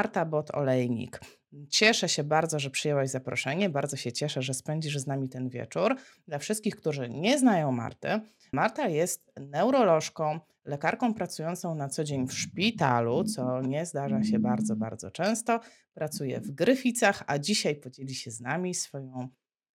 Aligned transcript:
Marta 0.00 0.26
Bot-Olejnik. 0.26 1.20
Cieszę 1.68 2.08
się 2.08 2.24
bardzo, 2.24 2.58
że 2.58 2.70
przyjęłaś 2.70 3.10
zaproszenie. 3.10 3.70
Bardzo 3.70 3.96
się 3.96 4.12
cieszę, 4.12 4.42
że 4.42 4.54
spędzisz 4.54 4.98
z 4.98 5.06
nami 5.06 5.28
ten 5.28 5.48
wieczór. 5.48 5.96
Dla 6.28 6.38
wszystkich, 6.38 6.76
którzy 6.76 7.08
nie 7.08 7.38
znają 7.38 7.72
Marty, 7.72 8.08
Marta 8.52 8.88
jest 8.88 9.32
neurolożką, 9.40 10.40
lekarką 10.64 11.14
pracującą 11.14 11.74
na 11.74 11.88
co 11.88 12.04
dzień 12.04 12.26
w 12.28 12.32
szpitalu, 12.32 13.24
co 13.24 13.60
nie 13.60 13.86
zdarza 13.86 14.22
się 14.22 14.38
bardzo, 14.38 14.76
bardzo 14.76 15.10
często. 15.10 15.60
Pracuje 15.94 16.40
w 16.40 16.50
Gryficach, 16.50 17.24
a 17.26 17.38
dzisiaj 17.38 17.76
podzieli 17.76 18.14
się 18.14 18.30
z 18.30 18.40
nami 18.40 18.74
swoją 18.74 19.28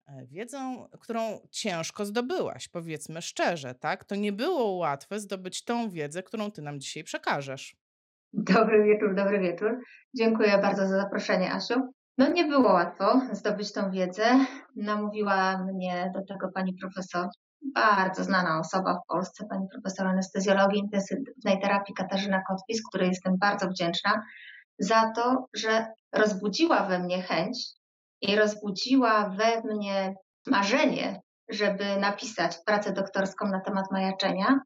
e, 0.06 0.26
wiedzą, 0.26 0.88
którą 1.00 1.40
ciężko 1.50 2.06
zdobyłaś, 2.06 2.68
powiedzmy 2.68 3.22
szczerze, 3.22 3.74
tak? 3.74 4.04
To 4.04 4.14
nie 4.14 4.32
było 4.32 4.70
łatwe 4.70 5.20
zdobyć 5.20 5.64
tą 5.64 5.90
wiedzę, 5.90 6.22
którą 6.22 6.50
ty 6.50 6.62
nam 6.62 6.80
dzisiaj 6.80 7.04
przekażesz. 7.04 7.79
Dobry 8.32 8.84
wieczór, 8.84 9.14
dobry 9.14 9.40
wieczór. 9.40 9.80
Dziękuję 10.14 10.58
bardzo 10.58 10.86
za 10.86 10.96
zaproszenie, 11.00 11.52
Asiu. 11.52 11.92
No 12.18 12.28
nie 12.28 12.44
było 12.44 12.72
łatwo 12.72 13.20
zdobyć 13.32 13.72
tą 13.72 13.90
wiedzę. 13.90 14.24
Namówiła 14.76 15.58
mnie 15.58 16.12
do 16.14 16.24
tego 16.24 16.52
pani 16.54 16.74
profesor, 16.74 17.28
bardzo 17.74 18.24
znana 18.24 18.60
osoba 18.60 18.94
w 18.94 19.06
Polsce, 19.08 19.46
pani 19.50 19.66
profesor 19.72 20.06
anestezjologii 20.06 20.78
intensywnej 20.78 21.60
terapii 21.62 21.94
Katarzyna 21.94 22.42
Kotwis, 22.48 22.82
której 22.88 23.08
jestem 23.08 23.38
bardzo 23.38 23.68
wdzięczna 23.68 24.22
za 24.78 25.12
to, 25.16 25.48
że 25.54 25.86
rozbudziła 26.12 26.86
we 26.86 26.98
mnie 26.98 27.22
chęć 27.22 27.58
i 28.20 28.36
rozbudziła 28.36 29.28
we 29.28 29.62
mnie 29.74 30.14
marzenie, 30.46 31.20
żeby 31.50 31.96
napisać 32.00 32.58
pracę 32.66 32.92
doktorską 32.92 33.48
na 33.48 33.60
temat 33.60 33.84
majaczenia, 33.90 34.60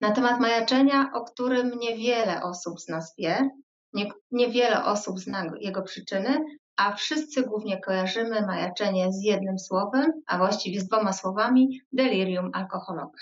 na 0.00 0.10
temat 0.10 0.40
majaczenia, 0.40 1.10
o 1.14 1.24
którym 1.24 1.78
niewiele 1.78 2.42
osób 2.42 2.80
z 2.80 2.88
nas 2.88 3.14
wie, 3.18 3.50
nie, 3.92 4.10
niewiele 4.30 4.84
osób 4.84 5.18
zna 5.18 5.44
jego 5.60 5.82
przyczyny, 5.82 6.38
a 6.76 6.92
wszyscy 6.92 7.42
głównie 7.42 7.80
kojarzymy 7.80 8.46
majaczenie 8.46 9.12
z 9.12 9.22
jednym 9.22 9.58
słowem, 9.58 10.12
a 10.26 10.38
właściwie 10.38 10.80
z 10.80 10.88
dwoma 10.88 11.12
słowami 11.12 11.80
delirium 11.92 12.50
alkoholowe. 12.54 13.18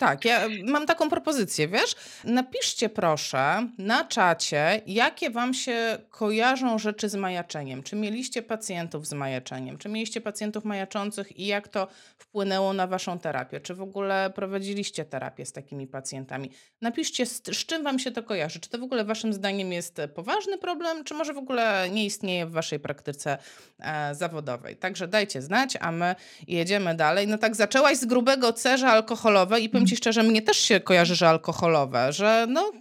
Tak, 0.00 0.24
ja 0.24 0.40
mam 0.64 0.86
taką 0.86 1.10
propozycję, 1.10 1.68
wiesz? 1.68 1.94
Napiszcie 2.24 2.88
proszę 2.88 3.68
na 3.78 4.04
czacie, 4.04 4.80
jakie 4.86 5.30
wam 5.30 5.54
się 5.54 5.98
kojarzą 6.10 6.78
rzeczy 6.78 7.08
z 7.08 7.14
majaczeniem. 7.14 7.82
Czy 7.82 7.96
mieliście 7.96 8.42
pacjentów 8.42 9.06
z 9.06 9.12
majaczeniem? 9.12 9.78
Czy 9.78 9.88
mieliście 9.88 10.20
pacjentów 10.20 10.64
majaczących 10.64 11.38
i 11.38 11.46
jak 11.46 11.68
to 11.68 11.88
wpłynęło 12.18 12.72
na 12.72 12.86
waszą 12.86 13.18
terapię? 13.18 13.60
Czy 13.60 13.74
w 13.74 13.82
ogóle 13.82 14.30
prowadziliście 14.34 15.04
terapię 15.04 15.46
z 15.46 15.52
takimi 15.52 15.86
pacjentami? 15.86 16.50
Napiszcie, 16.80 17.26
z, 17.26 17.42
z 17.46 17.66
czym 17.66 17.84
wam 17.84 17.98
się 17.98 18.10
to 18.10 18.22
kojarzy. 18.22 18.60
Czy 18.60 18.70
to 18.70 18.78
w 18.78 18.82
ogóle 18.82 19.04
waszym 19.04 19.32
zdaniem 19.32 19.72
jest 19.72 20.00
poważny 20.14 20.58
problem, 20.58 21.04
czy 21.04 21.14
może 21.14 21.34
w 21.34 21.38
ogóle 21.38 21.90
nie 21.90 22.04
istnieje 22.04 22.46
w 22.46 22.50
waszej 22.50 22.80
praktyce 22.80 23.38
e, 23.78 24.14
zawodowej? 24.14 24.76
Także 24.76 25.08
dajcie 25.08 25.42
znać, 25.42 25.76
a 25.80 25.92
my 25.92 26.14
jedziemy 26.48 26.94
dalej. 26.94 27.28
No 27.28 27.38
tak, 27.38 27.56
zaczęłaś 27.56 27.96
z 27.96 28.04
grubego 28.04 28.52
cerza 28.52 28.88
alkoholowe 28.88 29.60
i 29.60 29.68
powiem 29.68 29.89
ci 29.90 29.96
szczerze, 29.96 30.22
mnie 30.22 30.42
też 30.42 30.56
się 30.56 30.80
kojarzy, 30.80 31.14
że 31.14 31.28
alkoholowe, 31.28 32.12
że 32.12 32.46
no, 32.48 32.72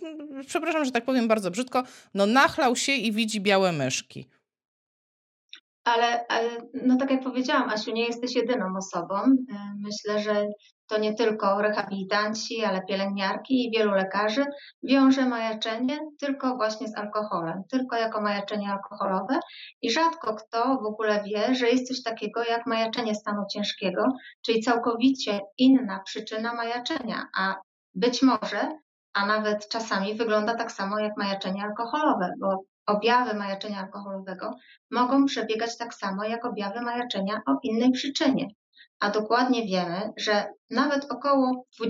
przepraszam, 0.48 0.86
że 0.86 0.92
tak 0.92 1.06
powiem 1.06 1.28
bardzo 1.28 1.52
brzydko, 1.52 1.84
no 2.14 2.26
nachlał 2.26 2.76
się 2.76 2.92
i 2.92 3.12
widzi 3.12 3.42
białe 3.42 3.72
myszki. 3.72 4.30
Ale, 5.84 6.28
ale, 6.28 6.50
no 6.74 6.98
tak 6.98 7.12
jak 7.12 7.24
powiedziałam, 7.24 7.70
Asiu, 7.70 7.92
nie 7.92 8.06
jesteś 8.06 8.36
jedyną 8.36 8.66
osobą. 8.78 9.16
E, 9.16 9.74
myślę, 9.80 10.24
że 10.24 10.48
to 10.90 10.98
nie 10.98 11.14
tylko 11.14 11.62
rehabilitanci, 11.62 12.66
ale 12.66 12.82
pielęgniarki 12.82 13.66
i 13.66 13.72
wielu 13.72 13.92
lekarzy 13.92 14.46
wiąże 14.84 15.26
majaczenie 15.26 16.00
tylko 16.20 16.56
właśnie 16.56 16.88
z 16.88 16.98
alkoholem, 16.98 17.64
tylko 17.72 17.96
jako 17.96 18.22
majaczenie 18.22 18.72
alkoholowe 18.72 19.40
i 19.82 19.92
rzadko 19.92 20.36
kto 20.36 20.78
w 20.82 20.86
ogóle 20.86 21.24
wie, 21.24 21.56
że 21.56 21.70
jest 21.70 21.88
coś 21.88 22.04
takiego 22.04 22.44
jak 22.44 22.66
majaczenie 22.66 23.16
stanu 23.16 23.42
ciężkiego, 23.54 24.04
czyli 24.46 24.62
całkowicie 24.62 25.40
inna 25.58 26.00
przyczyna 26.06 26.54
majaczenia, 26.54 27.28
a 27.38 27.56
być 27.96 28.22
może, 28.22 28.80
a 29.14 29.26
nawet 29.26 29.70
czasami 29.70 30.16
wygląda 30.16 30.56
tak 30.56 30.72
samo 30.72 31.00
jak 31.00 31.18
majaczenie 31.18 31.64
alkoholowe, 31.64 32.34
bo 32.40 32.64
objawy 32.86 33.34
majaczenia 33.34 33.80
alkoholowego 33.80 34.52
mogą 34.92 35.26
przebiegać 35.26 35.78
tak 35.78 35.94
samo 35.94 36.24
jak 36.24 36.46
objawy 36.46 36.82
majaczenia 36.82 37.42
o 37.48 37.60
innej 37.64 37.92
przyczynie 37.92 38.48
a 39.00 39.10
dokładnie 39.10 39.66
wiemy, 39.66 40.14
że 40.18 40.46
nawet 40.70 41.12
około 41.12 41.66
25% 41.82 41.88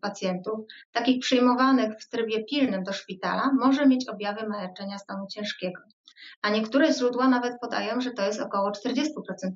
pacjentów, 0.00 0.58
takich 0.92 1.20
przyjmowanych 1.20 1.92
w 2.00 2.08
trybie 2.08 2.44
pilnym 2.44 2.82
do 2.82 2.92
szpitala, 2.92 3.50
może 3.60 3.86
mieć 3.86 4.08
objawy 4.08 4.48
majaczenia 4.48 4.98
stanu 4.98 5.26
ciężkiego. 5.26 5.82
A 6.42 6.50
niektóre 6.50 6.92
źródła 6.92 7.28
nawet 7.28 7.60
podają, 7.60 8.00
że 8.00 8.10
to 8.10 8.22
jest 8.22 8.40
około 8.40 8.70
40% 8.70 9.04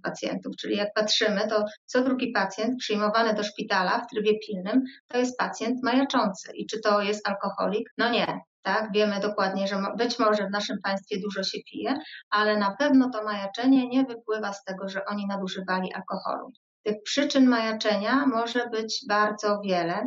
pacjentów, 0.03 0.56
czyli 0.56 0.77
jak 0.77 0.95
patrzymy, 0.95 1.49
to 1.49 1.65
co 1.84 2.05
drugi 2.05 2.33
pacjent 2.33 2.78
przyjmowany 2.78 3.34
do 3.34 3.45
szpitala 3.45 4.00
w 4.00 4.06
trybie 4.06 4.39
pilnym 4.39 4.83
to 5.09 5.19
jest 5.19 5.39
pacjent 5.39 5.83
majaczący. 5.83 6.53
I 6.55 6.66
czy 6.66 6.81
to 6.81 7.03
jest 7.03 7.28
alkoholik? 7.28 7.91
No 7.99 8.11
nie 8.11 8.41
tak? 8.66 8.93
Wiemy 8.93 9.21
dokładnie, 9.21 9.69
że 9.69 9.77
być 9.97 10.19
może 10.19 10.47
w 10.47 10.50
naszym 10.50 10.77
państwie 10.82 11.21
dużo 11.21 11.43
się 11.43 11.59
pije, 11.71 11.99
ale 12.31 12.56
na 12.56 12.77
pewno 12.78 13.10
to 13.10 13.25
majaczenie 13.25 13.88
nie 13.88 14.04
wypływa 14.04 14.53
z 14.53 14.65
tego, 14.65 14.88
że 14.88 15.04
oni 15.04 15.27
nadużywali 15.27 15.93
alkoholu. 15.94 16.53
Tych 16.82 17.03
przyczyn 17.04 17.47
majaczenia 17.49 18.27
może 18.27 18.69
być 18.69 19.04
bardzo 19.09 19.60
wiele. 19.65 20.03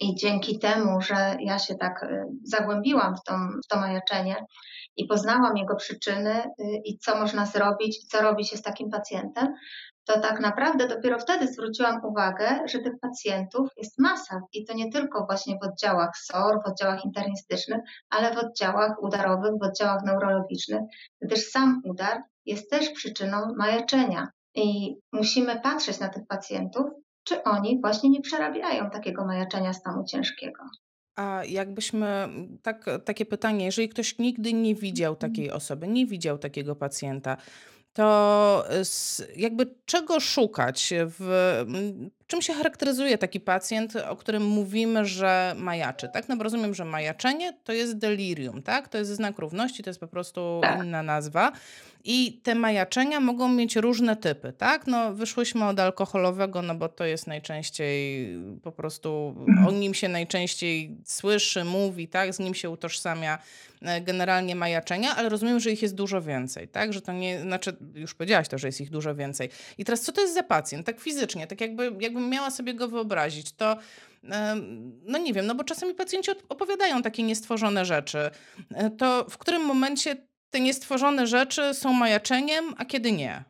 I 0.00 0.14
dzięki 0.14 0.58
temu, 0.58 1.00
że 1.00 1.36
ja 1.40 1.58
się 1.58 1.74
tak 1.74 2.02
y, 2.02 2.24
zagłębiłam 2.44 3.16
w, 3.16 3.22
tą, 3.22 3.34
w 3.64 3.66
to 3.68 3.80
majaczenie 3.80 4.36
i 4.96 5.06
poznałam 5.06 5.56
jego 5.56 5.76
przyczyny 5.76 6.42
y, 6.42 6.52
i 6.84 6.98
co 6.98 7.16
można 7.16 7.46
zrobić, 7.46 8.06
co 8.06 8.22
robi 8.22 8.44
się 8.44 8.56
z 8.56 8.62
takim 8.62 8.90
pacjentem, 8.90 9.54
to 10.10 10.20
tak 10.20 10.40
naprawdę 10.40 10.88
dopiero 10.88 11.18
wtedy 11.18 11.46
zwróciłam 11.46 12.04
uwagę, 12.04 12.60
że 12.66 12.78
tych 12.78 12.98
pacjentów 13.00 13.68
jest 13.76 13.98
masa 13.98 14.40
i 14.52 14.64
to 14.64 14.74
nie 14.74 14.92
tylko 14.92 15.26
właśnie 15.26 15.58
w 15.62 15.64
oddziałach 15.64 16.16
SOR, 16.16 16.60
w 16.64 16.68
oddziałach 16.68 17.04
internistycznych, 17.04 17.80
ale 18.10 18.34
w 18.34 18.38
oddziałach 18.38 19.02
udarowych, 19.02 19.52
w 19.60 19.62
oddziałach 19.62 20.04
neurologicznych, 20.04 20.80
gdyż 21.22 21.50
sam 21.50 21.82
udar 21.84 22.22
jest 22.46 22.70
też 22.70 22.90
przyczyną 22.90 23.54
majaczenia 23.56 24.28
i 24.54 24.96
musimy 25.12 25.60
patrzeć 25.60 26.00
na 26.00 26.08
tych 26.08 26.26
pacjentów, 26.26 26.86
czy 27.24 27.42
oni 27.42 27.80
właśnie 27.80 28.10
nie 28.10 28.20
przerabiają 28.20 28.90
takiego 28.90 29.24
majaczenia 29.24 29.72
stanu 29.72 30.04
ciężkiego. 30.04 30.62
A 31.16 31.42
jakbyśmy, 31.48 32.28
tak, 32.62 32.84
takie 33.04 33.26
pytanie, 33.26 33.64
jeżeli 33.64 33.88
ktoś 33.88 34.18
nigdy 34.18 34.52
nie 34.52 34.74
widział 34.74 35.16
takiej 35.16 35.50
osoby, 35.50 35.88
nie 35.88 36.06
widział 36.06 36.38
takiego 36.38 36.76
pacjenta, 36.76 37.36
to 37.92 38.64
jakby 39.36 39.74
czego 39.84 40.20
szukać? 40.20 40.92
W, 41.06 41.64
czym 42.30 42.42
się 42.42 42.54
charakteryzuje 42.54 43.18
taki 43.18 43.40
pacjent, 43.40 43.96
o 43.96 44.16
którym 44.16 44.46
mówimy, 44.46 45.04
że 45.04 45.54
majaczy? 45.58 46.08
Tak, 46.12 46.28
no 46.28 46.36
bo 46.36 46.44
rozumiem, 46.44 46.74
że 46.74 46.84
majaczenie 46.84 47.52
to 47.64 47.72
jest 47.72 47.98
delirium, 47.98 48.62
tak? 48.62 48.88
To 48.88 48.98
jest 48.98 49.10
znak 49.10 49.38
równości, 49.38 49.82
to 49.82 49.90
jest 49.90 50.00
po 50.00 50.08
prostu 50.08 50.60
tak. 50.62 50.84
inna 50.84 51.02
nazwa. 51.02 51.52
I 52.04 52.40
te 52.42 52.54
majaczenia 52.54 53.20
mogą 53.20 53.48
mieć 53.48 53.76
różne 53.76 54.16
typy, 54.16 54.52
tak? 54.52 54.86
No, 54.86 55.14
wyszłyśmy 55.14 55.64
od 55.64 55.80
alkoholowego, 55.80 56.62
no 56.62 56.74
bo 56.74 56.88
to 56.88 57.04
jest 57.04 57.26
najczęściej 57.26 58.28
po 58.62 58.72
prostu, 58.72 59.36
o 59.68 59.70
nim 59.70 59.94
się 59.94 60.08
najczęściej 60.08 60.96
słyszy, 61.04 61.64
mówi, 61.64 62.08
tak? 62.08 62.34
Z 62.34 62.38
nim 62.38 62.54
się 62.54 62.70
utożsamia 62.70 63.38
e, 63.82 64.00
generalnie 64.00 64.56
majaczenia, 64.56 65.16
ale 65.16 65.28
rozumiem, 65.28 65.60
że 65.60 65.70
ich 65.70 65.82
jest 65.82 65.94
dużo 65.94 66.22
więcej, 66.22 66.68
tak? 66.68 66.92
Że 66.92 67.00
to 67.00 67.12
nie, 67.12 67.40
znaczy 67.40 67.76
już 67.94 68.14
powiedziałaś 68.14 68.48
to, 68.48 68.58
że 68.58 68.68
jest 68.68 68.80
ich 68.80 68.90
dużo 68.90 69.14
więcej. 69.14 69.48
I 69.78 69.84
teraz 69.84 70.00
co 70.00 70.12
to 70.12 70.20
jest 70.20 70.34
za 70.34 70.42
pacjent? 70.42 70.86
Tak 70.86 71.00
fizycznie, 71.00 71.46
tak 71.46 71.60
jakby, 71.60 71.90
jakbym 72.20 72.30
miała 72.30 72.50
sobie 72.50 72.74
go 72.74 72.88
wyobrazić, 72.88 73.52
to 73.52 73.76
no 75.06 75.18
nie 75.18 75.32
wiem, 75.32 75.46
no 75.46 75.54
bo 75.54 75.64
czasami 75.64 75.94
pacjenci 75.94 76.30
opowiadają 76.48 77.02
takie 77.02 77.22
niestworzone 77.22 77.84
rzeczy. 77.84 78.30
E, 78.74 78.90
to 78.90 79.26
w 79.30 79.38
którym 79.38 79.62
momencie 79.64 80.16
te 80.50 80.60
niestworzone 80.60 81.26
rzeczy 81.26 81.74
są 81.74 81.92
majaczeniem, 81.92 82.64
a 82.78 82.84
kiedy 82.84 83.12
nie? 83.12 83.44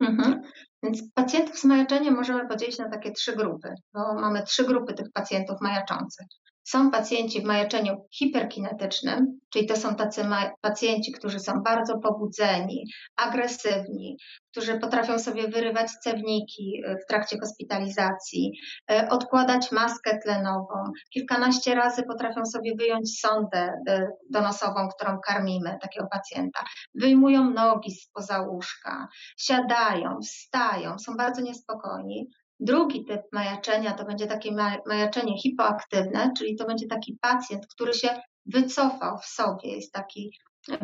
Mhm. 0.00 0.42
Więc 0.82 1.02
pacjentów 1.14 1.58
z 1.58 1.64
majaczeniem 1.64 2.14
możemy 2.14 2.48
podzielić 2.48 2.78
na 2.78 2.90
takie 2.90 3.12
trzy 3.12 3.36
grupy, 3.36 3.74
bo 3.94 4.14
mamy 4.14 4.42
trzy 4.42 4.64
grupy 4.64 4.94
tych 4.94 5.12
pacjentów 5.12 5.60
majaczących. 5.60 6.26
Są 6.64 6.90
pacjenci 6.90 7.40
w 7.40 7.44
majaczeniu 7.44 8.08
hiperkinetycznym, 8.10 9.40
czyli 9.52 9.66
to 9.66 9.76
są 9.76 9.94
tacy 9.94 10.24
pacjenci, 10.60 11.12
którzy 11.12 11.40
są 11.40 11.52
bardzo 11.62 11.98
pobudzeni, 11.98 12.84
agresywni, 13.16 14.16
którzy 14.50 14.78
potrafią 14.78 15.18
sobie 15.18 15.48
wyrywać 15.48 15.90
cewniki 15.92 16.82
e, 16.86 16.96
w 16.96 17.06
trakcie 17.08 17.38
hospitalizacji, 17.40 18.52
e, 18.90 19.08
odkładać 19.08 19.72
maskę 19.72 20.18
tlenową, 20.18 20.92
kilkanaście 21.10 21.74
razy 21.74 22.02
potrafią 22.02 22.44
sobie 22.46 22.72
wyjąć 22.78 23.20
sondę 23.20 23.72
e, 23.88 24.08
donosową, 24.30 24.88
którą 24.88 25.18
karmimy 25.26 25.78
takiego 25.82 26.06
pacjenta, 26.12 26.64
wyjmują 26.94 27.50
nogi 27.50 27.90
spoza 27.90 28.40
łóżka, 28.40 29.08
siadają, 29.36 30.18
wstają, 30.22 30.98
są 30.98 31.16
bardzo 31.16 31.42
niespokojni. 31.42 32.28
Drugi 32.60 33.04
typ 33.04 33.22
majaczenia 33.32 33.92
to 33.92 34.04
będzie 34.04 34.26
takie 34.26 34.52
majaczenie 34.86 35.38
hipoaktywne, 35.38 36.32
czyli 36.38 36.56
to 36.56 36.66
będzie 36.66 36.86
taki 36.86 37.18
pacjent, 37.20 37.66
który 37.66 37.94
się 37.94 38.08
wycofał 38.46 39.18
w 39.18 39.26
sobie, 39.26 39.76
jest 39.76 39.92
taki 39.92 40.30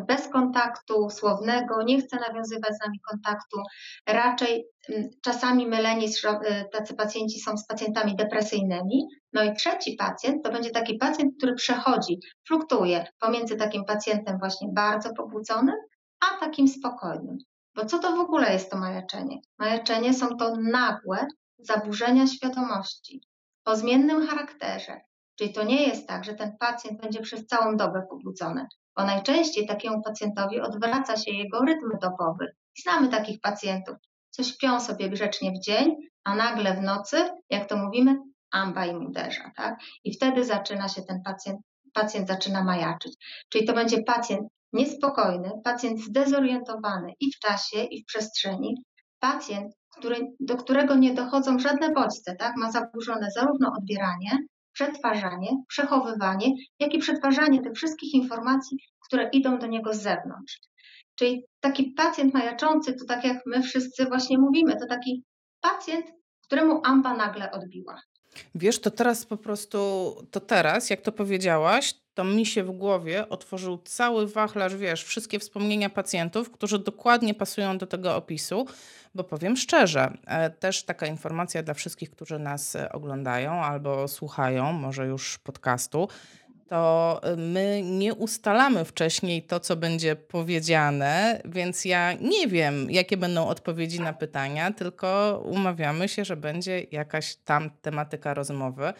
bez 0.07 0.27
kontaktu 0.27 1.09
słownego, 1.09 1.83
nie 1.83 2.01
chce 2.01 2.19
nawiązywać 2.19 2.75
z 2.75 2.85
nami 2.85 2.99
kontaktu. 2.99 3.57
Raczej 4.07 4.65
mm, 4.89 5.09
czasami 5.21 5.67
myleni 5.67 6.05
y, 6.05 6.69
tacy 6.71 6.93
pacjenci 6.93 7.39
są 7.39 7.57
z 7.57 7.67
pacjentami 7.67 8.15
depresyjnymi. 8.15 9.07
No 9.33 9.43
i 9.43 9.55
trzeci 9.55 9.95
pacjent 9.95 10.43
to 10.43 10.51
będzie 10.51 10.71
taki 10.71 10.97
pacjent, 10.97 11.37
który 11.37 11.55
przechodzi, 11.55 12.19
fluktuuje 12.47 13.05
pomiędzy 13.19 13.55
takim 13.55 13.85
pacjentem 13.85 14.39
właśnie 14.39 14.67
bardzo 14.73 15.13
pobudzonym, 15.13 15.75
a 16.19 16.39
takim 16.39 16.67
spokojnym. 16.67 17.37
Bo 17.75 17.85
co 17.85 17.99
to 17.99 18.15
w 18.15 18.19
ogóle 18.19 18.53
jest 18.53 18.71
to 18.71 18.77
majaczenie? 18.77 19.37
Majaczenie 19.59 20.13
są 20.13 20.37
to 20.37 20.55
nagłe 20.55 21.27
zaburzenia 21.61 22.27
świadomości 22.27 23.21
o 23.65 23.75
zmiennym 23.75 24.27
charakterze. 24.27 25.01
Czyli 25.35 25.53
to 25.53 25.63
nie 25.63 25.87
jest 25.87 26.07
tak, 26.07 26.23
że 26.23 26.33
ten 26.33 26.57
pacjent 26.57 27.01
będzie 27.01 27.21
przez 27.21 27.45
całą 27.45 27.77
dobę 27.77 28.07
pobudzony, 28.09 28.67
bo 28.97 29.05
najczęściej 29.05 29.67
takiemu 29.67 30.01
pacjentowi 30.01 30.61
odwraca 30.61 31.17
się 31.17 31.31
jego 31.31 31.59
rytm 31.59 31.89
dobowy. 32.01 32.55
Znamy 32.83 33.07
takich 33.07 33.41
pacjentów, 33.41 33.95
co 34.29 34.43
śpią 34.43 34.79
sobie 34.79 35.09
grzecznie 35.09 35.51
w 35.51 35.59
dzień, 35.59 35.95
a 36.23 36.35
nagle 36.35 36.73
w 36.73 36.81
nocy, 36.81 37.29
jak 37.49 37.69
to 37.69 37.77
mówimy, 37.77 38.17
amba 38.51 38.85
im 38.85 39.05
uderza, 39.05 39.51
tak? 39.55 39.79
I 40.03 40.13
wtedy 40.13 40.45
zaczyna 40.45 40.87
się 40.89 41.01
ten 41.01 41.21
pacjent, 41.23 41.59
pacjent 41.93 42.27
zaczyna 42.27 42.63
majaczyć. 42.63 43.13
Czyli 43.49 43.65
to 43.65 43.73
będzie 43.73 44.03
pacjent 44.03 44.47
niespokojny, 44.73 45.51
pacjent 45.63 45.99
zdezorientowany 45.99 47.13
i 47.19 47.31
w 47.31 47.39
czasie, 47.39 47.83
i 47.83 48.03
w 48.03 48.05
przestrzeni, 48.05 48.83
pacjent, 49.19 49.73
który, 49.97 50.27
do 50.39 50.57
którego 50.57 50.95
nie 50.95 51.13
dochodzą 51.13 51.59
żadne 51.59 51.91
bodźce, 51.91 52.35
tak? 52.35 52.57
Ma 52.57 52.71
zaburzone 52.71 53.27
zarówno 53.35 53.73
odbieranie, 53.77 54.37
przetwarzanie, 54.73 55.49
przechowywanie, 55.67 56.47
jak 56.79 56.93
i 56.93 56.99
przetwarzanie 56.99 57.61
tych 57.61 57.73
wszystkich 57.73 58.13
informacji, 58.13 58.77
które 59.07 59.29
idą 59.29 59.59
do 59.59 59.67
niego 59.67 59.93
z 59.93 60.01
zewnątrz. 60.01 60.59
Czyli 61.15 61.45
taki 61.59 61.91
pacjent 61.91 62.33
majaczący, 62.33 62.93
to 62.93 63.05
tak 63.05 63.23
jak 63.23 63.37
my 63.45 63.61
wszyscy 63.61 64.05
właśnie 64.05 64.37
mówimy, 64.37 64.75
to 64.75 64.85
taki 64.85 65.23
pacjent, 65.61 66.05
któremu 66.41 66.81
amba 66.83 67.13
nagle 67.13 67.51
odbiła. 67.51 68.01
Wiesz, 68.55 68.79
to 68.79 68.91
teraz 68.91 69.25
po 69.25 69.37
prostu, 69.37 70.15
to 70.31 70.39
teraz, 70.39 70.89
jak 70.89 71.01
to 71.01 71.11
powiedziałaś, 71.11 71.93
to 72.13 72.23
mi 72.23 72.45
się 72.45 72.63
w 72.63 72.71
głowie 72.71 73.29
otworzył 73.29 73.77
cały 73.77 74.27
wachlarz, 74.27 74.75
wiesz, 74.75 75.03
wszystkie 75.03 75.39
wspomnienia 75.39 75.89
pacjentów, 75.89 76.51
którzy 76.51 76.79
dokładnie 76.79 77.33
pasują 77.33 77.77
do 77.77 77.87
tego 77.87 78.15
opisu, 78.15 78.65
bo 79.15 79.23
powiem 79.23 79.57
szczerze, 79.57 80.17
e, 80.25 80.49
też 80.49 80.83
taka 80.83 81.05
informacja 81.07 81.63
dla 81.63 81.73
wszystkich, 81.73 82.11
którzy 82.11 82.39
nas 82.39 82.75
e, 82.75 82.91
oglądają 82.91 83.51
albo 83.51 84.07
słuchają, 84.07 84.73
może 84.73 85.07
już 85.07 85.37
podcastu, 85.37 86.07
to 86.71 87.19
e, 87.23 87.35
my 87.35 87.81
nie 87.83 88.13
ustalamy 88.13 88.85
wcześniej 88.85 89.43
to, 89.43 89.59
co 89.59 89.75
będzie 89.75 90.15
powiedziane, 90.15 91.41
więc 91.45 91.85
ja 91.85 92.13
nie 92.13 92.47
wiem, 92.47 92.91
jakie 92.91 93.17
będą 93.17 93.47
odpowiedzi 93.47 93.99
na 93.99 94.13
pytania, 94.13 94.71
tylko 94.73 95.41
umawiamy 95.45 96.09
się, 96.09 96.25
że 96.25 96.37
będzie 96.37 96.85
jakaś 96.91 97.35
tam 97.35 97.69
tematyka 97.81 98.33
rozmowy. 98.33 98.93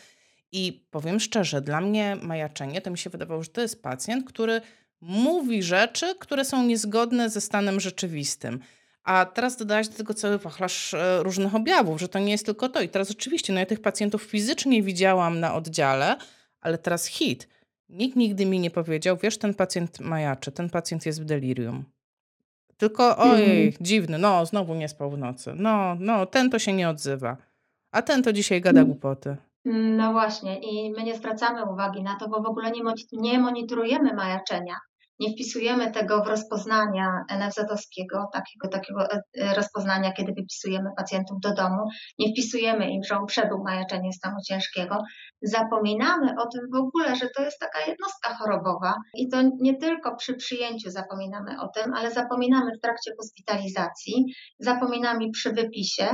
I 0.52 0.88
powiem 0.92 1.20
szczerze, 1.20 1.62
dla 1.62 1.82
mnie 1.82 2.18
majaczenie 2.22 2.82
to 2.82 2.92
mi 2.92 2.98
się 2.98 3.10
wydawało, 3.10 3.44
że 3.44 3.50
to 3.50 3.62
jest 3.62 3.84
pacjent, 3.84 4.26
który 4.26 4.62
mówi 5.02 5.64
rzeczy, 5.64 6.16
które 6.20 6.46
są 6.46 6.64
niezgodne 6.64 7.30
ze 7.30 7.42
stanem 7.42 7.80
rzeczywistym. 7.80 8.60
A 9.04 9.26
teraz 9.26 9.58
dodałaś 9.58 9.88
do 9.88 9.98
tego 9.98 10.14
cały 10.14 10.38
wachlarz 10.38 10.94
e, 10.94 11.24
różnych 11.24 11.56
objawów, 11.56 12.00
że 12.00 12.08
to 12.08 12.20
nie 12.20 12.32
jest 12.32 12.46
tylko 12.46 12.70
to. 12.70 12.82
I 12.82 12.90
teraz 12.90 13.12
oczywiście, 13.12 13.54
no 13.54 13.60
ja 13.60 13.66
tych 13.66 13.82
pacjentów 13.82 14.24
fizycznie 14.24 14.84
widziałam 14.84 15.40
na 15.40 15.56
oddziale, 15.56 16.18
ale 16.62 16.78
teraz 16.78 17.06
hit. 17.06 17.48
Nikt 17.92 18.16
nigdy 18.16 18.46
mi 18.46 18.60
nie 18.60 18.72
powiedział, 18.72 19.18
wiesz, 19.18 19.38
ten 19.38 19.54
pacjent 19.54 20.00
majaczy, 20.00 20.52
ten 20.52 20.70
pacjent 20.70 21.06
jest 21.06 21.22
w 21.22 21.26
delirium. 21.26 21.84
Tylko 22.78 23.18
ojej, 23.18 23.62
mm. 23.62 23.74
dziwny, 23.82 24.18
no 24.18 24.46
znowu 24.46 24.76
nie 24.76 24.90
spał 24.90 25.12
w 25.12 25.18
nocy. 25.18 25.54
No, 25.56 25.96
no, 26.00 26.26
ten 26.26 26.50
to 26.50 26.60
się 26.60 26.74
nie 26.74 26.90
odzywa. 26.90 27.38
A 27.92 28.02
ten 28.02 28.24
to 28.24 28.34
dzisiaj 28.34 28.62
gada 28.62 28.80
mm. 28.80 28.92
głupoty. 28.92 29.38
No 29.66 30.12
właśnie, 30.12 30.60
i 30.60 30.92
my 30.92 31.04
nie 31.04 31.16
zwracamy 31.16 31.72
uwagi 31.72 32.04
na 32.04 32.16
to, 32.16 32.30
bo 32.30 32.42
w 32.42 32.46
ogóle 32.46 32.72
nie, 32.72 32.82
nie 33.12 33.40
monitorujemy 33.40 34.14
majaczenia 34.14 34.76
nie 35.22 35.34
wpisujemy 35.34 35.92
tego 35.92 36.24
w 36.24 36.28
rozpoznania 36.28 37.26
NFZ-owskiego, 37.30 38.28
takiego, 38.34 38.68
takiego 38.68 39.08
e, 39.12 39.20
rozpoznania, 39.56 40.14
kiedy 40.14 40.34
wypisujemy 40.34 40.90
pacjentów 40.98 41.40
do 41.40 41.54
domu, 41.54 41.84
nie 42.20 42.32
wpisujemy 42.34 42.92
im, 42.92 43.04
że 43.04 43.18
on 43.18 43.26
przebył 43.26 43.64
majeczenie 43.64 44.14
stanu 44.14 44.36
ciężkiego. 44.48 44.98
Zapominamy 45.42 46.36
o 46.40 46.48
tym 46.48 46.62
w 46.74 46.76
ogóle, 46.76 47.16
że 47.16 47.30
to 47.36 47.42
jest 47.42 47.60
taka 47.60 47.80
jednostka 47.80 48.36
chorobowa 48.36 48.96
i 49.14 49.30
to 49.30 49.38
nie 49.60 49.78
tylko 49.78 50.16
przy 50.16 50.34
przyjęciu 50.34 50.90
zapominamy 50.90 51.62
o 51.62 51.68
tym, 51.68 51.94
ale 51.94 52.12
zapominamy 52.12 52.72
w 52.78 52.82
trakcie 52.82 53.12
hospitalizacji, 53.20 54.26
zapominamy 54.60 55.32
przy 55.32 55.54
wypisie. 55.54 56.10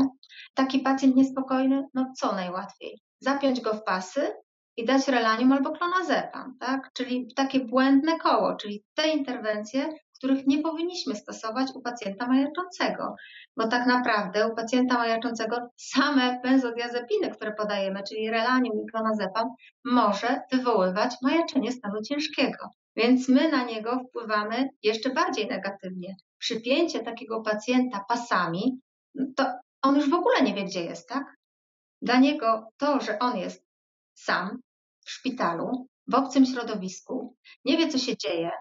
Taki 0.53 0.79
pacjent 0.79 1.15
niespokojny, 1.15 1.83
no 1.93 2.13
co 2.19 2.35
najłatwiej? 2.35 2.99
Zapiąć 3.19 3.61
go 3.61 3.73
w 3.73 3.83
pasy 3.83 4.31
i 4.77 4.85
dać 4.85 5.07
relanium 5.07 5.51
albo 5.51 5.71
klonazepam, 5.71 6.57
tak? 6.59 6.89
Czyli 6.93 7.33
takie 7.35 7.59
błędne 7.59 8.19
koło, 8.19 8.55
czyli 8.55 8.83
te 8.95 9.09
interwencje, 9.09 9.89
których 10.17 10.47
nie 10.47 10.61
powinniśmy 10.61 11.15
stosować 11.15 11.71
u 11.75 11.81
pacjenta 11.81 12.27
majaczącego, 12.27 13.15
bo 13.57 13.67
tak 13.67 13.87
naprawdę 13.87 14.47
u 14.47 14.55
pacjenta 14.55 14.97
majaczącego 14.97 15.57
same 15.77 16.39
benzodiazepiny, 16.43 17.31
które 17.31 17.53
podajemy, 17.53 18.03
czyli 18.09 18.29
relanium 18.29 18.83
i 18.83 18.91
klonazepam, 18.91 19.47
może 19.85 20.41
wywoływać 20.51 21.15
majaczenie 21.21 21.71
stanu 21.71 22.01
ciężkiego. 22.01 22.69
Więc 22.95 23.29
my 23.29 23.51
na 23.51 23.63
niego 23.63 23.99
wpływamy 23.99 24.69
jeszcze 24.83 25.09
bardziej 25.09 25.47
negatywnie. 25.47 26.15
Przypięcie 26.37 26.99
takiego 26.99 27.41
pacjenta 27.41 28.05
pasami, 28.09 28.79
to 29.35 29.45
on 29.81 29.95
już 29.95 30.09
w 30.09 30.13
ogóle 30.13 30.41
nie 30.41 30.53
wie, 30.53 30.63
gdzie 30.63 30.83
jest, 30.83 31.09
tak? 31.09 31.23
Dla 32.01 32.19
niego 32.19 32.69
to, 32.77 32.99
że 32.99 33.19
on 33.19 33.37
jest 33.37 33.65
sam, 34.13 34.59
w 35.07 35.11
szpitalu, 35.11 35.87
w 36.07 36.15
obcym 36.15 36.45
środowisku, 36.45 37.35
nie 37.65 37.77
wie, 37.77 37.87
co 37.87 37.97
się 37.97 38.17
dzieje, 38.17 38.51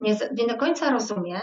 nie, 0.00 0.18
nie 0.34 0.46
do 0.46 0.56
końca 0.56 0.90
rozumie, 0.90 1.40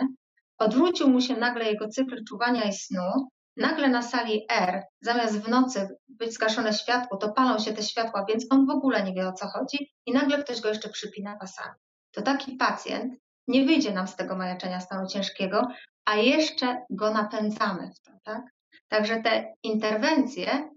odwrócił 0.58 1.10
mu 1.10 1.22
się 1.22 1.38
nagle 1.38 1.66
jego 1.66 1.88
cykl 1.88 2.24
czuwania 2.30 2.64
i 2.64 2.74
snu, 2.74 3.30
nagle 3.58 3.90
na 3.90 4.02
sali 4.02 4.46
R, 4.50 4.84
zamiast 5.02 5.40
w 5.40 5.50
nocy 5.50 5.88
być 6.08 6.34
zgaszone 6.34 6.74
światło, 6.74 7.18
to 7.18 7.32
palą 7.32 7.60
się 7.60 7.74
te 7.74 7.84
światła, 7.84 8.26
więc 8.30 8.46
on 8.50 8.66
w 8.66 8.70
ogóle 8.70 9.04
nie 9.04 9.14
wie 9.14 9.28
o 9.28 9.34
co 9.34 9.48
chodzi 9.48 9.92
i 10.06 10.12
nagle 10.12 10.44
ktoś 10.44 10.62
go 10.62 10.70
jeszcze 10.70 10.90
przypina 10.90 11.38
pasami. 11.38 11.76
To 12.12 12.22
taki 12.22 12.56
pacjent 12.56 13.14
nie 13.48 13.66
wyjdzie 13.66 13.94
nam 13.94 14.08
z 14.08 14.16
tego 14.16 14.36
majaczenia 14.36 14.80
stanu 14.80 15.08
ciężkiego, 15.08 15.68
a 16.06 16.16
jeszcze 16.16 16.86
go 16.90 17.12
napędzamy 17.12 17.92
w 17.96 18.00
to, 18.00 18.12
tak? 18.24 18.42
Także 18.88 19.22
te 19.22 19.54
interwencje 19.64 20.70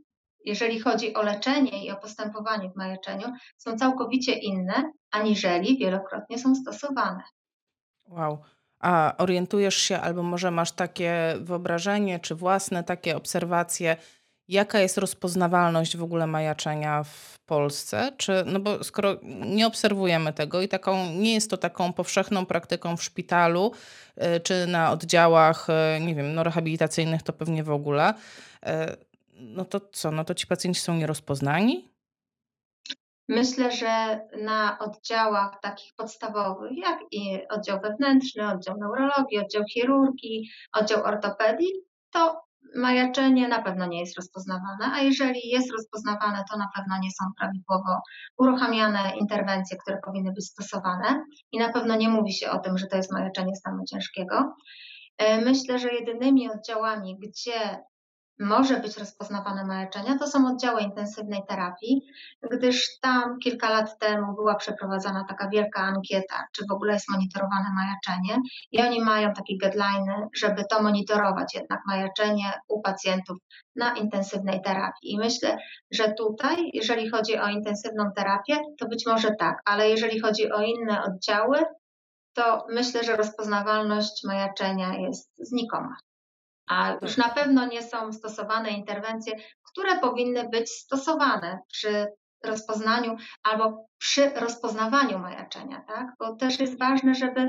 jeżeli 0.45 0.81
chodzi 0.81 1.15
o 1.15 1.23
leczenie 1.23 1.85
i 1.85 1.91
o 1.91 1.97
postępowanie 1.97 2.71
w 2.71 2.77
majeczeniu, 2.77 3.33
są 3.57 3.77
całkowicie 3.77 4.33
inne, 4.33 4.93
aniżeli 5.11 5.79
wielokrotnie 5.79 6.39
są 6.39 6.55
stosowane. 6.55 7.23
Wow. 8.09 8.43
A 8.79 9.15
orientujesz 9.19 9.77
się, 9.77 10.01
albo 10.01 10.23
może 10.23 10.51
masz 10.51 10.73
takie 10.73 11.35
wyobrażenie, 11.41 12.21
czy 12.21 12.35
własne 12.35 12.85
takie 12.85 13.17
obserwacje, 13.17 13.97
jaka 14.49 14.79
jest 14.79 14.99
rozpoznawalność 14.99 15.97
w 15.97 16.03
ogóle 16.03 16.27
majaczenia 16.27 17.03
w 17.05 17.39
Polsce? 17.47 18.13
Czy, 18.17 18.45
no 18.47 18.61
bo 18.61 18.85
skoro 18.85 19.17
nie 19.47 19.67
obserwujemy 19.67 20.33
tego 20.33 20.63
i 20.63 20.69
taką, 20.69 21.07
nie 21.07 21.35
jest 21.35 21.51
to 21.51 21.57
taką 21.57 21.93
powszechną 21.93 22.47
praktyką 22.47 22.97
w 22.97 23.03
szpitalu, 23.03 23.73
y, 24.37 24.41
czy 24.41 24.67
na 24.67 24.93
oddziałach, 24.93 25.67
y, 25.97 26.01
nie 26.01 26.15
wiem, 26.15 26.35
no 26.35 26.43
rehabilitacyjnych, 26.43 27.23
to 27.23 27.33
pewnie 27.33 27.65
w 27.65 27.71
ogóle 27.71 28.15
y, 28.67 28.69
no 29.43 29.65
to 29.65 29.81
co, 29.81 30.11
no 30.11 30.25
to 30.25 30.35
ci 30.35 30.47
pacjenci 30.47 30.81
są 30.81 30.95
nierozpoznani? 30.95 31.93
Myślę, 33.29 33.73
że 33.73 34.21
na 34.43 34.79
oddziałach 34.79 35.61
takich 35.63 35.95
podstawowych, 35.95 36.79
jak 36.79 36.99
i 37.11 37.49
oddział 37.49 37.81
wewnętrzny, 37.81 38.49
oddział 38.49 38.77
neurologii, 38.79 39.39
oddział 39.39 39.63
chirurgii, 39.65 40.51
oddział 40.73 41.05
ortopedii, 41.05 41.73
to 42.11 42.43
majaczenie 42.77 43.49
na 43.49 43.63
pewno 43.63 43.87
nie 43.87 44.01
jest 44.01 44.17
rozpoznawane, 44.17 44.93
a 44.93 45.01
jeżeli 45.01 45.49
jest 45.49 45.73
rozpoznawane, 45.73 46.45
to 46.51 46.59
na 46.59 46.69
pewno 46.77 46.99
nie 47.03 47.11
są 47.11 47.25
prawidłowo 47.39 48.01
uruchamiane 48.39 49.13
interwencje, 49.21 49.77
które 49.77 49.99
powinny 50.05 50.33
być 50.33 50.47
stosowane 50.47 51.25
i 51.53 51.59
na 51.59 51.73
pewno 51.73 51.97
nie 51.97 52.09
mówi 52.09 52.33
się 52.33 52.51
o 52.51 52.59
tym, 52.59 52.79
że 52.79 52.87
to 52.87 52.97
jest 52.97 53.13
majaczenie 53.13 53.57
stanu 53.57 53.85
ciężkiego. 53.85 54.55
E, 55.19 55.41
myślę, 55.41 55.79
że 55.79 55.95
jedynymi 55.95 56.51
oddziałami, 56.51 57.19
gdzie 57.19 57.83
może 58.43 58.81
być 58.81 58.99
rozpoznawane 58.99 59.65
maleczenia, 59.65 60.19
to 60.19 60.27
są 60.27 60.47
oddziały 60.49 60.81
intensywnej 60.81 61.43
terapii, 61.49 62.03
gdyż 62.51 62.99
tam 63.01 63.39
kilka 63.39 63.71
lat 63.71 63.99
temu 63.99 64.35
była 64.35 64.55
przeprowadzana 64.55 65.25
taka 65.29 65.49
wielka 65.49 65.81
ankieta, 65.81 66.45
czy 66.53 66.65
w 66.71 66.73
ogóle 66.73 66.93
jest 66.93 67.11
monitorowane 67.11 67.69
majaczenie 67.75 68.43
i 68.73 68.83
oni 68.83 69.01
mają 69.01 69.33
takie 69.33 69.59
guideliny, 69.59 70.29
żeby 70.37 70.65
to 70.71 70.83
monitorować 70.83 71.55
jednak 71.55 71.81
majaczenie 71.87 72.53
u 72.69 72.81
pacjentów 72.81 73.39
na 73.77 73.95
intensywnej 73.97 74.63
terapii. 74.63 75.13
I 75.13 75.19
myślę, 75.19 75.59
że 75.91 76.13
tutaj, 76.13 76.71
jeżeli 76.73 77.11
chodzi 77.11 77.39
o 77.39 77.49
intensywną 77.49 78.11
terapię, 78.17 78.59
to 78.79 78.89
być 78.89 79.07
może 79.07 79.35
tak, 79.39 79.63
ale 79.65 79.91
jeżeli 79.91 80.21
chodzi 80.21 80.53
o 80.53 80.63
inne 80.63 81.03
oddziały, 81.05 81.59
to 82.35 82.67
myślę, 82.71 83.05
że 83.05 83.17
rozpoznawalność 83.17 84.25
majaczenia 84.25 84.95
jest 84.99 85.31
znikoma. 85.39 85.97
A 86.67 86.97
już 87.03 87.17
na 87.17 87.29
pewno 87.29 87.67
nie 87.67 87.83
są 87.83 88.13
stosowane 88.13 88.71
interwencje, 88.71 89.33
które 89.63 90.01
powinny 90.01 90.49
być 90.49 90.71
stosowane 90.71 91.59
przy 91.73 92.07
rozpoznaniu 92.45 93.17
albo 93.43 93.87
przy 93.99 94.31
rozpoznawaniu 94.31 95.19
majaczenia, 95.19 95.85
tak? 95.89 96.07
Bo 96.19 96.37
też 96.37 96.61
jest 96.61 96.79
ważne, 96.79 97.15
żeby 97.15 97.41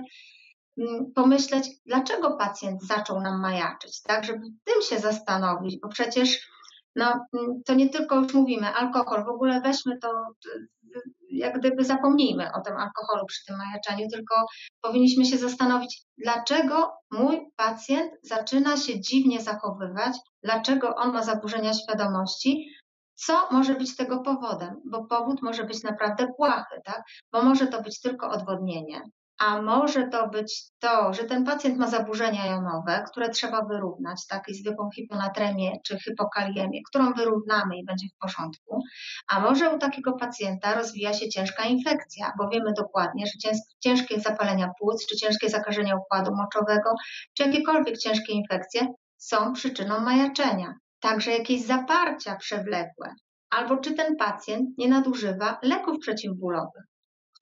mm, 0.77 1.12
pomyśleć, 1.15 1.70
dlaczego 1.86 2.38
pacjent 2.38 2.84
zaczął 2.84 3.22
nam 3.22 3.41
majaczyć, 3.41 4.01
tak? 4.01 4.24
Żeby 4.25 4.41
tym 4.63 4.82
się 4.82 5.00
zastanowić, 5.00 5.79
bo 5.82 5.89
przecież 5.89 6.50
no, 6.96 7.25
mm, 7.34 7.62
to 7.65 7.74
nie 7.74 7.89
tylko 7.89 8.15
już 8.15 8.34
mówimy 8.34 8.67
alkohol, 8.67 9.25
w 9.25 9.29
ogóle 9.29 9.62
weźmy 9.62 9.98
to, 9.98 10.27
jak 11.33 11.59
gdyby 11.59 11.83
zapomnijmy 11.83 12.51
o 12.53 12.61
tym 12.61 12.77
alkoholu 12.77 13.25
przy 13.25 13.45
tym 13.45 13.57
majaczeniu, 13.57 14.07
tylko 14.09 14.35
powinniśmy 14.81 15.25
się 15.25 15.37
zastanowić, 15.37 16.01
dlaczego 16.17 16.91
mój 17.11 17.41
pacjent 17.55 18.11
zaczyna 18.23 18.77
się 18.77 19.01
dziwnie 19.01 19.41
zachowywać, 19.41 20.17
dlaczego 20.43 20.95
on 20.95 21.13
ma 21.13 21.23
zaburzenia 21.23 21.73
świadomości, 21.73 22.69
co 23.15 23.47
może 23.51 23.75
być 23.75 23.95
tego 23.95 24.19
powodem, 24.19 24.81
bo 24.85 25.05
powód 25.05 25.41
może 25.41 25.63
być 25.63 25.83
naprawdę 25.83 26.27
błahy, 26.37 26.81
tak? 26.85 27.03
Bo 27.31 27.43
może 27.43 27.67
to 27.67 27.81
być 27.81 28.01
tylko 28.01 28.29
odwodnienie, 28.29 29.01
a 29.37 29.61
może 29.61 30.07
to 30.07 30.29
być 30.29 30.63
to, 30.79 31.13
że 31.13 31.23
ten 31.23 31.45
pacjent 31.45 31.77
ma 31.77 31.87
zaburzenia 31.87 32.45
jonowe, 32.45 33.03
które 33.11 33.29
trzeba 33.29 33.65
wyrównać, 33.65 34.27
tak, 34.27 34.49
i 34.49 34.53
zwykłą 34.53 34.89
hiponatremię 34.95 35.71
czy 35.85 35.97
hypokaliemię, 35.97 36.79
którą 36.89 37.13
wyrównamy 37.13 37.77
i 37.77 37.85
będzie 37.85 38.07
w 38.07 38.17
porządku. 38.21 38.79
A 39.27 39.39
może 39.39 39.69
u 39.69 39.79
takiego 39.79 40.13
pacjenta 40.13 40.73
rozwija 40.75 41.13
się 41.13 41.29
ciężka 41.29 41.63
infekcja, 41.63 42.33
bo 42.37 42.49
wiemy 42.49 42.73
dokładnie, 42.77 43.25
że 43.25 43.51
ciężkie 43.79 44.19
zapalenia 44.19 44.69
płuc, 44.79 45.05
czy 45.07 45.15
ciężkie 45.15 45.49
zakażenia 45.49 45.95
układu 45.95 46.35
moczowego, 46.35 46.95
czy 47.33 47.43
jakiekolwiek 47.43 47.97
ciężkie 47.97 48.33
infekcje 48.33 48.87
są 49.17 49.53
przyczyną 49.53 49.99
majaczenia. 49.99 50.73
Także 50.99 51.31
jakieś 51.31 51.61
zaparcia 51.61 52.35
przewlekłe, 52.35 53.13
albo 53.49 53.77
czy 53.77 53.93
ten 53.93 54.15
pacjent 54.15 54.69
nie 54.77 54.87
nadużywa 54.87 55.59
leków 55.63 55.99
przeciwbólowych 55.99 56.92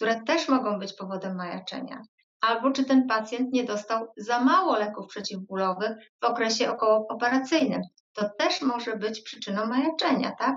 które 0.02 0.22
też 0.22 0.50
mogą 0.50 0.80
być 0.80 0.94
powodem 0.94 1.36
majaczenia. 1.36 2.02
Albo 2.42 2.72
czy 2.72 2.84
ten 2.84 3.08
pacjent 3.08 3.54
nie 3.54 3.64
dostał 3.64 4.08
za 4.18 4.40
mało 4.40 4.78
leków 4.78 5.08
przeciwbólowych 5.08 5.92
w 6.22 6.26
okresie 6.26 6.72
okołooperacyjnym. 6.72 7.82
To 8.14 8.30
też 8.40 8.62
może 8.62 8.96
być 8.98 9.22
przyczyną 9.22 9.66
majaczenia, 9.66 10.32
tak? 10.40 10.56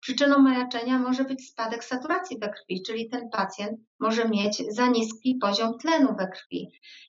Przyczyną 0.00 0.38
majaczenia 0.38 0.98
może 0.98 1.24
być 1.24 1.48
spadek 1.48 1.84
saturacji 1.84 2.38
we 2.38 2.48
krwi, 2.48 2.82
czyli 2.86 3.08
ten 3.08 3.30
pacjent 3.30 3.80
może 4.00 4.28
mieć 4.28 4.62
za 4.74 4.86
niski 4.86 5.38
poziom 5.40 5.78
tlenu 5.78 6.16
we 6.18 6.28
krwi. 6.28 6.68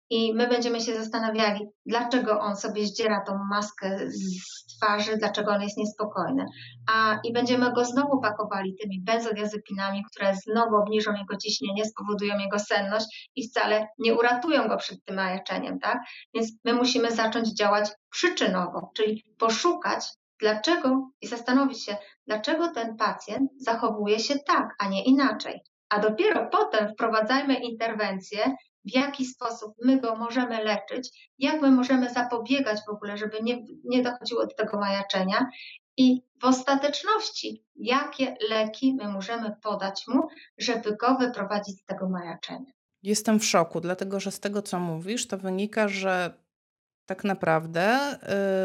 I 0.10 0.34
my 0.34 0.48
będziemy 0.48 0.82
się 0.82 0.96
zastanawiali, 0.96 1.60
dlaczego 1.86 2.40
on 2.40 2.56
sobie 2.56 2.86
zdziera 2.86 3.24
tą 3.28 3.34
maskę 3.50 4.00
z 4.10 4.66
twarzy, 4.76 5.18
dlaczego 5.18 5.52
on 5.52 5.62
jest 5.62 5.78
niespokojny. 5.78 6.46
A, 6.92 7.20
I 7.24 7.34
będziemy 7.34 7.74
go 7.74 7.86
znowu 7.86 8.22
pakowali 8.22 8.76
tymi 8.82 9.02
benzodiazepinami, 9.04 10.04
które 10.12 10.36
znowu 10.36 10.76
obniżą 10.76 11.14
jego 11.14 11.38
ciśnienie, 11.38 11.86
spowodują 11.86 12.38
jego 12.38 12.60
senność 12.60 13.32
i 13.36 13.50
wcale 13.50 13.88
nie 14.00 14.14
uratują 14.16 14.68
go 14.68 14.78
przed 14.78 15.06
tym 15.06 15.16
majaczeniem, 15.16 15.80
tak? 15.80 15.98
Więc 16.34 16.52
my 16.66 16.74
musimy 16.74 17.12
zacząć 17.12 17.58
działać 17.58 17.90
przyczynowo, 18.12 18.92
czyli 18.96 19.24
poszukać 19.38 20.06
dlaczego 20.40 21.10
i 21.22 21.28
zastanowić 21.28 21.86
się, 21.86 21.98
dlaczego 22.28 22.68
ten 22.68 22.98
pacjent 22.98 23.52
zachowuje 23.58 24.20
się 24.20 24.40
tak, 24.40 24.76
a 24.80 24.88
nie 24.88 25.04
inaczej. 25.04 25.62
A 25.90 26.00
dopiero 26.00 26.50
potem 26.52 26.90
wprowadzajmy 26.94 27.54
interwencje, 27.54 28.56
w 28.86 28.96
jaki 28.96 29.26
sposób 29.26 29.74
my 29.84 30.00
go 30.00 30.16
możemy 30.16 30.64
leczyć, 30.64 31.32
jak 31.38 31.62
my 31.62 31.72
możemy 31.72 32.10
zapobiegać 32.10 32.80
w 32.88 32.90
ogóle, 32.90 33.18
żeby 33.18 33.38
nie, 33.42 33.58
nie 33.84 34.02
dochodziło 34.04 34.48
do 34.48 34.56
tego 34.56 34.80
majaczenia 34.80 35.50
i 35.98 36.22
w 36.42 36.46
ostateczności, 36.46 37.64
jakie 37.76 38.36
leki 38.50 38.96
my 38.96 39.08
możemy 39.08 39.56
podać 39.64 40.08
mu, 40.08 40.28
żeby 40.58 40.96
go 40.96 41.16
wyprowadzić 41.16 41.80
z 41.82 41.86
tego 41.86 42.10
majaczenia. 42.10 42.72
Jestem 43.04 43.40
w 43.40 43.46
szoku, 43.46 43.82
dlatego 43.82 44.20
że 44.20 44.32
z 44.32 44.40
tego, 44.40 44.62
co 44.62 44.80
mówisz, 44.80 45.28
to 45.28 45.38
wynika, 45.38 45.88
że 45.88 46.41
tak 47.06 47.24
naprawdę 47.24 48.18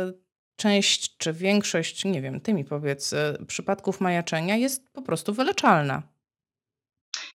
yy, 0.07 0.27
część 0.57 1.17
czy 1.17 1.33
większość, 1.33 2.05
nie 2.05 2.23
wiem, 2.23 2.41
ty 2.41 2.55
mi 2.55 2.65
powiedz, 2.65 3.13
y, 3.13 3.47
przypadków 3.47 4.01
majaczenia 4.01 4.57
jest 4.57 4.93
po 4.93 5.03
prostu 5.03 5.33
wyleczalna. 5.35 6.03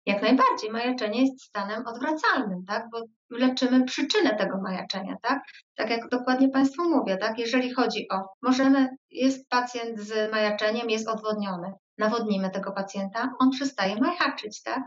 Jak 0.05 0.21
najbardziej. 0.21 0.71
Majaczenie 0.71 1.21
jest 1.21 1.41
stanem 1.41 1.87
odwracalnym, 1.87 2.65
tak? 2.65 2.89
bo 2.91 3.01
leczymy 3.29 3.83
przyczynę 3.83 4.35
tego 4.35 4.61
majaczenia. 4.61 5.15
Tak, 5.21 5.43
tak 5.75 5.89
jak 5.89 6.09
dokładnie 6.09 6.49
Państwu 6.49 6.89
mówię, 6.89 7.17
tak? 7.17 7.39
jeżeli 7.39 7.73
chodzi 7.73 8.07
o, 8.11 8.21
możemy, 8.41 8.89
jest 9.09 9.49
pacjent 9.49 9.99
z 9.99 10.31
majaczeniem, 10.31 10.89
jest 10.89 11.07
odwodniony, 11.07 11.73
nawodnimy 11.97 12.49
tego 12.49 12.71
pacjenta, 12.71 13.33
on 13.39 13.51
przestaje 13.51 13.95
majaczyć, 13.95 14.63
tak? 14.63 14.83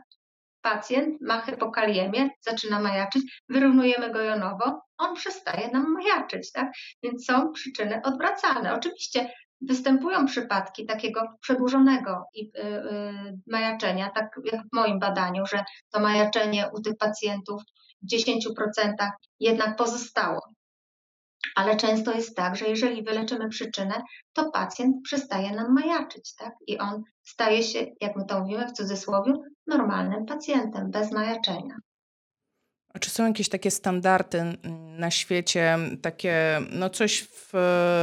Pacjent 0.64 1.21
ma 1.21 1.40
hypokaliemię, 1.40 2.28
zaczyna 2.40 2.80
majaczyć, 2.80 3.42
wyrównujemy 3.49 4.11
go 4.12 4.21
jonowo, 4.21 4.80
on 4.99 5.14
przestaje 5.14 5.71
nam 5.71 5.92
majaczyć, 5.92 6.52
tak? 6.52 6.73
Więc 7.02 7.26
są 7.26 7.52
przyczyny 7.52 8.00
odwracalne. 8.04 8.75
Oczywiście 8.75 9.30
występują 9.61 10.26
przypadki 10.26 10.87
takiego 10.87 11.23
przedłużonego 11.40 12.25
y, 12.37 12.59
y, 12.59 13.38
majaczenia, 13.47 14.11
tak 14.11 14.26
jak 14.44 14.61
w 14.61 14.76
moim 14.76 14.99
badaniu, 14.99 15.47
że 15.47 15.64
to 15.92 16.00
majaczenie 16.00 16.71
u 16.73 16.80
tych 16.80 16.97
pacjentów 16.99 17.62
w 18.02 18.14
10% 18.14 19.11
jednak 19.40 19.76
pozostało. 19.76 20.40
Ale 21.56 21.76
często 21.76 22.12
jest 22.12 22.36
tak, 22.36 22.56
że 22.56 22.66
jeżeli 22.66 23.02
wyleczymy 23.02 23.48
przyczynę, 23.48 24.02
to 24.32 24.50
pacjent 24.50 24.96
przestaje 25.04 25.52
nam 25.52 25.74
majaczyć, 25.74 26.34
tak? 26.34 26.54
I 26.66 26.78
on 26.78 27.02
staje 27.22 27.62
się, 27.62 27.86
jak 28.00 28.16
my 28.16 28.24
to 28.24 28.40
mówimy 28.40 28.66
w 28.66 28.72
cudzysłowie, 28.72 29.32
normalnym 29.66 30.26
pacjentem 30.26 30.90
bez 30.90 31.12
majaczenia. 31.12 31.76
A 32.94 32.98
czy 32.98 33.10
są 33.10 33.26
jakieś 33.26 33.48
takie 33.48 33.70
standardy 33.70 34.42
na 34.98 35.10
świecie, 35.10 35.78
takie, 36.02 36.60
no 36.70 36.90
coś 36.90 37.22
w 37.22 37.52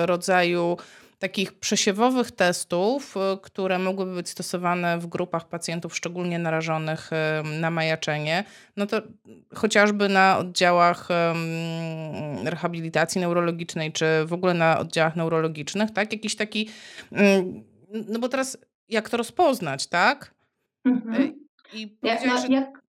rodzaju 0.06 0.78
takich 1.22 1.54
przesiewowych 1.54 2.32
testów, 2.32 3.18
y, 3.18 3.20
które 3.42 3.80
mogłyby 3.80 4.16
być 4.16 4.30
stosowane 4.30 5.00
w 5.00 5.08
grupach 5.08 5.50
pacjentów 5.50 5.96
szczególnie 5.96 6.40
narażonych 6.40 7.10
na 7.60 7.72
majaczenie, 7.72 8.44
no 8.78 8.86
to 8.86 9.02
chociażby 9.56 10.10
na 10.10 10.38
oddziałach 10.38 11.08
rehabilitacji 12.44 13.22
neurologicznej, 13.22 13.92
czy 13.92 14.06
w 14.26 14.34
ogóle 14.34 14.54
na 14.54 14.80
oddziałach 14.80 15.16
neurologicznych, 15.16 15.92
tak? 15.92 16.14
Jakiś 16.14 16.36
taki, 16.36 16.70
no 18.10 18.20
bo 18.20 18.30
teraz 18.30 18.58
jak 18.90 19.10
to 19.10 19.18
rozpoznać, 19.18 19.88
tak? 19.88 20.34
Mhm. 20.86 21.40
I 21.74 21.98
ja, 22.04 22.18
no, 22.26 22.42
że... 22.42 22.48
jak, 22.48 22.81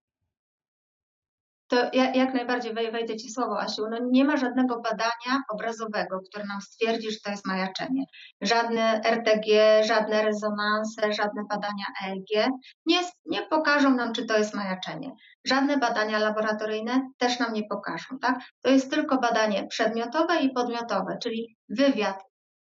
to 1.73 1.91
ja, 1.93 2.13
jak 2.15 2.35
najbardziej 2.35 2.75
wejdę 2.75 3.17
Ci 3.17 3.31
słowo, 3.31 3.61
Asiu. 3.61 3.83
No 3.91 3.99
nie 4.11 4.25
ma 4.25 4.37
żadnego 4.37 4.81
badania 4.81 5.43
obrazowego, 5.49 6.21
które 6.29 6.45
nam 6.45 6.61
stwierdzi, 6.61 7.11
że 7.11 7.19
to 7.25 7.31
jest 7.31 7.47
majaczenie. 7.47 8.05
Żadne 8.41 9.01
RTG, 9.05 9.81
żadne 9.85 10.23
rezonanse, 10.23 11.13
żadne 11.13 11.43
badania 11.51 11.85
EEG 12.07 12.51
nie, 12.87 13.01
nie 13.27 13.43
pokażą 13.43 13.95
nam, 13.95 14.13
czy 14.13 14.27
to 14.27 14.39
jest 14.39 14.55
majaczenie. 14.55 15.11
Żadne 15.45 15.77
badania 15.77 16.19
laboratoryjne 16.19 17.11
też 17.19 17.39
nam 17.39 17.53
nie 17.53 17.63
pokażą. 17.65 18.19
Tak? 18.19 18.41
To 18.63 18.71
jest 18.71 18.91
tylko 18.91 19.19
badanie 19.19 19.67
przedmiotowe 19.67 20.41
i 20.41 20.53
podmiotowe, 20.53 21.19
czyli 21.23 21.57
wywiad 21.69 22.23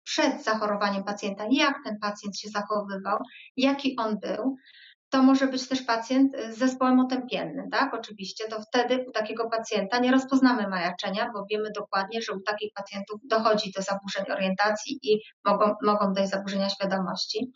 przed 0.03 0.43
zachorowaniem 0.43 1.03
pacjenta, 1.03 1.45
jak 1.51 1.75
ten 1.85 1.99
pacjent 2.01 2.37
się 2.37 2.49
zachowywał, 2.49 3.17
jaki 3.57 3.95
on 3.99 4.19
był, 4.19 4.55
to 5.13 5.23
może 5.23 5.47
być 5.47 5.67
też 5.67 5.81
pacjent 5.81 6.31
z 6.49 6.57
zespołem 6.57 6.99
otępiennym, 6.99 7.69
tak? 7.69 7.93
Oczywiście, 7.93 8.47
to 8.47 8.61
wtedy 8.61 9.05
u 9.07 9.11
takiego 9.11 9.49
pacjenta 9.49 9.99
nie 9.99 10.11
rozpoznamy 10.11 10.67
majaczenia, 10.67 11.31
bo 11.33 11.45
wiemy 11.51 11.69
dokładnie, 11.75 12.21
że 12.21 12.33
u 12.33 12.41
takich 12.41 12.73
pacjentów 12.73 13.21
dochodzi 13.23 13.71
do 13.71 13.81
zaburzeń 13.81 14.25
orientacji 14.31 14.99
i 15.03 15.19
mogą, 15.45 15.75
mogą 15.83 16.13
dojść 16.13 16.31
zaburzenia 16.31 16.69
świadomości. 16.69 17.51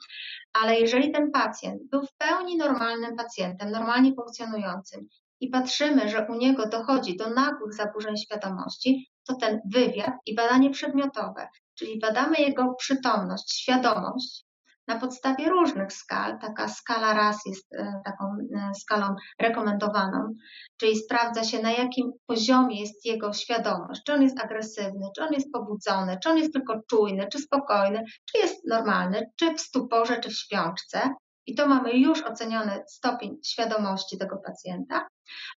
Ale 0.54 0.80
jeżeli 0.80 1.12
ten 1.12 1.32
pacjent 1.32 1.82
był 1.92 2.02
w 2.04 2.14
pełni 2.14 2.58
normalnym 2.58 3.16
pacjentem, 3.16 3.72
normalnie 3.72 4.14
funkcjonującym 4.16 5.08
i 5.40 5.50
patrzymy, 5.50 6.10
że 6.10 6.28
u 6.30 6.36
niego 6.36 6.70
dochodzi 6.70 7.18
do 7.18 7.30
nagłych 7.30 7.74
zaburzeń 7.74 8.18
świadomości, 8.18 9.10
to 9.28 9.36
ten 9.36 9.60
wywiad 9.74 10.14
i 10.26 10.36
badanie 10.36 10.70
przedmiotowe, 10.70 11.48
czyli 11.76 12.00
badamy 12.00 12.38
jego 12.38 12.74
przytomność, 12.74 13.62
świadomość, 13.62 14.47
na 14.88 15.00
podstawie 15.00 15.50
różnych 15.50 15.94
skal. 15.94 16.40
Taka 16.40 16.68
skala 16.68 17.14
raz 17.14 17.46
jest 17.46 17.74
e, 17.74 18.02
taką 18.06 18.26
e, 18.26 18.72
skalą 18.76 19.16
rekomendowaną, 19.40 20.34
czyli 20.78 20.96
sprawdza 20.96 21.44
się 21.44 21.62
na 21.62 21.72
jakim 21.72 22.12
poziomie 22.28 22.80
jest 22.80 23.06
jego 23.06 23.34
świadomość, 23.34 24.02
czy 24.06 24.14
on 24.14 24.22
jest 24.22 24.40
agresywny, 24.40 25.08
czy 25.16 25.24
on 25.24 25.34
jest 25.34 25.52
pobudzony, 25.54 26.18
czy 26.24 26.30
on 26.30 26.38
jest 26.38 26.54
tylko 26.54 26.82
czujny, 26.90 27.28
czy 27.32 27.40
spokojny, 27.40 28.04
czy 28.26 28.38
jest 28.38 28.68
normalny, 28.68 29.32
czy 29.40 29.54
w 29.54 29.62
stuporze, 29.62 30.20
czy 30.20 30.30
w 30.30 30.34
śpiączce. 30.34 31.16
I 31.48 31.56
to 31.56 31.68
mamy 31.68 31.92
już 31.92 32.24
oceniony 32.24 32.84
stopień 32.88 33.38
świadomości 33.46 34.18
tego 34.18 34.38
pacjenta. 34.38 35.08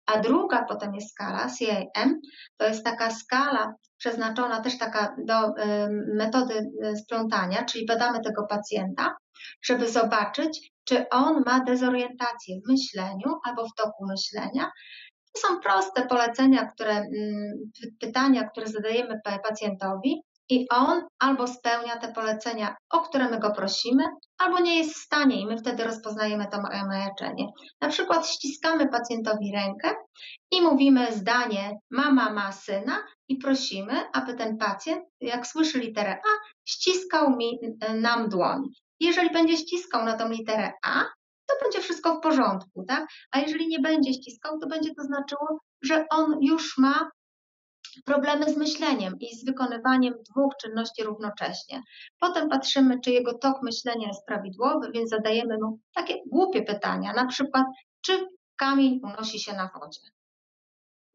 A 0.06 0.20
druga 0.20 0.64
potem 0.64 0.94
jest 0.94 1.10
skala 1.10 1.46
CAM, 1.94 2.20
to 2.56 2.66
jest 2.66 2.84
taka 2.84 3.10
skala 3.10 3.74
przeznaczona 3.98 4.60
też 4.60 4.78
taka 4.78 5.16
do 5.26 5.48
y, 5.48 5.52
metody 6.14 6.70
y, 6.84 6.96
splątania, 6.96 7.64
czyli 7.64 7.86
badamy 7.86 8.20
tego 8.20 8.46
pacjenta, 8.46 9.16
żeby 9.62 9.88
zobaczyć, 9.88 10.72
czy 10.84 11.08
on 11.08 11.42
ma 11.46 11.64
dezorientację 11.64 12.56
w 12.64 12.70
myśleniu 12.70 13.38
albo 13.44 13.68
w 13.68 13.74
toku 13.74 14.06
myślenia. 14.06 14.70
To 15.34 15.40
są 15.40 15.60
proste 15.60 16.06
polecenia, 16.06 16.66
które, 16.66 16.92
mm, 16.92 17.70
pytania, 18.00 18.48
które 18.48 18.66
zadajemy 18.66 19.20
pacjentowi 19.24 20.22
i 20.50 20.66
on 20.70 21.02
albo 21.18 21.46
spełnia 21.46 21.96
te 21.96 22.12
polecenia, 22.12 22.76
o 22.90 23.00
które 23.00 23.28
my 23.28 23.38
go 23.38 23.50
prosimy, 23.50 24.04
albo 24.38 24.60
nie 24.60 24.78
jest 24.78 24.94
w 24.94 25.02
stanie 25.04 25.40
i 25.40 25.46
my 25.46 25.58
wtedy 25.58 25.84
rozpoznajemy 25.84 26.46
to 26.52 26.62
majaczenie. 26.62 27.46
Na 27.80 27.88
przykład 27.88 28.26
ściskamy 28.26 28.88
pacjentowi 28.88 29.52
rękę 29.54 29.94
i 30.50 30.62
mówimy 30.62 31.12
zdanie 31.12 31.78
mama 31.90 32.32
ma 32.32 32.52
syna 32.52 33.04
i 33.28 33.36
prosimy, 33.36 33.92
aby 34.12 34.34
ten 34.34 34.58
pacjent, 34.58 35.04
jak 35.20 35.46
słyszy 35.46 35.78
literę 35.78 36.12
A, 36.12 36.30
ściskał 36.68 37.36
mi, 37.36 37.58
y, 37.90 37.94
nam 37.94 38.28
dłoń. 38.28 38.62
Jeżeli 39.00 39.30
będzie 39.30 39.56
ściskał 39.56 40.04
na 40.04 40.16
tą 40.16 40.28
literę 40.28 40.72
A, 40.84 41.04
to 41.46 41.54
będzie 41.62 41.80
wszystko 41.80 42.16
w 42.16 42.20
porządku, 42.20 42.84
tak? 42.88 43.06
A 43.32 43.38
jeżeli 43.38 43.68
nie 43.68 43.78
będzie 43.78 44.12
ściskał, 44.12 44.58
to 44.58 44.66
będzie 44.66 44.90
to 44.94 45.02
znaczyło, 45.02 45.60
że 45.82 46.04
on 46.10 46.38
już 46.40 46.78
ma 46.78 47.10
problemy 48.04 48.50
z 48.50 48.56
myśleniem 48.56 49.18
i 49.20 49.36
z 49.36 49.44
wykonywaniem 49.44 50.14
dwóch 50.30 50.52
czynności 50.60 51.04
równocześnie. 51.04 51.82
Potem 52.20 52.48
patrzymy, 52.48 53.00
czy 53.00 53.10
jego 53.10 53.38
tok 53.38 53.62
myślenia 53.62 54.08
jest 54.08 54.26
prawidłowy, 54.26 54.90
więc 54.94 55.10
zadajemy 55.10 55.58
mu 55.58 55.78
takie 55.94 56.14
głupie 56.26 56.62
pytania, 56.62 57.12
na 57.12 57.26
przykład, 57.26 57.64
czy 58.00 58.26
kamień 58.56 59.00
unosi 59.02 59.40
się 59.40 59.52
na 59.52 59.70
wodzie. 59.80 60.00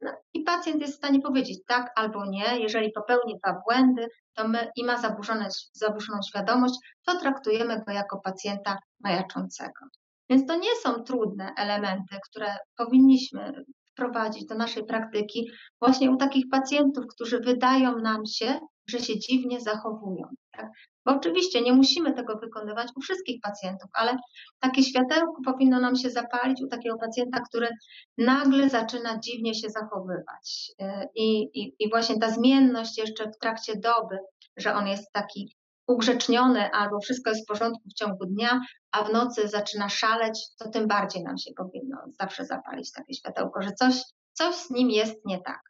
No, 0.02 0.12
I 0.34 0.44
pacjent 0.44 0.82
jest 0.82 0.94
w 0.94 0.98
stanie 0.98 1.20
powiedzieć 1.20 1.60
tak 1.68 1.92
albo 1.96 2.26
nie. 2.26 2.60
Jeżeli 2.60 2.92
popełni 2.92 3.38
dwa 3.44 3.62
błędy 3.66 4.08
to 4.34 4.48
my, 4.48 4.72
i 4.76 4.84
ma 4.84 4.98
zaburzone, 4.98 5.48
zaburzoną 5.74 6.20
świadomość, 6.28 6.76
to 7.06 7.20
traktujemy 7.20 7.84
go 7.88 7.92
jako 7.92 8.20
pacjenta 8.20 8.78
majaczącego. 9.00 9.86
Więc 10.30 10.48
to 10.48 10.56
nie 10.56 10.76
są 10.84 11.04
trudne 11.04 11.54
elementy, 11.58 12.20
które 12.30 12.58
powinniśmy 12.78 13.66
wprowadzić 13.96 14.46
do 14.46 14.56
naszej 14.56 14.86
praktyki 14.86 15.52
właśnie 15.82 16.12
u 16.12 16.18
takich 16.18 16.46
pacjentów, 16.52 17.06
którzy 17.08 17.40
wydają 17.40 18.00
nam 18.00 18.26
się, 18.26 18.60
że 18.90 19.00
się 19.00 19.20
dziwnie 19.20 19.62
zachowują. 19.62 20.28
Tak? 20.52 20.70
Bo 21.06 21.12
oczywiście 21.12 21.62
nie 21.62 21.74
musimy 21.74 22.14
tego 22.14 22.38
wykonywać 22.38 22.88
u 22.96 23.02
wszystkich 23.02 23.42
pacjentów, 23.42 23.90
ale 23.94 24.18
takie 24.60 24.84
światełko 24.84 25.42
powinno 25.46 25.80
nam 25.80 25.96
się 25.96 26.10
zapalić 26.10 26.62
u 26.62 26.68
takiego 26.68 26.98
pacjenta, 26.98 27.40
który 27.40 27.70
nagle 28.18 28.70
zaczyna 28.70 29.20
dziwnie 29.20 29.56
się 29.56 29.70
zachowywać. 29.70 30.72
E, 30.80 31.08
I, 31.16 31.42
i, 31.62 31.76
i 31.80 31.90
właśnie 31.90 32.20
ta 32.20 32.30
zmienność 32.30 32.98
jeszcze 32.98 33.32
w 33.32 33.38
trakcie 33.38 33.74
doby, 33.76 34.18
że 34.58 34.74
on 34.74 34.88
jest 34.88 35.12
taki 35.12 35.56
ugrzeczniony 35.88 36.72
albo 36.72 37.00
wszystko 37.00 37.30
jest 37.30 37.44
w 37.44 37.48
porządku 37.48 37.90
w 37.90 37.94
ciągu 37.94 38.26
dnia, 38.26 38.62
a 38.92 39.04
w 39.04 39.14
nocy 39.14 39.48
zaczyna 39.48 39.90
szaleć, 39.90 40.40
to 40.60 40.70
tym 40.70 40.88
bardziej 40.88 41.24
nam 41.24 41.38
się 41.38 41.52
powinno 41.58 41.98
zawsze 42.20 42.46
zapalić 42.46 42.92
takie 42.92 43.14
światełko, 43.14 43.62
że 43.62 43.72
coś, 43.72 44.02
coś 44.34 44.56
z 44.56 44.70
nim 44.70 44.90
jest 44.90 45.26
nie 45.26 45.42
tak. 45.42 45.62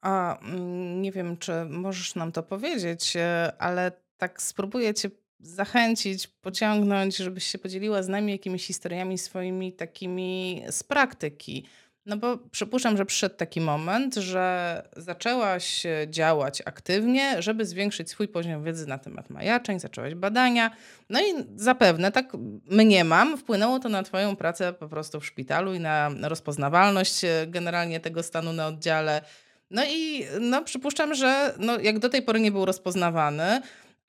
A 0.00 0.38
mm, 0.38 1.02
nie 1.02 1.12
wiem, 1.12 1.36
czy 1.36 1.52
możesz 1.64 2.14
nam 2.14 2.32
to 2.32 2.42
powiedzieć, 2.42 3.16
e, 3.16 3.52
ale 3.58 3.92
tak 4.16 4.42
spróbuję 4.42 4.94
Cię 4.94 5.10
zachęcić, 5.40 6.26
pociągnąć, 6.26 7.16
żebyś 7.16 7.44
się 7.44 7.58
podzieliła 7.58 8.02
z 8.02 8.08
nami 8.08 8.32
jakimiś 8.32 8.66
historiami 8.66 9.18
swoimi 9.18 9.72
takimi 9.72 10.62
z 10.70 10.82
praktyki. 10.82 11.66
No 12.10 12.16
bo 12.16 12.38
przypuszczam, 12.50 12.96
że 12.96 13.06
przyszedł 13.06 13.36
taki 13.36 13.60
moment, 13.60 14.14
że 14.14 14.82
zaczęłaś 14.96 15.82
działać 16.06 16.62
aktywnie, 16.64 17.42
żeby 17.42 17.66
zwiększyć 17.66 18.10
swój 18.10 18.28
poziom 18.28 18.64
wiedzy 18.64 18.86
na 18.86 18.98
temat 18.98 19.30
majaczeń, 19.30 19.80
zaczęłaś 19.80 20.14
badania. 20.14 20.70
No 21.10 21.20
i 21.20 21.24
zapewne, 21.56 22.12
tak 22.12 22.32
mniemam, 22.70 23.38
wpłynęło 23.38 23.78
to 23.78 23.88
na 23.88 24.02
Twoją 24.02 24.36
pracę 24.36 24.72
po 24.72 24.88
prostu 24.88 25.20
w 25.20 25.26
szpitalu 25.26 25.74
i 25.74 25.80
na 25.80 26.10
rozpoznawalność 26.22 27.24
e, 27.24 27.46
generalnie 27.46 28.00
tego 28.00 28.22
stanu 28.22 28.52
na 28.52 28.66
oddziale. 28.66 29.22
No 29.70 29.82
i 29.84 30.26
no, 30.40 30.64
przypuszczam, 30.64 31.14
że 31.14 31.54
no, 31.58 31.78
jak 31.78 31.98
do 31.98 32.08
tej 32.08 32.22
pory 32.22 32.40
nie 32.40 32.52
był 32.52 32.64
rozpoznawany, 32.64 33.60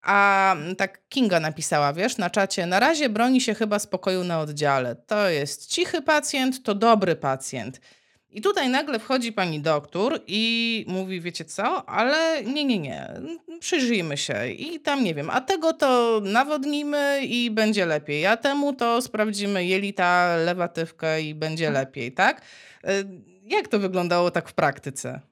a 0.01 0.55
tak 0.77 1.01
Kinga 1.09 1.39
napisała, 1.39 1.93
wiesz, 1.93 2.17
na 2.17 2.29
czacie, 2.29 2.65
na 2.65 2.79
razie 2.79 3.09
broni 3.09 3.41
się 3.41 3.53
chyba 3.53 3.79
spokoju 3.79 4.23
na 4.23 4.39
oddziale. 4.39 4.95
To 4.95 5.29
jest 5.29 5.67
cichy 5.67 6.01
pacjent, 6.01 6.63
to 6.63 6.75
dobry 6.75 7.15
pacjent. 7.15 7.81
I 8.29 8.41
tutaj 8.41 8.69
nagle 8.69 8.99
wchodzi 8.99 9.33
pani 9.33 9.59
doktor 9.59 10.19
i 10.27 10.85
mówi, 10.87 11.21
wiecie 11.21 11.45
co, 11.45 11.89
ale 11.89 12.43
nie, 12.43 12.65
nie, 12.65 12.79
nie, 12.79 13.13
przyjrzyjmy 13.59 14.17
się 14.17 14.47
i 14.47 14.79
tam 14.79 15.03
nie 15.03 15.15
wiem, 15.15 15.29
a 15.29 15.41
tego 15.41 15.73
to 15.73 16.21
nawodnimy 16.23 17.19
i 17.23 17.51
będzie 17.51 17.85
lepiej, 17.85 18.25
a 18.25 18.37
temu 18.37 18.73
to 18.73 19.01
sprawdzimy 19.01 19.65
jelita, 19.65 20.35
lewatywkę 20.35 21.21
i 21.21 21.35
będzie 21.35 21.67
mhm. 21.67 21.85
lepiej, 21.85 22.11
tak? 22.11 22.41
Y, 22.41 23.05
jak 23.43 23.67
to 23.67 23.79
wyglądało 23.79 24.31
tak 24.31 24.49
w 24.49 24.53
praktyce? 24.53 25.30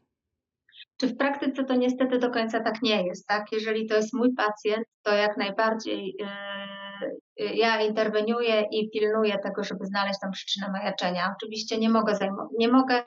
Czy 0.99 1.07
w 1.07 1.17
praktyce 1.17 1.63
to 1.63 1.75
niestety 1.75 2.19
do 2.19 2.31
końca 2.31 2.59
tak 2.59 2.81
nie 2.81 3.03
jest, 3.03 3.27
tak? 3.27 3.51
Jeżeli 3.51 3.87
to 3.87 3.95
jest 3.95 4.13
mój 4.13 4.33
pacjent, 4.35 4.87
to 5.03 5.13
jak 5.13 5.37
najbardziej 5.37 6.15
yy, 6.19 7.55
ja 7.55 7.81
interweniuję 7.81 8.63
i 8.71 8.89
pilnuję 8.89 9.37
tego, 9.43 9.63
żeby 9.63 9.85
znaleźć 9.85 10.19
tam 10.21 10.31
przyczynę 10.31 10.71
majaczenia. 10.71 11.35
Oczywiście 11.35 11.77
nie 11.77 11.89
mogę, 11.89 12.17
nie 12.57 12.67
mogę 12.67 13.03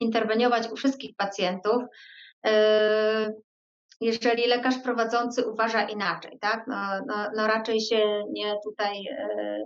interweniować 0.00 0.70
u 0.72 0.76
wszystkich 0.76 1.16
pacjentów, 1.16 1.82
yy, 2.44 2.52
jeżeli 4.00 4.46
lekarz 4.46 4.78
prowadzący 4.78 5.46
uważa 5.46 5.82
inaczej, 5.82 6.38
tak? 6.40 6.64
No, 6.66 6.76
no, 7.06 7.30
no 7.36 7.46
raczej 7.46 7.80
się 7.80 8.22
nie 8.32 8.54
tutaj 8.64 9.02
yy, 9.02 9.64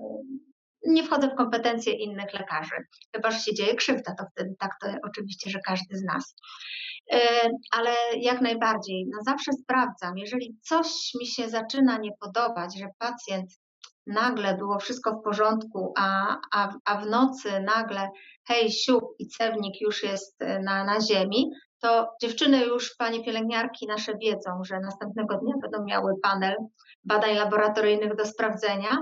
nie 0.86 1.02
wchodzę 1.02 1.28
w 1.28 1.34
kompetencje 1.34 1.92
innych 1.92 2.34
lekarzy. 2.34 2.74
Chyba, 3.14 3.30
że 3.30 3.38
się 3.38 3.54
dzieje 3.54 3.74
krzywda, 3.74 4.14
to 4.18 4.24
wtedy 4.32 4.54
tak 4.58 4.70
to 4.80 4.88
oczywiście, 5.08 5.50
że 5.50 5.58
każdy 5.66 5.96
z 5.96 6.04
nas. 6.04 6.34
Ale 7.72 7.90
jak 8.16 8.40
najbardziej, 8.40 9.06
no 9.12 9.18
zawsze 9.22 9.52
sprawdzam, 9.52 10.18
jeżeli 10.18 10.56
coś 10.62 10.86
mi 11.20 11.26
się 11.26 11.48
zaczyna 11.48 11.98
nie 11.98 12.10
podobać, 12.20 12.78
że 12.78 12.86
pacjent 12.98 13.50
nagle 14.06 14.56
było 14.56 14.78
wszystko 14.78 15.12
w 15.12 15.22
porządku, 15.22 15.92
a, 15.98 16.36
a, 16.52 16.72
a 16.84 16.96
w 16.96 17.06
nocy 17.06 17.60
nagle 17.60 18.08
hej, 18.48 18.70
siup 18.70 19.04
i 19.18 19.28
cewnik 19.28 19.80
już 19.80 20.02
jest 20.02 20.42
e, 20.42 20.58
na, 20.58 20.84
na 20.84 21.00
ziemi, 21.00 21.50
to 21.80 22.08
dziewczyny 22.22 22.64
już, 22.64 22.96
panie 22.98 23.24
pielęgniarki 23.24 23.86
nasze 23.86 24.12
wiedzą, 24.16 24.50
że 24.64 24.80
następnego 24.80 25.36
dnia 25.36 25.54
będą 25.62 25.84
miały 25.84 26.12
panel 26.22 26.56
badań 27.04 27.34
laboratoryjnych 27.34 28.16
do 28.16 28.26
sprawdzenia 28.26 28.98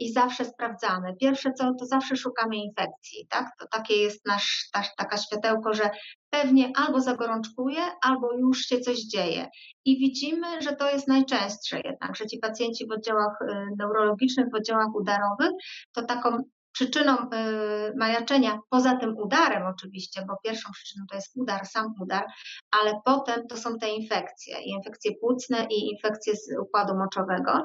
i 0.00 0.12
zawsze 0.12 0.44
sprawdzamy. 0.44 1.16
Pierwsze 1.20 1.52
co, 1.52 1.74
to 1.78 1.86
zawsze 1.86 2.16
szukamy 2.16 2.56
infekcji, 2.56 3.26
tak? 3.28 3.46
To 3.58 3.66
takie 3.66 3.94
jest 3.94 4.26
nasz, 4.26 4.68
ta, 4.72 4.82
taka 4.96 5.16
światełko, 5.16 5.74
że 5.74 5.90
pewnie 6.30 6.72
albo 6.76 7.00
zagorączkuje, 7.00 7.82
albo 8.02 8.32
już 8.38 8.58
się 8.58 8.80
coś 8.80 8.98
dzieje. 8.98 9.48
I 9.84 9.98
widzimy, 9.98 10.62
że 10.62 10.76
to 10.76 10.90
jest 10.90 11.08
najczęstsze 11.08 11.80
jednak, 11.84 12.16
że 12.16 12.26
ci 12.26 12.38
pacjenci 12.38 12.86
w 12.86 12.92
oddziałach 12.92 13.42
e, 13.42 13.66
neurologicznych, 13.78 14.46
w 14.52 14.54
oddziałach 14.54 14.94
udarowych, 14.94 15.50
to 15.92 16.02
taką 16.02 16.42
przyczyną 16.72 17.16
y, 17.16 17.96
majaczenia, 17.96 18.58
poza 18.68 18.96
tym 18.96 19.16
udarem 19.16 19.66
oczywiście, 19.66 20.24
bo 20.28 20.36
pierwszą 20.44 20.72
przyczyną 20.72 21.04
to 21.10 21.14
jest 21.14 21.36
udar, 21.36 21.66
sam 21.66 21.94
udar, 22.00 22.26
ale 22.70 23.00
potem 23.04 23.46
to 23.46 23.56
są 23.56 23.78
te 23.78 23.90
infekcje, 23.90 24.60
i 24.62 24.70
infekcje 24.70 25.12
płucne 25.20 25.66
i 25.70 25.90
infekcje 25.90 26.36
z 26.36 26.58
układu 26.60 26.94
moczowego. 26.94 27.64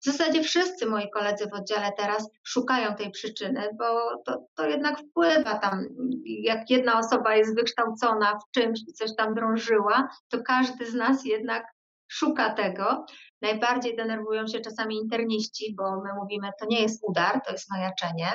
W 0.00 0.04
zasadzie 0.04 0.42
wszyscy 0.42 0.86
moi 0.86 1.10
koledzy 1.10 1.46
w 1.46 1.54
oddziale 1.54 1.92
teraz 1.96 2.28
szukają 2.42 2.94
tej 2.94 3.10
przyczyny, 3.10 3.68
bo 3.78 4.16
to, 4.26 4.46
to 4.54 4.68
jednak 4.68 4.98
wpływa 4.98 5.58
tam, 5.58 5.84
jak 6.24 6.70
jedna 6.70 6.98
osoba 6.98 7.36
jest 7.36 7.54
wykształcona 7.54 8.38
w 8.38 8.50
czymś 8.54 8.80
i 8.88 8.92
coś 8.92 9.16
tam 9.16 9.34
drążyła, 9.34 10.08
to 10.28 10.42
każdy 10.42 10.86
z 10.90 10.94
nas 10.94 11.24
jednak 11.24 11.73
szuka 12.14 12.54
tego. 12.54 13.06
Najbardziej 13.42 13.96
denerwują 13.96 14.46
się 14.46 14.60
czasami 14.60 14.96
interniści, 14.96 15.74
bo 15.78 16.02
my 16.02 16.10
mówimy, 16.22 16.50
to 16.60 16.66
nie 16.66 16.82
jest 16.82 17.00
udar, 17.08 17.40
to 17.46 17.52
jest 17.52 17.70
majaczenie. 17.70 18.32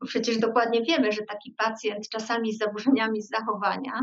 Bo 0.00 0.06
przecież 0.06 0.38
dokładnie 0.38 0.82
wiemy, 0.82 1.12
że 1.12 1.22
taki 1.22 1.54
pacjent 1.58 2.08
czasami 2.08 2.52
z 2.52 2.58
zaburzeniami 2.58 3.22
zachowania 3.22 4.00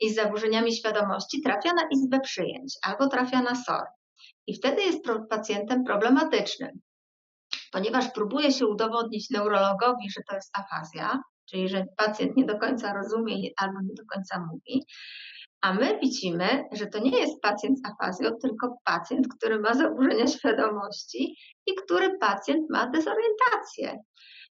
i 0.00 0.10
z 0.10 0.14
zaburzeniami 0.14 0.76
świadomości 0.76 1.42
trafia 1.42 1.72
na 1.72 1.82
izbę 1.92 2.20
przyjęć 2.20 2.74
albo 2.82 3.08
trafia 3.08 3.42
na 3.42 3.54
SOR. 3.54 3.84
I 4.46 4.54
wtedy 4.54 4.82
jest 4.82 5.04
pacjentem 5.30 5.84
problematycznym, 5.84 6.80
ponieważ 7.72 8.10
próbuje 8.10 8.52
się 8.52 8.66
udowodnić 8.66 9.30
neurologowi, 9.30 10.10
że 10.10 10.20
to 10.28 10.34
jest 10.34 10.58
afazja, 10.58 11.20
czyli 11.50 11.68
że 11.68 11.84
pacjent 11.96 12.36
nie 12.36 12.44
do 12.44 12.58
końca 12.58 12.94
rozumie 12.94 13.34
albo 13.56 13.80
nie 13.82 13.94
do 13.94 14.02
końca 14.14 14.46
mówi. 14.52 14.86
A 15.60 15.72
my 15.72 15.98
widzimy, 16.02 16.64
że 16.72 16.86
to 16.86 16.98
nie 16.98 17.20
jest 17.20 17.40
pacjent 17.40 17.78
z 17.78 17.82
afazją, 17.90 18.30
tylko 18.42 18.76
pacjent, 18.84 19.26
który 19.28 19.60
ma 19.60 19.74
zaburzenia 19.74 20.26
świadomości 20.26 21.36
i 21.66 21.74
który 21.74 22.18
pacjent 22.18 22.70
ma 22.70 22.90
dezorientację. 22.90 23.98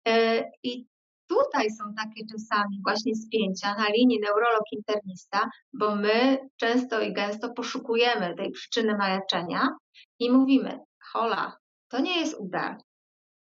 E, 0.08 0.44
I 0.62 0.86
tutaj 1.28 1.70
są 1.70 1.84
takie 1.96 2.26
czasami 2.32 2.80
właśnie 2.86 3.14
spięcia 3.14 3.74
na 3.74 3.88
linii 3.88 4.20
neurolog-internista, 4.20 5.48
bo 5.72 5.96
my 5.96 6.38
często 6.56 7.00
i 7.00 7.12
gęsto 7.12 7.52
poszukujemy 7.52 8.34
tej 8.36 8.50
przyczyny 8.50 8.96
majaczenia 8.96 9.68
i 10.18 10.30
mówimy, 10.30 10.78
hola, 11.12 11.56
to 11.88 12.00
nie 12.00 12.20
jest 12.20 12.40
udar, 12.40 12.76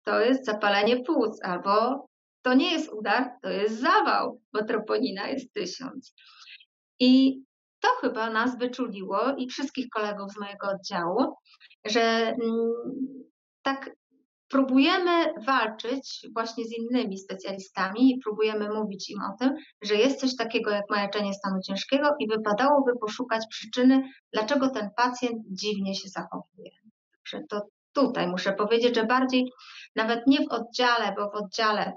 to 0.04 0.20
jest 0.20 0.44
zapalenie 0.44 1.02
płuc, 1.02 1.42
albo 1.42 2.06
to 2.42 2.54
nie 2.54 2.72
jest 2.72 2.92
udar, 2.92 3.30
to 3.42 3.50
jest 3.50 3.80
zawał, 3.80 4.40
bo 4.52 4.64
troponina 4.64 5.28
jest 5.28 5.52
tysiąc. 5.52 6.14
I 7.00 7.42
to 7.86 8.00
chyba 8.00 8.30
nas 8.30 8.58
wyczuliło 8.58 9.18
i 9.38 9.48
wszystkich 9.48 9.88
kolegów 9.88 10.32
z 10.32 10.38
mojego 10.40 10.68
oddziału, 10.68 11.34
że 11.84 12.00
mm, 12.00 12.72
tak 13.62 13.90
próbujemy 14.48 15.34
walczyć 15.46 16.26
właśnie 16.34 16.64
z 16.64 16.72
innymi 16.78 17.18
specjalistami 17.18 18.10
i 18.10 18.18
próbujemy 18.18 18.68
mówić 18.68 19.10
im 19.10 19.20
o 19.20 19.36
tym, 19.38 19.56
że 19.82 19.94
jest 19.94 20.20
coś 20.20 20.36
takiego 20.36 20.70
jak 20.70 20.90
majaczenie 20.90 21.34
stanu 21.34 21.60
ciężkiego 21.62 22.08
i 22.18 22.28
wypadałoby 22.28 22.92
poszukać 23.00 23.46
przyczyny, 23.50 24.02
dlaczego 24.32 24.70
ten 24.70 24.90
pacjent 24.96 25.42
dziwnie 25.50 25.94
się 25.94 26.08
zachowuje. 26.08 26.70
Także 27.12 27.46
to 27.48 27.66
tutaj 27.92 28.28
muszę 28.28 28.52
powiedzieć, 28.52 28.94
że 28.94 29.04
bardziej 29.04 29.52
nawet 29.96 30.26
nie 30.26 30.38
w 30.38 30.52
oddziale, 30.52 31.14
bo 31.16 31.30
w 31.30 31.34
oddziale 31.34 31.92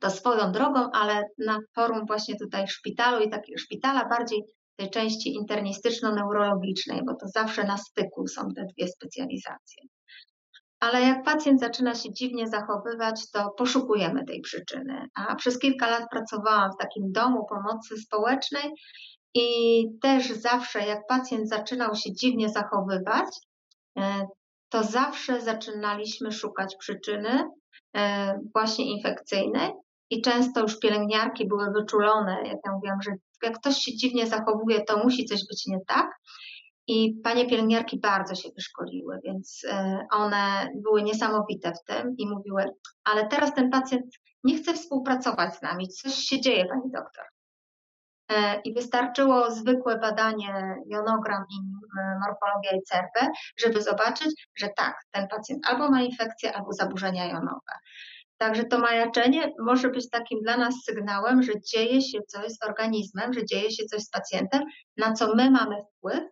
to 0.00 0.10
swoją 0.10 0.52
drogą, 0.52 0.90
ale 0.92 1.24
na 1.38 1.58
forum 1.74 2.06
właśnie 2.06 2.38
tutaj 2.38 2.66
w 2.66 2.72
szpitalu 2.72 3.24
i 3.24 3.30
takiego 3.30 3.58
szpitala 3.58 4.08
bardziej 4.08 4.44
tej 4.78 4.90
części 4.90 5.34
internistyczno-neurologicznej, 5.34 7.00
bo 7.06 7.14
to 7.14 7.26
zawsze 7.34 7.64
na 7.64 7.76
styku 7.76 8.26
są 8.26 8.42
te 8.56 8.64
dwie 8.64 8.88
specjalizacje. 8.88 9.82
Ale 10.80 11.02
jak 11.02 11.24
pacjent 11.24 11.60
zaczyna 11.60 11.94
się 11.94 12.12
dziwnie 12.12 12.48
zachowywać, 12.48 13.30
to 13.30 13.50
poszukujemy 13.50 14.24
tej 14.24 14.40
przyczyny. 14.40 15.06
A 15.14 15.34
przez 15.34 15.58
kilka 15.58 15.90
lat 15.90 16.04
pracowałam 16.10 16.70
w 16.72 16.82
takim 16.82 17.12
domu 17.12 17.46
pomocy 17.46 17.96
społecznej 17.96 18.70
i 19.34 19.84
też 20.02 20.30
zawsze, 20.30 20.86
jak 20.86 21.06
pacjent 21.08 21.48
zaczynał 21.48 21.94
się 21.94 22.12
dziwnie 22.12 22.48
zachowywać, 22.48 23.28
e, 23.98 24.26
to 24.68 24.82
zawsze 24.82 25.40
zaczynaliśmy 25.40 26.32
szukać 26.32 26.76
przyczyny 26.76 27.44
e, 27.96 28.34
właśnie 28.54 28.96
infekcyjnej 28.96 29.72
i 30.10 30.22
często 30.22 30.60
już 30.60 30.78
pielęgniarki 30.78 31.48
były 31.48 31.70
wyczulone, 31.72 32.32
jak 32.44 32.58
ja 32.66 32.72
mówiłam, 32.72 33.02
że 33.02 33.10
jak 33.42 33.58
ktoś 33.58 33.76
się 33.76 33.96
dziwnie 33.96 34.26
zachowuje, 34.26 34.84
to 34.84 35.04
musi 35.04 35.24
coś 35.24 35.40
być 35.48 35.66
nie 35.66 35.78
tak. 35.86 36.10
I 36.86 37.20
panie 37.24 37.46
pielęgniarki 37.46 38.00
bardzo 38.00 38.34
się 38.34 38.48
wyszkoliły, 38.56 39.20
więc 39.24 39.62
e, 39.68 40.06
one 40.10 40.68
były 40.74 41.02
niesamowite 41.02 41.72
w 41.72 41.84
tym 41.84 42.14
i 42.18 42.26
mówiły, 42.28 42.64
ale 43.04 43.26
teraz 43.26 43.54
ten 43.54 43.70
pacjent 43.70 44.04
nie 44.44 44.56
chce 44.56 44.74
współpracować 44.74 45.54
z 45.54 45.62
nami, 45.62 45.88
coś 45.88 46.14
się 46.14 46.40
dzieje, 46.40 46.66
pani 46.66 46.90
doktor. 46.92 47.24
E, 48.30 48.60
I 48.60 48.74
wystarczyło 48.74 49.50
zwykłe 49.50 49.98
badanie 49.98 50.76
jonogram 50.86 51.44
i 51.50 51.56
e, 52.00 52.18
morfologia 52.18 52.70
i 52.72 52.80
żeby 53.58 53.82
zobaczyć, 53.82 54.48
że 54.58 54.68
tak, 54.76 54.96
ten 55.10 55.28
pacjent 55.28 55.66
albo 55.66 55.90
ma 55.90 56.02
infekcję, 56.02 56.56
albo 56.56 56.72
zaburzenia 56.72 57.26
jonowe. 57.26 57.72
Także 58.38 58.64
to 58.64 58.78
majaczenie 58.78 59.52
może 59.58 59.90
być 59.90 60.10
takim 60.10 60.40
dla 60.42 60.56
nas 60.56 60.74
sygnałem, 60.84 61.42
że 61.42 61.52
dzieje 61.60 62.02
się 62.02 62.18
coś 62.28 62.52
z 62.52 62.62
organizmem, 62.62 63.32
że 63.32 63.44
dzieje 63.44 63.70
się 63.70 63.84
coś 63.84 64.02
z 64.02 64.10
pacjentem, 64.10 64.62
na 64.96 65.12
co 65.12 65.34
my 65.34 65.50
mamy 65.50 65.76
wpływ 65.96 66.24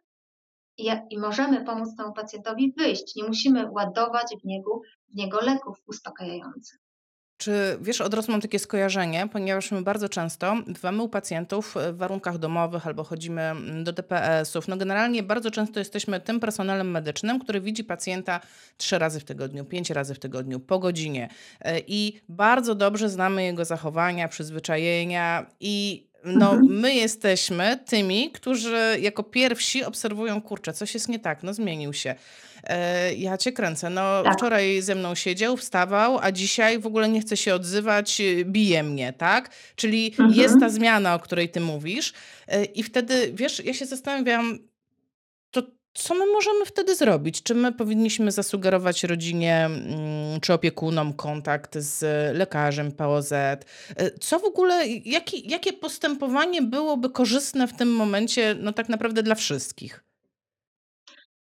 i, 0.78 0.90
i 1.10 1.18
możemy 1.18 1.64
pomóc 1.64 1.96
temu 1.96 2.12
pacjentowi 2.12 2.74
wyjść. 2.78 3.16
Nie 3.16 3.24
musimy 3.24 3.70
ładować 3.70 4.26
w 4.42 4.44
niego, 4.44 4.80
w 5.08 5.14
niego 5.14 5.40
leków 5.40 5.76
uspokajających. 5.86 6.85
Czy 7.38 7.78
wiesz, 7.80 8.00
od 8.00 8.14
razu 8.14 8.32
mam 8.32 8.40
takie 8.40 8.58
skojarzenie, 8.58 9.28
ponieważ 9.32 9.72
my 9.72 9.82
bardzo 9.82 10.08
często 10.08 10.56
dbamy 10.66 11.02
u 11.02 11.08
pacjentów 11.08 11.74
w 11.92 11.96
warunkach 11.96 12.38
domowych 12.38 12.86
albo 12.86 13.04
chodzimy 13.04 13.42
mm, 13.42 13.84
do 13.84 13.92
DPS-ów. 13.92 14.68
No 14.68 14.76
generalnie 14.76 15.22
bardzo 15.22 15.50
często 15.50 15.78
jesteśmy 15.78 16.20
tym 16.20 16.40
personelem 16.40 16.90
medycznym, 16.90 17.40
który 17.40 17.60
widzi 17.60 17.84
pacjenta 17.84 18.40
trzy 18.76 18.98
razy 18.98 19.20
w 19.20 19.24
tygodniu, 19.24 19.64
pięć 19.64 19.90
razy 19.90 20.14
w 20.14 20.18
tygodniu, 20.18 20.60
po 20.60 20.78
godzinie. 20.78 21.28
E, 21.60 21.80
I 21.86 22.20
bardzo 22.28 22.74
dobrze 22.74 23.08
znamy 23.08 23.44
jego 23.44 23.64
zachowania, 23.64 24.28
przyzwyczajenia 24.28 25.46
i 25.60 26.05
no, 26.26 26.52
mhm. 26.52 26.80
my 26.80 26.94
jesteśmy 26.94 27.78
tymi, 27.86 28.30
którzy 28.30 28.98
jako 29.00 29.22
pierwsi 29.22 29.84
obserwują, 29.84 30.42
kurczę, 30.42 30.72
coś 30.72 30.94
jest 30.94 31.08
nie 31.08 31.18
tak, 31.18 31.42
no 31.42 31.54
zmienił 31.54 31.92
się. 31.92 32.14
E, 32.64 33.14
ja 33.14 33.38
cię 33.38 33.52
kręcę. 33.52 33.90
No, 33.90 34.22
tak. 34.22 34.34
wczoraj 34.34 34.82
ze 34.82 34.94
mną 34.94 35.14
siedział, 35.14 35.56
wstawał, 35.56 36.18
a 36.22 36.32
dzisiaj 36.32 36.78
w 36.78 36.86
ogóle 36.86 37.08
nie 37.08 37.20
chce 37.20 37.36
się 37.36 37.54
odzywać, 37.54 38.22
bije 38.44 38.82
mnie, 38.82 39.12
tak? 39.12 39.50
Czyli 39.76 40.06
mhm. 40.06 40.32
jest 40.32 40.60
ta 40.60 40.68
zmiana, 40.68 41.14
o 41.14 41.18
której 41.18 41.48
ty 41.48 41.60
mówisz. 41.60 42.12
E, 42.48 42.64
I 42.64 42.82
wtedy, 42.82 43.30
wiesz, 43.34 43.64
ja 43.64 43.74
się 43.74 43.86
zastanawiam, 43.86 44.58
co 45.96 46.14
my 46.14 46.26
możemy 46.26 46.64
wtedy 46.64 46.96
zrobić? 46.96 47.42
Czy 47.42 47.54
my 47.54 47.72
powinniśmy 47.72 48.32
zasugerować 48.32 49.04
rodzinie 49.04 49.64
mm, 49.64 50.40
czy 50.40 50.52
opiekunom 50.52 51.12
kontakt 51.12 51.78
z 51.78 52.02
lekarzem 52.36 52.92
POZ? 52.92 53.32
E, 53.32 53.56
co 54.20 54.38
w 54.38 54.44
ogóle, 54.44 54.86
jaki, 54.86 55.50
jakie 55.50 55.72
postępowanie 55.72 56.62
byłoby 56.62 57.10
korzystne 57.10 57.68
w 57.68 57.76
tym 57.76 57.92
momencie, 57.92 58.56
no 58.60 58.72
tak 58.72 58.88
naprawdę 58.88 59.22
dla 59.22 59.34
wszystkich? 59.34 60.05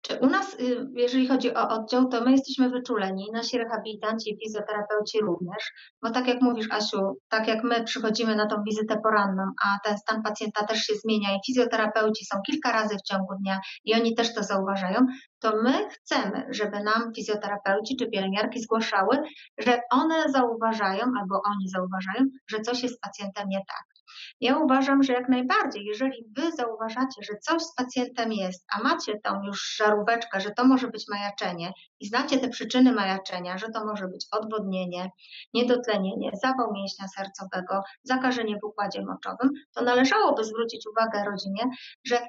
Czy 0.07 0.19
u 0.19 0.27
nas, 0.27 0.55
y, 0.61 0.89
jeżeli 0.95 1.29
chodzi 1.29 1.55
o 1.55 1.69
oddział, 1.69 2.09
to 2.09 2.25
my 2.25 2.33
jesteśmy 2.33 2.71
wyczuleni, 2.71 3.31
nasi 3.33 3.59
rehabilitanci 3.59 4.31
i 4.31 4.39
fizjoterapeuci 4.45 5.21
również, 5.21 5.73
bo 6.03 6.11
tak 6.11 6.27
jak 6.29 6.43
mówisz, 6.43 6.67
Asiu, 6.71 7.19
tak 7.29 7.49
jak 7.49 7.65
my 7.65 7.85
przychodzimy 7.85 8.37
na 8.37 8.47
tą 8.47 8.57
wizytę 8.69 8.97
poranną, 9.03 9.43
a 9.65 9.89
ten 9.89 9.99
stan 9.99 10.23
pacjenta 10.23 10.67
też 10.67 10.79
się 10.79 10.95
zmienia 10.95 11.29
i 11.35 11.39
fizjoterapeuci 11.47 12.25
są 12.25 12.39
kilka 12.47 12.73
razy 12.73 12.97
w 12.97 13.03
ciągu 13.03 13.35
dnia 13.41 13.61
i 13.85 13.95
oni 13.95 14.15
też 14.15 14.35
to 14.35 14.43
zauważają, 14.43 15.07
to 15.41 15.57
my 15.63 15.89
chcemy, 15.89 16.47
żeby 16.51 16.83
nam 16.83 17.15
fizjoterapeuci 17.17 17.97
czy 17.97 18.11
pielęgniarki 18.11 18.61
zgłaszały, 18.61 19.19
że 19.59 19.81
one 19.91 20.25
zauważają 20.29 21.05
albo 21.21 21.41
oni 21.47 21.69
zauważają, 21.69 22.25
że 22.51 22.61
coś 22.61 22.83
jest 22.83 22.97
z 22.97 23.01
pacjentem 23.01 23.49
nie 23.49 23.59
tak. 23.59 23.94
Ja 24.41 24.59
uważam, 24.59 25.03
że 25.03 25.13
jak 25.13 25.29
najbardziej, 25.29 25.85
jeżeli 25.85 26.25
wy 26.37 26.53
zauważacie, 26.53 27.23
że 27.23 27.39
coś 27.39 27.63
z 27.63 27.75
pacjentem 27.75 28.33
jest, 28.33 28.67
a 28.77 28.83
macie 28.83 29.21
tą 29.21 29.45
już 29.45 29.75
żaróweczkę, 29.77 30.41
że 30.41 30.51
to 30.51 30.65
może 30.65 30.89
być 30.89 31.05
majaczenie 31.09 31.73
i 32.01 32.07
znacie 32.07 32.39
te 32.39 32.49
przyczyny 32.49 32.93
majaczenia, 32.93 33.59
że 33.59 33.69
to 33.69 33.87
może 33.87 34.09
być 34.09 34.27
odwodnienie, 34.31 35.11
niedotlenienie, 35.55 36.31
zawał 36.43 36.73
mięśnia 36.73 37.09
sercowego, 37.09 37.83
zakażenie 38.03 38.57
w 38.63 38.65
układzie 38.65 39.03
moczowym, 39.03 39.51
to 39.75 39.85
należałoby 39.85 40.45
zwrócić 40.45 40.87
uwagę 40.87 41.25
rodzinie, 41.25 41.65
że 42.05 42.21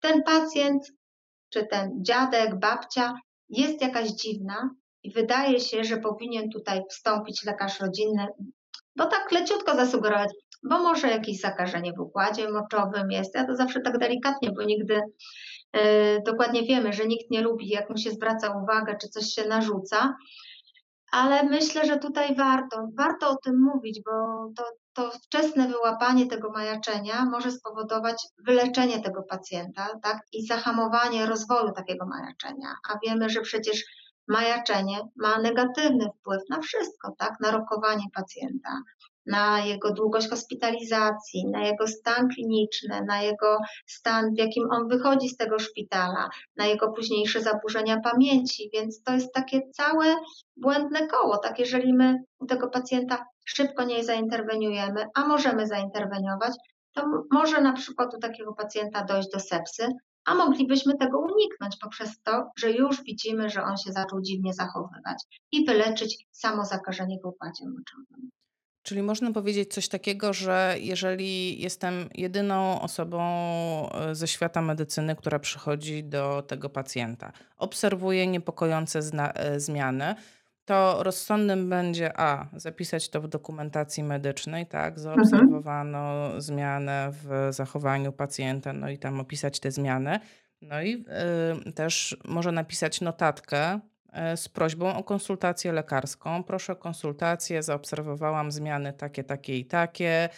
ten 0.00 0.22
pacjent 0.22 0.92
czy 1.52 1.66
ten 1.66 1.90
dziadek, 2.02 2.58
babcia 2.58 3.14
jest 3.48 3.82
jakaś 3.82 4.08
dziwna 4.08 4.70
i 5.02 5.12
wydaje 5.12 5.60
się, 5.60 5.84
że 5.84 5.96
powinien 5.96 6.50
tutaj 6.50 6.82
wstąpić 6.90 7.44
lekarz 7.44 7.80
rodzinny, 7.80 8.26
bo 8.96 9.06
tak 9.06 9.32
leciutko 9.32 9.76
zasugerować, 9.76 10.30
bo 10.62 10.78
może 10.78 11.08
jakieś 11.08 11.40
zakażenie 11.40 11.92
w 11.92 12.00
układzie 12.00 12.50
moczowym 12.50 13.10
jest. 13.10 13.34
Ja 13.34 13.46
to 13.46 13.56
zawsze 13.56 13.80
tak 13.80 13.98
delikatnie, 13.98 14.50
bo 14.56 14.62
nigdy 14.62 15.00
yy, 15.74 15.80
dokładnie 16.26 16.62
wiemy, 16.62 16.92
że 16.92 17.06
nikt 17.06 17.30
nie 17.30 17.42
lubi, 17.42 17.68
jak 17.68 17.90
mu 17.90 17.96
się 17.96 18.10
zwraca 18.10 18.62
uwagę, 18.62 18.96
czy 19.00 19.08
coś 19.08 19.24
się 19.24 19.48
narzuca. 19.48 20.16
Ale 21.12 21.42
myślę, 21.42 21.86
że 21.86 21.98
tutaj 21.98 22.34
warto, 22.34 22.88
warto 22.98 23.30
o 23.30 23.36
tym 23.36 23.60
mówić, 23.60 24.00
bo 24.04 24.12
to, 24.56 24.64
to 24.92 25.10
wczesne 25.10 25.68
wyłapanie 25.68 26.26
tego 26.26 26.50
majaczenia 26.50 27.24
może 27.24 27.50
spowodować 27.50 28.16
wyleczenie 28.46 29.02
tego 29.02 29.22
pacjenta 29.22 29.88
tak? 30.02 30.20
i 30.32 30.46
zahamowanie 30.46 31.26
rozwoju 31.26 31.72
takiego 31.72 32.06
majaczenia. 32.06 32.74
A 32.90 32.98
wiemy, 33.06 33.30
że 33.30 33.40
przecież 33.40 33.84
majaczenie 34.28 35.00
ma 35.16 35.38
negatywny 35.38 36.06
wpływ 36.18 36.42
na 36.50 36.60
wszystko, 36.60 37.14
tak? 37.18 37.32
na 37.40 37.50
rokowanie 37.50 38.04
pacjenta, 38.14 38.70
na 39.26 39.60
jego 39.60 39.92
długość 39.92 40.28
hospitalizacji, 40.28 41.46
na 41.46 41.66
jego 41.66 41.86
stan 41.86 42.28
kliniczny, 42.28 43.04
na 43.06 43.22
jego 43.22 43.58
stan, 43.86 44.34
w 44.34 44.38
jakim 44.38 44.70
on 44.70 44.88
wychodzi 44.88 45.28
z 45.28 45.36
tego 45.36 45.58
szpitala, 45.58 46.28
na 46.56 46.66
jego 46.66 46.92
późniejsze 46.92 47.40
zaburzenia 47.40 48.00
pamięci. 48.00 48.70
Więc 48.72 49.02
to 49.02 49.12
jest 49.12 49.34
takie 49.34 49.60
całe 49.70 50.16
błędne 50.56 51.06
koło. 51.06 51.38
Tak, 51.38 51.58
jeżeli 51.58 51.94
my 51.94 52.18
tego 52.48 52.68
pacjenta 52.68 53.26
szybko 53.44 53.84
nie 53.84 54.04
zainterweniujemy, 54.04 55.06
a 55.14 55.26
możemy 55.26 55.66
zainterweniować, 55.66 56.52
to 56.92 57.06
może 57.30 57.60
na 57.60 57.72
przykład 57.72 58.14
u 58.14 58.18
takiego 58.18 58.52
pacjenta 58.52 59.04
dojść 59.04 59.28
do 59.32 59.40
sepsy, 59.40 59.88
a 60.24 60.34
moglibyśmy 60.34 60.98
tego 60.98 61.18
uniknąć 61.18 61.76
poprzez 61.76 62.22
to, 62.22 62.50
że 62.58 62.72
już 62.72 63.02
widzimy, 63.02 63.50
że 63.50 63.62
on 63.62 63.76
się 63.76 63.92
zaczął 63.92 64.20
dziwnie 64.20 64.54
zachowywać 64.54 65.24
i 65.52 65.64
wyleczyć 65.64 66.26
samo 66.30 66.64
zakażenie 66.64 67.18
w 67.22 67.26
układzie 67.26 67.64
moczowym. 67.64 68.30
Czyli 68.82 69.02
można 69.02 69.32
powiedzieć 69.32 69.74
coś 69.74 69.88
takiego, 69.88 70.32
że 70.32 70.76
jeżeli 70.80 71.60
jestem 71.62 72.08
jedyną 72.14 72.80
osobą 72.80 73.20
e, 73.90 74.14
ze 74.14 74.28
świata 74.28 74.62
medycyny, 74.62 75.16
która 75.16 75.38
przychodzi 75.38 76.04
do 76.04 76.42
tego 76.42 76.68
pacjenta, 76.70 77.32
obserwuję 77.56 78.26
niepokojące 78.26 78.98
e, 78.98 79.60
zmiany, 79.60 80.14
to 80.64 81.02
rozsądnym 81.02 81.68
będzie 81.68 82.20
a 82.20 82.48
zapisać 82.56 83.08
to 83.08 83.20
w 83.20 83.28
dokumentacji 83.28 84.02
medycznej, 84.02 84.66
tak? 84.66 84.98
Mhm. 84.98 85.02
Zaobserwowano 85.02 86.30
zmianę 86.40 87.10
w 87.12 87.48
zachowaniu 87.50 88.12
pacjenta, 88.12 88.72
no 88.72 88.90
i 88.90 88.98
tam 88.98 89.20
opisać 89.20 89.60
te 89.60 89.70
zmiany. 89.70 90.20
No 90.62 90.82
i 90.82 91.04
y, 91.66 91.72
też 91.72 92.16
może 92.24 92.52
napisać 92.52 93.00
notatkę 93.00 93.80
z 94.36 94.48
prośbą 94.48 94.96
o 94.96 95.04
konsultację 95.04 95.72
lekarską. 95.72 96.42
Proszę 96.44 96.72
o 96.72 96.76
konsultację, 96.76 97.62
zaobserwowałam 97.62 98.52
zmiany 98.52 98.92
takie, 98.92 99.24
takie 99.24 99.58
i 99.58 99.64
takie. 99.64 100.28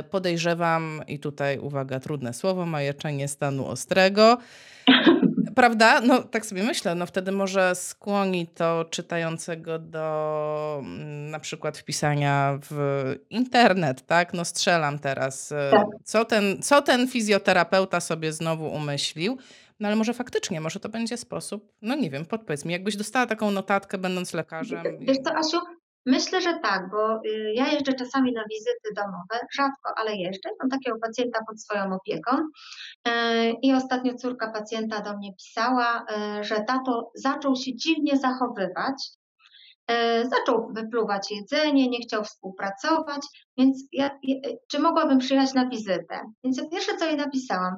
Y, 0.00 0.02
podejrzewam, 0.02 1.02
i 1.08 1.18
tutaj 1.18 1.58
uwaga, 1.58 2.00
trudne 2.00 2.34
słowo, 2.34 2.66
majeczenie 2.66 3.28
stanu 3.28 3.66
ostrego. 3.66 4.38
Prawda? 5.56 6.00
No 6.00 6.22
tak 6.22 6.46
sobie 6.46 6.62
myślę, 6.62 6.94
no 6.94 7.06
wtedy 7.06 7.32
może 7.32 7.74
skłoni 7.74 8.46
to 8.46 8.84
czytającego 8.90 9.78
do 9.78 10.80
mm, 10.84 11.30
na 11.30 11.40
przykład 11.40 11.78
wpisania 11.78 12.58
w 12.70 13.02
internet, 13.30 14.06
tak? 14.06 14.34
No 14.34 14.44
strzelam 14.44 14.98
teraz. 14.98 15.52
E, 15.52 15.70
Tak. 15.70 15.86
Co 16.04 16.24
ten, 16.24 16.62
co 16.62 16.82
ten 16.82 17.08
fizjoterapeuta 17.08 18.00
sobie 18.00 18.32
znowu 18.32 18.66
umyślił? 18.68 19.38
No 19.80 19.88
ale 19.88 19.96
może 19.96 20.14
faktycznie, 20.14 20.60
może 20.60 20.80
to 20.80 20.88
będzie 20.88 21.16
sposób, 21.16 21.72
no 21.82 21.94
nie 21.94 22.10
wiem, 22.10 22.26
podpowiedz 22.26 22.64
mi, 22.64 22.72
jakbyś 22.72 22.96
dostała 22.96 23.26
taką 23.26 23.50
notatkę 23.50 23.98
będąc 23.98 24.34
lekarzem. 24.34 24.82
Wiesz 25.00 25.18
co, 25.24 25.34
Asiu, 25.34 25.58
myślę, 26.06 26.40
że 26.40 26.58
tak, 26.62 26.90
bo 26.90 27.16
y, 27.16 27.52
ja 27.54 27.68
jeżdżę 27.68 27.92
czasami 27.92 28.32
na 28.32 28.42
wizyty 28.50 28.94
domowe, 28.96 29.46
rzadko, 29.56 29.92
ale 29.96 30.16
jeżdżę. 30.16 30.48
Mam 30.60 30.70
takiego 30.70 30.98
pacjenta 31.02 31.38
pod 31.48 31.62
swoją 31.62 31.94
opieką 31.94 32.36
e, 33.08 33.50
i 33.50 33.74
ostatnio 33.74 34.14
córka 34.14 34.50
pacjenta 34.50 35.00
do 35.00 35.16
mnie 35.16 35.32
pisała, 35.34 36.04
e, 36.10 36.44
że 36.44 36.60
tato 36.60 37.10
zaczął 37.14 37.56
się 37.56 37.74
dziwnie 37.74 38.16
zachowywać, 38.16 39.10
e, 39.88 40.24
zaczął 40.24 40.72
wypluwać 40.72 41.30
jedzenie, 41.30 41.88
nie 41.88 41.98
chciał 41.98 42.24
współpracować, 42.24 43.26
więc 43.58 43.84
ja, 43.92 44.10
czy 44.70 44.78
mogłabym 44.78 45.18
przyjechać 45.18 45.54
na 45.54 45.68
wizytę? 45.68 46.20
Więc 46.44 46.58
ja 46.58 46.64
pierwsze, 46.68 46.96
co 46.96 47.06
jej 47.06 47.16
napisałam, 47.16 47.74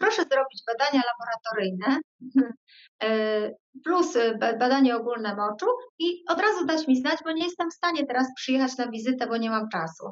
proszę 0.00 0.22
zrobić 0.32 0.62
badania 0.66 1.02
laboratoryjne 1.10 2.00
plus 3.84 4.16
badanie 4.58 4.96
ogólne 4.96 5.36
moczu 5.36 5.66
i 5.98 6.24
od 6.28 6.40
razu 6.40 6.66
dać 6.66 6.88
mi 6.88 6.96
znać, 6.96 7.18
bo 7.24 7.32
nie 7.32 7.44
jestem 7.44 7.70
w 7.70 7.74
stanie 7.74 8.06
teraz 8.06 8.26
przyjechać 8.36 8.76
na 8.76 8.90
wizytę, 8.90 9.26
bo 9.26 9.36
nie 9.36 9.50
mam 9.50 9.68
czasu. 9.68 10.10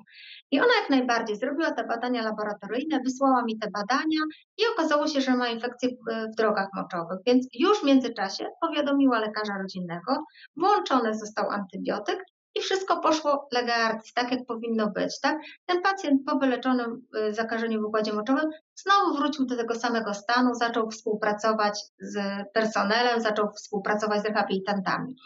I 0.50 0.60
ona 0.60 0.74
jak 0.80 0.90
najbardziej 0.90 1.36
zrobiła 1.36 1.70
te 1.70 1.84
badania 1.84 2.22
laboratoryjne, 2.22 3.00
wysłała 3.04 3.42
mi 3.42 3.58
te 3.58 3.70
badania 3.70 4.20
i 4.58 4.62
okazało 4.72 5.06
się, 5.06 5.20
że 5.20 5.36
ma 5.36 5.48
infekcję 5.48 5.88
w 6.32 6.36
drogach 6.36 6.68
moczowych, 6.74 7.18
więc 7.26 7.46
już 7.54 7.80
w 7.80 7.84
międzyczasie 7.84 8.46
powiadomiła 8.60 9.18
lekarza 9.18 9.58
rodzinnego, 9.62 10.24
włączony 10.56 11.14
został 11.14 11.50
antybiotyk 11.50 12.24
i 12.58 12.60
wszystko 12.60 13.00
poszło 13.00 13.48
lega 13.52 13.74
artis, 13.74 14.12
tak 14.14 14.30
jak 14.32 14.46
powinno 14.46 14.90
być. 14.90 15.20
Tak? 15.20 15.38
Ten 15.66 15.82
pacjent 15.82 16.22
po 16.26 16.38
wyleczonym 16.38 17.06
y, 17.16 17.34
zakażeniu 17.34 17.82
w 17.82 17.84
układzie 17.84 18.12
moczowym 18.12 18.50
znowu 18.74 19.16
wrócił 19.16 19.46
do 19.46 19.56
tego 19.56 19.74
samego 19.74 20.14
stanu, 20.14 20.54
zaczął 20.54 20.90
współpracować 20.90 21.80
z 22.00 22.18
personelem, 22.52 23.20
zaczął 23.20 23.50
współpracować 23.50 24.22
z 24.22 24.24
rehabilitantami. 24.24 25.16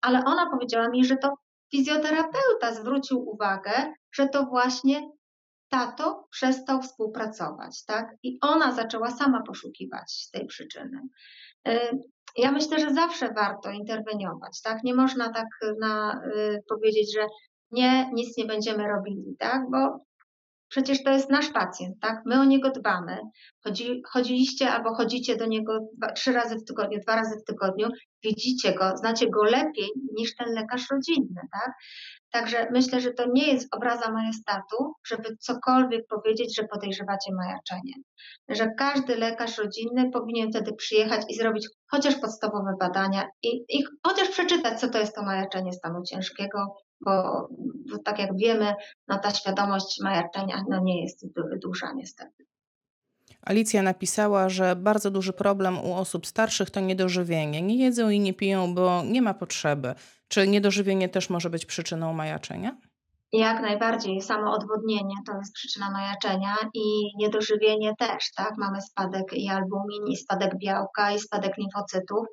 Ale 0.00 0.22
ona 0.26 0.50
powiedziała 0.50 0.88
mi, 0.88 1.04
że 1.04 1.16
to 1.16 1.34
fizjoterapeuta 1.70 2.74
zwrócił 2.74 3.28
uwagę, 3.28 3.72
że 4.12 4.28
to 4.28 4.44
właśnie 4.44 5.10
tato 5.68 6.28
przestał 6.30 6.82
współpracować, 6.82 7.84
tak? 7.84 8.14
I 8.22 8.38
ona 8.40 8.72
zaczęła 8.72 9.10
sama 9.10 9.42
poszukiwać 9.42 10.30
tej 10.32 10.46
przyczyny. 10.46 11.00
Ja 12.38 12.52
myślę, 12.52 12.78
że 12.78 12.94
zawsze 12.94 13.32
warto 13.32 13.70
interweniować, 13.70 14.62
tak? 14.62 14.84
Nie 14.84 14.94
można 14.94 15.32
tak 15.32 15.46
na, 15.80 16.22
y, 16.36 16.62
powiedzieć, 16.68 17.14
że 17.14 17.26
nie, 17.70 18.10
nic 18.12 18.36
nie 18.36 18.44
będziemy 18.44 18.88
robili, 18.88 19.36
tak? 19.38 19.62
Bo 19.70 20.07
przecież 20.68 21.02
to 21.02 21.10
jest 21.10 21.30
nasz 21.30 21.48
pacjent, 21.48 22.00
tak? 22.00 22.22
My 22.26 22.40
o 22.40 22.44
niego 22.44 22.70
dbamy. 22.70 23.18
Chodzi, 23.64 24.02
chodziliście 24.10 24.70
albo 24.70 24.94
chodzicie 24.94 25.36
do 25.36 25.46
niego 25.46 25.78
dwa, 25.96 26.12
trzy 26.12 26.32
razy 26.32 26.56
w 26.56 26.64
tygodniu, 26.64 27.00
dwa 27.00 27.16
razy 27.16 27.36
w 27.40 27.44
tygodniu, 27.44 27.88
widzicie 28.22 28.74
go, 28.74 28.96
znacie 28.96 29.30
go 29.30 29.44
lepiej 29.44 29.88
niż 30.16 30.36
ten 30.36 30.54
lekarz 30.54 30.90
rodzinny, 30.90 31.40
tak? 31.52 31.72
Także 32.30 32.66
myślę, 32.70 33.00
że 33.00 33.12
to 33.12 33.24
nie 33.32 33.52
jest 33.52 33.74
obraza 33.74 34.12
majestatu, 34.12 34.94
żeby 35.06 35.36
cokolwiek 35.40 36.06
powiedzieć, 36.06 36.56
że 36.56 36.68
podejrzewacie 36.68 37.32
majaczenie. 37.34 37.92
Że 38.48 38.70
każdy 38.78 39.16
lekarz 39.16 39.58
rodzinny 39.58 40.10
powinien 40.10 40.50
wtedy 40.50 40.72
przyjechać 40.72 41.22
i 41.28 41.34
zrobić 41.34 41.68
chociaż 41.90 42.14
podstawowe 42.14 42.74
badania 42.80 43.24
i, 43.42 43.48
i 43.68 43.84
chociaż 44.06 44.28
przeczytać, 44.28 44.80
co 44.80 44.88
to 44.88 44.98
jest 44.98 45.14
to 45.14 45.22
majaczenie 45.22 45.72
stanu 45.72 46.02
ciężkiego, 46.02 46.76
bo, 47.00 47.48
tak 48.04 48.18
jak 48.18 48.36
wiemy, 48.36 48.74
no 49.08 49.18
ta 49.18 49.30
świadomość 49.30 50.00
majaczenia 50.02 50.64
no 50.68 50.80
nie 50.80 51.02
jest 51.02 51.26
duża 51.62 51.92
niestety. 51.92 52.46
Alicja 53.42 53.82
napisała, 53.82 54.48
że 54.48 54.76
bardzo 54.76 55.10
duży 55.10 55.32
problem 55.32 55.78
u 55.78 55.94
osób 55.94 56.26
starszych 56.26 56.70
to 56.70 56.80
niedożywienie. 56.80 57.62
Nie 57.62 57.76
jedzą 57.76 58.10
i 58.10 58.20
nie 58.20 58.34
piją, 58.34 58.74
bo 58.74 59.02
nie 59.04 59.22
ma 59.22 59.34
potrzeby. 59.34 59.94
Czy 60.28 60.48
niedożywienie 60.48 61.08
też 61.08 61.30
może 61.30 61.50
być 61.50 61.66
przyczyną 61.66 62.12
majaczenia? 62.12 62.76
Jak 63.32 63.62
najbardziej. 63.62 64.22
Samo 64.22 64.52
odwodnienie 64.52 65.14
to 65.26 65.38
jest 65.38 65.54
przyczyna 65.54 65.90
majaczenia 65.90 66.56
i 66.74 67.16
niedożywienie 67.16 67.94
też, 67.98 68.32
tak? 68.36 68.52
Mamy 68.58 68.82
spadek 68.82 69.32
i 69.32 69.48
albumin, 69.48 70.06
i 70.08 70.16
spadek 70.16 70.58
białka, 70.58 71.12
i 71.12 71.18
spadek 71.18 71.56
limfocytów, 71.56 72.26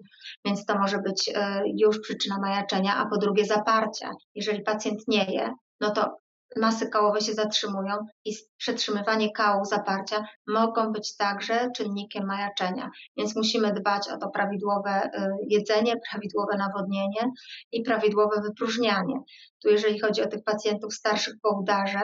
więc 0.45 0.65
to 0.65 0.79
może 0.79 0.97
być 0.97 1.31
e, 1.36 1.63
już 1.77 1.99
przyczyna 1.99 2.38
majaczenia, 2.39 2.95
a 2.95 3.05
po 3.05 3.17
drugie 3.17 3.45
zaparcia. 3.45 4.12
Jeżeli 4.36 4.63
pacjent 4.63 5.08
nie 5.08 5.25
je, 5.25 5.53
no 5.81 5.91
to 5.91 6.17
masy 6.55 6.89
kołowe 6.89 7.21
się 7.21 7.34
zatrzymują 7.34 7.97
i 8.25 8.31
przetrzymywanie 8.58 9.31
kału 9.31 9.65
zaparcia 9.65 10.25
mogą 10.47 10.91
być 10.91 11.15
także 11.15 11.71
czynnikiem 11.75 12.25
majaczenia. 12.25 12.89
Więc 13.17 13.36
musimy 13.36 13.73
dbać 13.73 14.10
o 14.10 14.17
to 14.17 14.29
prawidłowe 14.29 15.05
y, 15.05 15.31
jedzenie, 15.47 15.93
prawidłowe 16.12 16.58
nawodnienie 16.58 17.31
i 17.71 17.81
prawidłowe 17.84 18.41
wypróżnianie. 18.41 19.19
Tu 19.65 19.71
jeżeli 19.71 19.99
chodzi 19.99 20.21
o 20.21 20.28
tych 20.28 20.43
pacjentów 20.43 20.93
starszych 20.93 21.34
po 21.41 21.60
udarze 21.60 22.01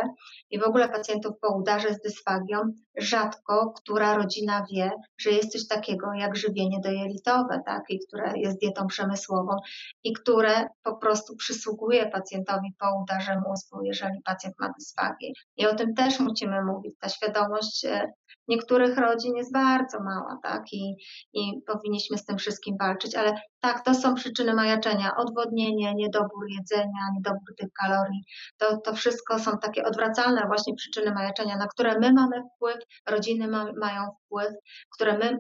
i 0.50 0.60
w 0.60 0.64
ogóle 0.64 0.90
pacjentów 0.90 1.34
po 1.42 1.56
udarze 1.56 1.94
z 1.94 2.02
dysfagią, 2.02 2.58
rzadko 2.98 3.74
która 3.76 4.16
rodzina 4.18 4.66
wie, 4.72 4.92
że 5.18 5.30
jest 5.30 5.52
coś 5.52 5.68
takiego 5.68 6.14
jak 6.14 6.36
żywienie 6.36 6.80
dojelitowe, 6.84 7.62
tak, 7.66 7.84
i 7.90 8.00
które 8.08 8.34
jest 8.36 8.60
dietą 8.60 8.88
przemysłową 8.88 9.58
i 10.04 10.14
które 10.14 10.68
po 10.84 10.96
prostu 10.96 11.36
przysługuje 11.36 12.10
pacjentowi 12.10 12.74
po 12.80 13.02
udarze 13.04 13.42
mózgu, 13.48 13.84
jeżeli 13.84 14.22
pacjent 14.22 14.56
ma 14.60 14.74
dysfagię. 14.80 15.32
I 15.58 15.68
o 15.68 15.76
tym 15.76 15.94
też 15.94 16.20
musimy 16.20 16.64
mówić. 16.64 16.96
Ta 17.00 17.10
świadomość 17.10 17.86
e, 17.86 18.14
niektórych 18.48 18.98
rodzin 18.98 19.36
jest 19.36 19.54
bardzo 19.54 20.04
mała, 20.04 20.40
tak? 20.44 20.64
I, 20.74 20.96
I 21.34 21.62
powinniśmy 21.68 22.18
z 22.18 22.26
tym 22.26 22.38
wszystkim 22.38 22.76
walczyć, 22.80 23.16
ale 23.16 23.34
tak, 23.60 23.86
to 23.86 23.94
są 23.94 24.16
przyczyny 24.16 24.54
majaczenia. 24.54 25.16
Odwodnienie, 25.18 25.96
niedobór 25.96 26.46
jedzenia, 26.50 27.02
niedobór 27.16 27.56
tych 27.58 27.70
kalorii. 27.82 28.24
To, 28.58 28.78
to 28.78 28.94
wszystko 28.94 29.40
są 29.40 29.58
takie 29.58 29.84
odwracalne 29.84 30.44
właśnie 30.48 30.76
przyczyny 30.76 31.12
majaczenia, 31.12 31.58
na 31.58 31.68
które 31.68 32.00
my 32.00 32.14
mamy 32.14 32.44
wpływ, 32.56 32.78
rodziny 33.10 33.48
ma, 33.48 33.66
mają 33.80 34.02
wpływ, 34.26 34.54
które 34.96 35.18
my, 35.18 35.38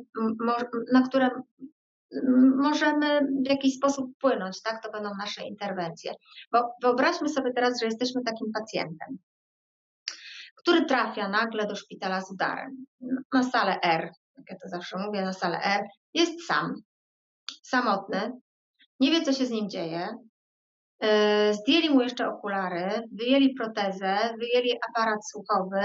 na 0.93 1.01
które 1.01 1.29
możemy 2.57 3.27
w 3.45 3.49
jakiś 3.49 3.75
sposób 3.75 4.15
wpłynąć, 4.15 4.61
tak? 4.61 4.83
To 4.83 4.91
będą 4.91 5.09
nasze 5.19 5.43
interwencje. 5.43 6.13
Bo 6.51 6.73
wyobraźmy 6.81 7.29
sobie 7.29 7.53
teraz, 7.53 7.79
że 7.79 7.85
jesteśmy 7.85 8.21
takim 8.23 8.51
pacjentem 8.53 9.17
który 10.61 10.85
trafia 10.85 11.27
nagle 11.27 11.67
do 11.67 11.75
szpitala 11.75 12.21
z 12.21 12.31
udarem, 12.31 12.85
na 13.33 13.43
salę 13.43 13.79
R, 13.83 14.11
jak 14.37 14.49
ja 14.49 14.55
to 14.63 14.69
zawsze 14.69 14.97
mówię, 14.97 15.21
na 15.21 15.33
salę 15.33 15.59
R, 15.63 15.81
jest 16.13 16.45
sam, 16.45 16.73
samotny, 17.63 18.31
nie 18.99 19.11
wie, 19.11 19.21
co 19.21 19.33
się 19.33 19.45
z 19.45 19.51
nim 19.51 19.69
dzieje. 19.69 20.15
E, 21.01 21.53
zdjęli 21.53 21.89
mu 21.89 22.01
jeszcze 22.01 22.27
okulary, 22.27 23.07
wyjęli 23.11 23.53
protezę, 23.53 24.17
wyjęli 24.39 24.77
aparat 24.89 25.19
słuchowy, 25.29 25.81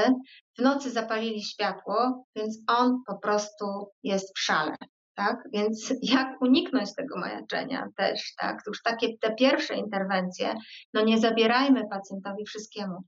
w 0.58 0.62
nocy 0.62 0.90
zapalili 0.90 1.42
światło, 1.42 2.26
więc 2.36 2.58
on 2.66 3.02
po 3.06 3.18
prostu 3.18 3.90
jest 4.02 4.36
w 4.36 4.40
szale. 4.40 4.76
Tak? 5.14 5.36
Więc 5.52 5.92
jak 6.14 6.28
uniknąć 6.40 6.94
tego 6.94 7.18
majaczenia 7.18 7.88
też, 7.96 8.34
tak? 8.34 8.62
Już 8.66 8.82
takie 8.82 9.18
te 9.18 9.34
pierwsze 9.34 9.74
interwencje, 9.74 10.54
no 10.94 11.04
nie 11.04 11.18
zabierajmy 11.18 11.82
pacjentowi 11.90 12.44
wszystkiemu 12.46 13.04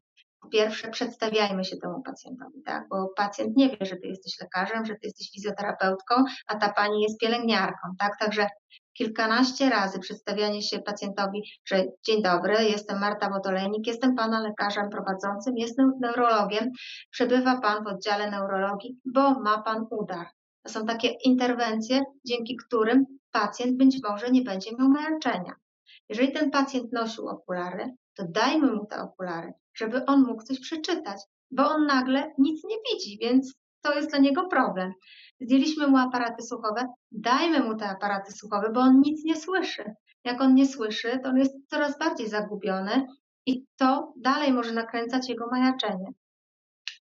pierwsze 0.49 0.89
przedstawiajmy 0.89 1.65
się 1.65 1.77
temu 1.77 2.03
pacjentowi, 2.03 2.63
tak? 2.63 2.89
Bo 2.91 3.09
pacjent 3.17 3.57
nie 3.57 3.69
wie, 3.69 3.87
że 3.87 3.97
ty 3.97 4.09
jesteś 4.09 4.41
lekarzem, 4.41 4.85
że 4.85 4.93
ty 4.93 5.01
jesteś 5.03 5.31
fizjoterapeutką, 5.35 6.15
a 6.47 6.57
ta 6.57 6.73
pani 6.73 7.03
jest 7.03 7.21
pielęgniarką, 7.21 7.89
tak? 7.99 8.19
Także 8.19 8.47
kilkanaście 8.99 9.71
razy 9.71 9.99
przedstawianie 9.99 10.63
się 10.63 10.79
pacjentowi, 10.79 11.43
że 11.65 11.85
dzień 12.07 12.23
dobry, 12.23 12.55
jestem 12.65 13.01
Marta 13.01 13.31
Wotolejnik, 13.31 13.87
jestem 13.87 14.15
pana 14.15 14.41
lekarzem 14.41 14.91
prowadzącym, 14.91 15.57
jestem 15.57 15.93
neurologiem, 16.01 16.71
przebywa 17.11 17.61
pan 17.61 17.85
w 17.85 17.87
oddziale 17.87 18.31
neurologii, 18.31 19.01
bo 19.05 19.41
ma 19.41 19.63
pan 19.63 19.87
udar. 19.91 20.27
To 20.63 20.73
są 20.73 20.87
takie 20.87 21.09
interwencje, 21.25 22.01
dzięki 22.25 22.57
którym 22.57 23.05
pacjent 23.33 23.77
być 23.77 23.97
może 24.09 24.31
nie 24.31 24.43
będzie 24.43 24.71
miał 24.77 24.89
męczenia. 24.89 25.53
Jeżeli 26.09 26.33
ten 26.33 26.51
pacjent 26.51 26.93
nosił 26.93 27.29
okulary, 27.29 27.95
to 28.15 28.25
dajmy 28.29 28.73
mu 28.73 28.87
te 28.87 29.03
okulary, 29.03 29.53
żeby 29.79 30.05
on 30.05 30.23
mógł 30.23 30.43
coś 30.43 30.61
przeczytać, 30.61 31.21
bo 31.51 31.71
on 31.71 31.87
nagle 31.87 32.33
nic 32.39 32.65
nie 32.65 32.77
widzi, 32.93 33.19
więc 33.21 33.55
to 33.83 33.95
jest 33.95 34.11
dla 34.11 34.19
niego 34.19 34.49
problem. 34.49 34.93
Zdjęliśmy 35.41 35.87
mu 35.87 35.97
aparaty 35.97 36.43
słuchowe, 36.43 36.87
dajmy 37.13 37.61
mu 37.61 37.77
te 37.77 37.89
aparaty 37.89 38.33
słuchowe, 38.33 38.71
bo 38.75 38.81
on 38.81 39.01
nic 39.01 39.25
nie 39.25 39.37
słyszy. 39.37 39.95
Jak 40.25 40.41
on 40.41 40.55
nie 40.55 40.67
słyszy, 40.67 41.21
to 41.23 41.29
on 41.29 41.39
jest 41.39 41.55
coraz 41.71 41.99
bardziej 41.99 42.29
zagubiony 42.29 43.07
i 43.47 43.65
to 43.77 44.13
dalej 44.17 44.53
może 44.53 44.73
nakręcać 44.73 45.29
jego 45.29 45.47
majaczenie. 45.51 46.13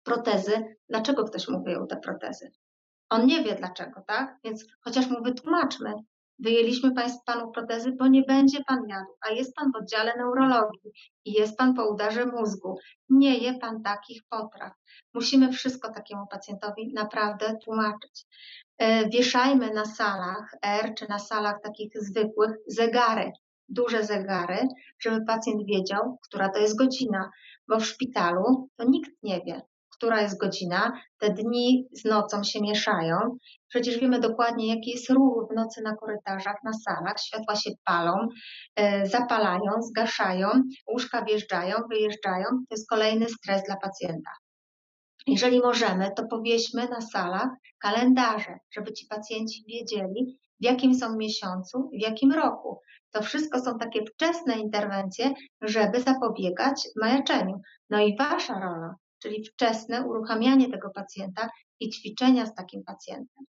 Protezy, 0.04 0.76
dlaczego 0.88 1.24
ktoś 1.24 1.48
mu 1.48 1.62
wyjął 1.62 1.86
te 1.86 1.96
protezy? 1.96 2.50
On 3.10 3.26
nie 3.26 3.44
wie 3.44 3.54
dlaczego, 3.54 4.02
tak? 4.06 4.38
Więc 4.44 4.64
chociaż 4.80 5.10
mu 5.10 5.22
wytłumaczmy, 5.22 5.94
Wyjęliśmy 6.38 6.90
panu 7.26 7.50
protezy, 7.50 7.92
bo 7.92 8.08
nie 8.08 8.22
będzie 8.22 8.64
pan 8.64 8.88
jadł, 8.88 9.10
a 9.20 9.30
jest 9.30 9.54
pan 9.54 9.72
w 9.72 9.76
oddziale 9.76 10.12
neurologii 10.18 10.90
i 11.24 11.32
jest 11.32 11.56
pan 11.56 11.74
po 11.74 11.88
udarze 11.88 12.26
mózgu. 12.26 12.78
Nie 13.08 13.38
je 13.38 13.58
pan 13.58 13.82
takich 13.82 14.22
potraw. 14.28 14.72
Musimy 15.14 15.52
wszystko 15.52 15.92
takiemu 15.92 16.26
pacjentowi 16.26 16.92
naprawdę 16.94 17.56
tłumaczyć. 17.64 18.26
E, 18.78 19.08
wieszajmy 19.08 19.74
na 19.74 19.84
salach 19.84 20.54
R 20.62 20.94
czy 20.98 21.08
na 21.08 21.18
salach 21.18 21.56
takich 21.62 21.92
zwykłych 21.94 22.50
zegary, 22.66 23.32
duże 23.68 24.04
zegary, 24.04 24.68
żeby 24.98 25.24
pacjent 25.24 25.66
wiedział, 25.66 26.18
która 26.22 26.48
to 26.48 26.58
jest 26.58 26.78
godzina, 26.78 27.30
bo 27.68 27.80
w 27.80 27.86
szpitalu 27.86 28.68
to 28.76 28.84
nikt 28.84 29.10
nie 29.22 29.40
wie 29.46 29.62
która 29.96 30.22
jest 30.22 30.40
godzina, 30.40 30.92
te 31.18 31.30
dni 31.30 31.88
z 31.92 32.04
nocą 32.04 32.44
się 32.44 32.60
mieszają. 32.60 33.16
Przecież 33.68 33.98
wiemy 33.98 34.20
dokładnie, 34.20 34.74
jaki 34.74 34.90
jest 34.90 35.10
ruch 35.10 35.48
w 35.50 35.54
nocy 35.54 35.82
na 35.82 35.96
korytarzach, 35.96 36.56
na 36.64 36.72
salach. 36.72 37.20
Światła 37.20 37.56
się 37.56 37.70
palą, 37.84 38.28
e, 38.76 39.06
zapalają, 39.06 39.82
zgaszają, 39.82 40.48
łóżka 40.92 41.24
wjeżdżają, 41.24 41.76
wyjeżdżają. 41.90 42.44
To 42.44 42.74
jest 42.74 42.88
kolejny 42.88 43.28
stres 43.28 43.62
dla 43.62 43.76
pacjenta. 43.76 44.30
Jeżeli 45.26 45.60
możemy, 45.60 46.10
to 46.16 46.26
powieśmy 46.30 46.88
na 46.88 47.00
salach 47.00 47.48
kalendarze, 47.78 48.58
żeby 48.70 48.92
ci 48.92 49.06
pacjenci 49.06 49.64
wiedzieli, 49.68 50.38
w 50.60 50.64
jakim 50.64 50.94
są 50.94 51.16
miesiącu, 51.16 51.90
w 51.92 52.00
jakim 52.02 52.32
roku. 52.32 52.80
To 53.10 53.22
wszystko 53.22 53.60
są 53.60 53.78
takie 53.78 54.00
wczesne 54.04 54.58
interwencje, 54.58 55.30
żeby 55.62 56.00
zapobiegać 56.00 56.88
majaczeniu. 57.02 57.60
No 57.90 58.00
i 58.00 58.16
wasza 58.16 58.54
rola 58.60 58.94
czyli 59.18 59.44
wczesne 59.44 60.06
uruchamianie 60.06 60.70
tego 60.70 60.90
pacjenta 60.90 61.48
i 61.80 61.90
ćwiczenia 61.90 62.46
z 62.46 62.54
takim 62.54 62.84
pacjentem. 62.84 63.44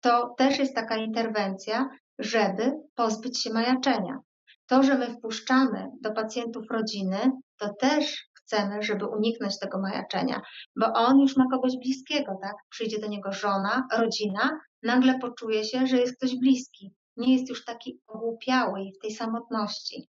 To 0.00 0.34
też 0.38 0.58
jest 0.58 0.74
taka 0.74 0.96
interwencja, 0.96 1.88
żeby 2.18 2.72
pozbyć 2.94 3.42
się 3.42 3.52
majaczenia. 3.52 4.18
To, 4.66 4.82
że 4.82 4.98
my 4.98 5.06
wpuszczamy 5.06 5.90
do 6.00 6.12
pacjentów 6.12 6.70
rodziny, 6.70 7.18
to 7.58 7.74
też 7.74 8.26
chcemy, 8.34 8.82
żeby 8.82 9.06
uniknąć 9.06 9.58
tego 9.58 9.80
majaczenia, 9.80 10.40
bo 10.76 10.86
on 10.92 11.20
już 11.20 11.36
ma 11.36 11.44
kogoś 11.50 11.72
bliskiego, 11.76 12.38
tak? 12.42 12.54
Przyjdzie 12.70 12.98
do 12.98 13.06
niego 13.06 13.32
żona, 13.32 13.86
rodzina, 13.92 14.60
nagle 14.82 15.18
poczuje 15.18 15.64
się, 15.64 15.86
że 15.86 15.96
jest 15.96 16.16
ktoś 16.16 16.36
bliski. 16.38 16.94
Nie 17.16 17.34
jest 17.34 17.48
już 17.48 17.64
taki 17.64 18.00
ogłupiały 18.06 18.80
w 18.96 19.02
tej 19.02 19.10
samotności. 19.10 20.08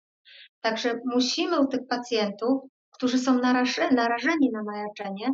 Także 0.61 0.99
musimy 1.05 1.59
u 1.59 1.67
tych 1.67 1.87
pacjentów 1.89 2.61
którzy 3.03 3.19
są 3.19 3.39
narażeni 3.91 4.49
na 4.53 4.63
majaczenie, 4.63 5.31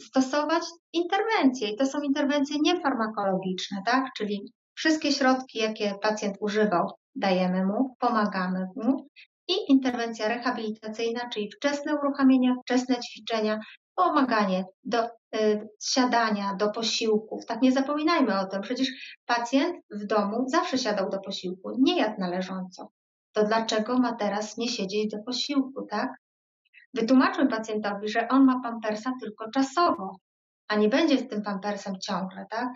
stosować 0.00 0.62
interwencje. 0.92 1.68
I 1.68 1.76
to 1.76 1.86
są 1.86 2.00
interwencje 2.00 2.56
niefarmakologiczne, 2.62 3.82
tak? 3.86 4.04
Czyli 4.16 4.52
wszystkie 4.74 5.12
środki, 5.12 5.58
jakie 5.58 5.94
pacjent 6.02 6.36
używał, 6.40 6.90
dajemy 7.14 7.66
mu, 7.66 7.96
pomagamy 7.98 8.66
mu. 8.76 9.06
I 9.48 9.52
interwencja 9.68 10.28
rehabilitacyjna, 10.28 11.28
czyli 11.28 11.50
wczesne 11.50 11.96
uruchamianie, 11.96 12.54
wczesne 12.64 12.96
ćwiczenia, 13.00 13.60
pomaganie 13.94 14.64
do 14.84 15.04
y, 15.04 15.68
siadania, 15.82 16.54
do 16.54 16.70
posiłków. 16.70 17.46
Tak 17.46 17.62
nie 17.62 17.72
zapominajmy 17.72 18.40
o 18.40 18.46
tym. 18.46 18.62
Przecież 18.62 18.88
pacjent 19.26 19.76
w 19.90 20.06
domu 20.06 20.44
zawsze 20.46 20.78
siadał 20.78 21.10
do 21.10 21.18
posiłku, 21.18 21.70
nie 21.78 21.98
jadł 21.98 22.20
należąco. 22.20 22.90
To 23.32 23.44
dlaczego 23.44 23.98
ma 23.98 24.12
teraz 24.12 24.56
nie 24.56 24.68
siedzieć 24.68 25.10
do 25.10 25.18
posiłku, 25.18 25.86
tak? 25.90 26.10
Wytłumaczmy 26.94 27.48
pacjentowi, 27.48 28.08
że 28.08 28.28
on 28.28 28.44
ma 28.44 28.60
pampersa 28.62 29.12
tylko 29.20 29.50
czasowo, 29.50 30.16
a 30.68 30.76
nie 30.76 30.88
będzie 30.88 31.18
z 31.18 31.28
tym 31.28 31.42
pampersem 31.42 31.94
ciągle, 32.00 32.46
tak? 32.50 32.68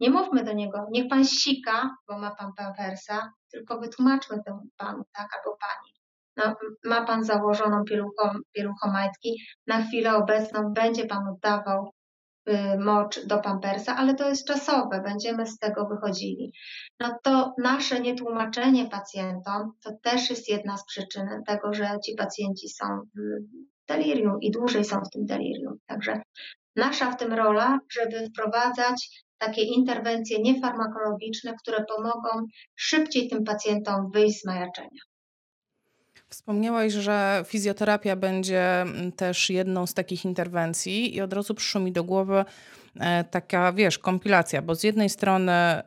Nie 0.00 0.10
mówmy 0.10 0.44
do 0.44 0.52
niego, 0.52 0.86
niech 0.90 1.08
pan 1.08 1.24
sika, 1.24 1.96
bo 2.08 2.18
ma 2.18 2.34
pan 2.34 2.52
pampersa, 2.56 3.32
tylko 3.52 3.80
wytłumaczmy 3.80 4.42
temu 4.46 4.60
panu, 4.76 5.02
tak, 5.12 5.28
albo 5.36 5.56
pani. 5.56 5.94
No, 6.36 6.54
ma 6.84 7.04
pan 7.04 7.24
założoną 7.24 7.84
pieluchą, 7.84 8.38
pieluchomajtki, 8.52 9.42
na 9.66 9.82
chwilę 9.82 10.16
obecną 10.16 10.72
będzie 10.72 11.06
pan 11.06 11.28
oddawał 11.28 11.93
mocz 12.78 13.26
do 13.26 13.38
pampersa, 13.38 13.96
ale 13.96 14.14
to 14.14 14.28
jest 14.28 14.46
czasowe, 14.46 15.02
będziemy 15.04 15.46
z 15.46 15.58
tego 15.58 15.86
wychodzili. 15.86 16.52
No 17.00 17.18
to 17.22 17.54
nasze 17.58 18.00
nietłumaczenie 18.00 18.86
pacjentom 18.86 19.72
to 19.84 19.90
też 20.02 20.30
jest 20.30 20.48
jedna 20.48 20.76
z 20.76 20.86
przyczyn 20.86 21.28
tego, 21.46 21.74
że 21.74 21.98
ci 22.06 22.14
pacjenci 22.14 22.68
są 22.68 22.84
w 23.14 23.18
delirium 23.88 24.40
i 24.40 24.50
dłużej 24.50 24.84
są 24.84 25.00
w 25.00 25.10
tym 25.10 25.26
delirium. 25.26 25.78
Także 25.86 26.22
nasza 26.76 27.10
w 27.10 27.16
tym 27.16 27.32
rola, 27.32 27.78
żeby 27.92 28.26
wprowadzać 28.26 29.24
takie 29.38 29.62
interwencje 29.62 30.42
niefarmakologiczne, 30.42 31.54
które 31.62 31.84
pomogą 31.84 32.46
szybciej 32.76 33.28
tym 33.28 33.44
pacjentom 33.44 34.10
wyjść 34.10 34.40
z 34.40 34.46
majaczenia. 34.46 35.00
Wspomniałaś, 36.34 36.92
że 36.92 37.44
fizjoterapia 37.46 38.16
będzie 38.16 38.80
mm, 38.80 39.12
też 39.12 39.50
jedną 39.50 39.86
z 39.86 39.94
takich 39.94 40.24
interwencji, 40.24 41.16
i 41.16 41.20
od 41.20 41.32
razu 41.32 41.54
przyszło 41.54 41.80
mi 41.80 41.92
do 41.92 42.04
głowy 42.04 42.44
e, 43.00 43.24
taka, 43.24 43.72
wiesz, 43.72 43.98
kompilacja, 43.98 44.62
bo 44.62 44.74
z 44.74 44.82
jednej 44.82 45.10
strony 45.10 45.52
e, 45.52 45.82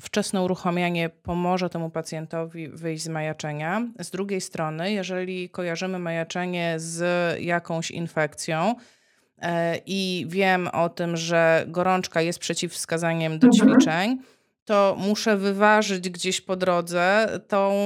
wczesne 0.00 0.42
uruchamianie 0.42 1.08
pomoże 1.08 1.70
temu 1.70 1.90
pacjentowi 1.90 2.68
wyjść 2.68 3.02
z 3.02 3.08
majaczenia, 3.08 3.82
z 3.98 4.10
drugiej 4.10 4.40
strony, 4.40 4.92
jeżeli 4.92 5.48
kojarzymy 5.48 5.98
majaczenie 5.98 6.74
z 6.76 7.02
jakąś 7.40 7.90
infekcją, 7.90 8.74
e, 9.38 9.78
i 9.86 10.26
wiem 10.28 10.68
o 10.68 10.88
tym, 10.88 11.16
że 11.16 11.64
gorączka 11.68 12.22
jest 12.22 12.38
przeciwwskazaniem 12.38 13.38
do 13.38 13.46
mhm. 13.46 13.70
ćwiczeń, 13.70 14.18
to 14.68 14.96
muszę 14.98 15.36
wyważyć 15.36 16.10
gdzieś 16.10 16.40
po 16.40 16.56
drodze 16.56 17.28
tą, 17.48 17.80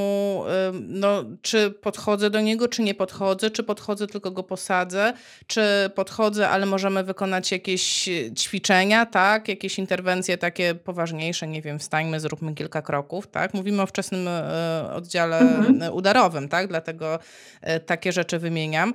no, 0.72 1.24
czy 1.42 1.70
podchodzę 1.70 2.30
do 2.30 2.40
niego, 2.40 2.68
czy 2.68 2.82
nie 2.82 2.94
podchodzę, 2.94 3.50
czy 3.50 3.62
podchodzę, 3.62 4.06
tylko 4.06 4.30
go 4.30 4.42
posadzę, 4.42 5.12
czy 5.46 5.62
podchodzę, 5.94 6.48
ale 6.48 6.66
możemy 6.66 7.04
wykonać 7.04 7.52
jakieś 7.52 8.08
ćwiczenia, 8.38 9.06
tak, 9.06 9.48
jakieś 9.48 9.78
interwencje 9.78 10.38
takie 10.38 10.74
poważniejsze, 10.74 11.46
nie 11.46 11.62
wiem, 11.62 11.78
wstańmy, 11.78 12.20
zróbmy 12.20 12.54
kilka 12.54 12.82
kroków, 12.82 13.26
tak. 13.26 13.54
Mówimy 13.54 13.82
o 13.82 13.86
wczesnym 13.86 14.28
e, 14.28 14.90
oddziale 14.94 15.38
mhm. 15.38 15.94
udarowym, 15.94 16.48
tak, 16.48 16.68
dlatego 16.68 17.18
takie 17.86 18.12
rzeczy 18.12 18.38
wymieniam. 18.38 18.94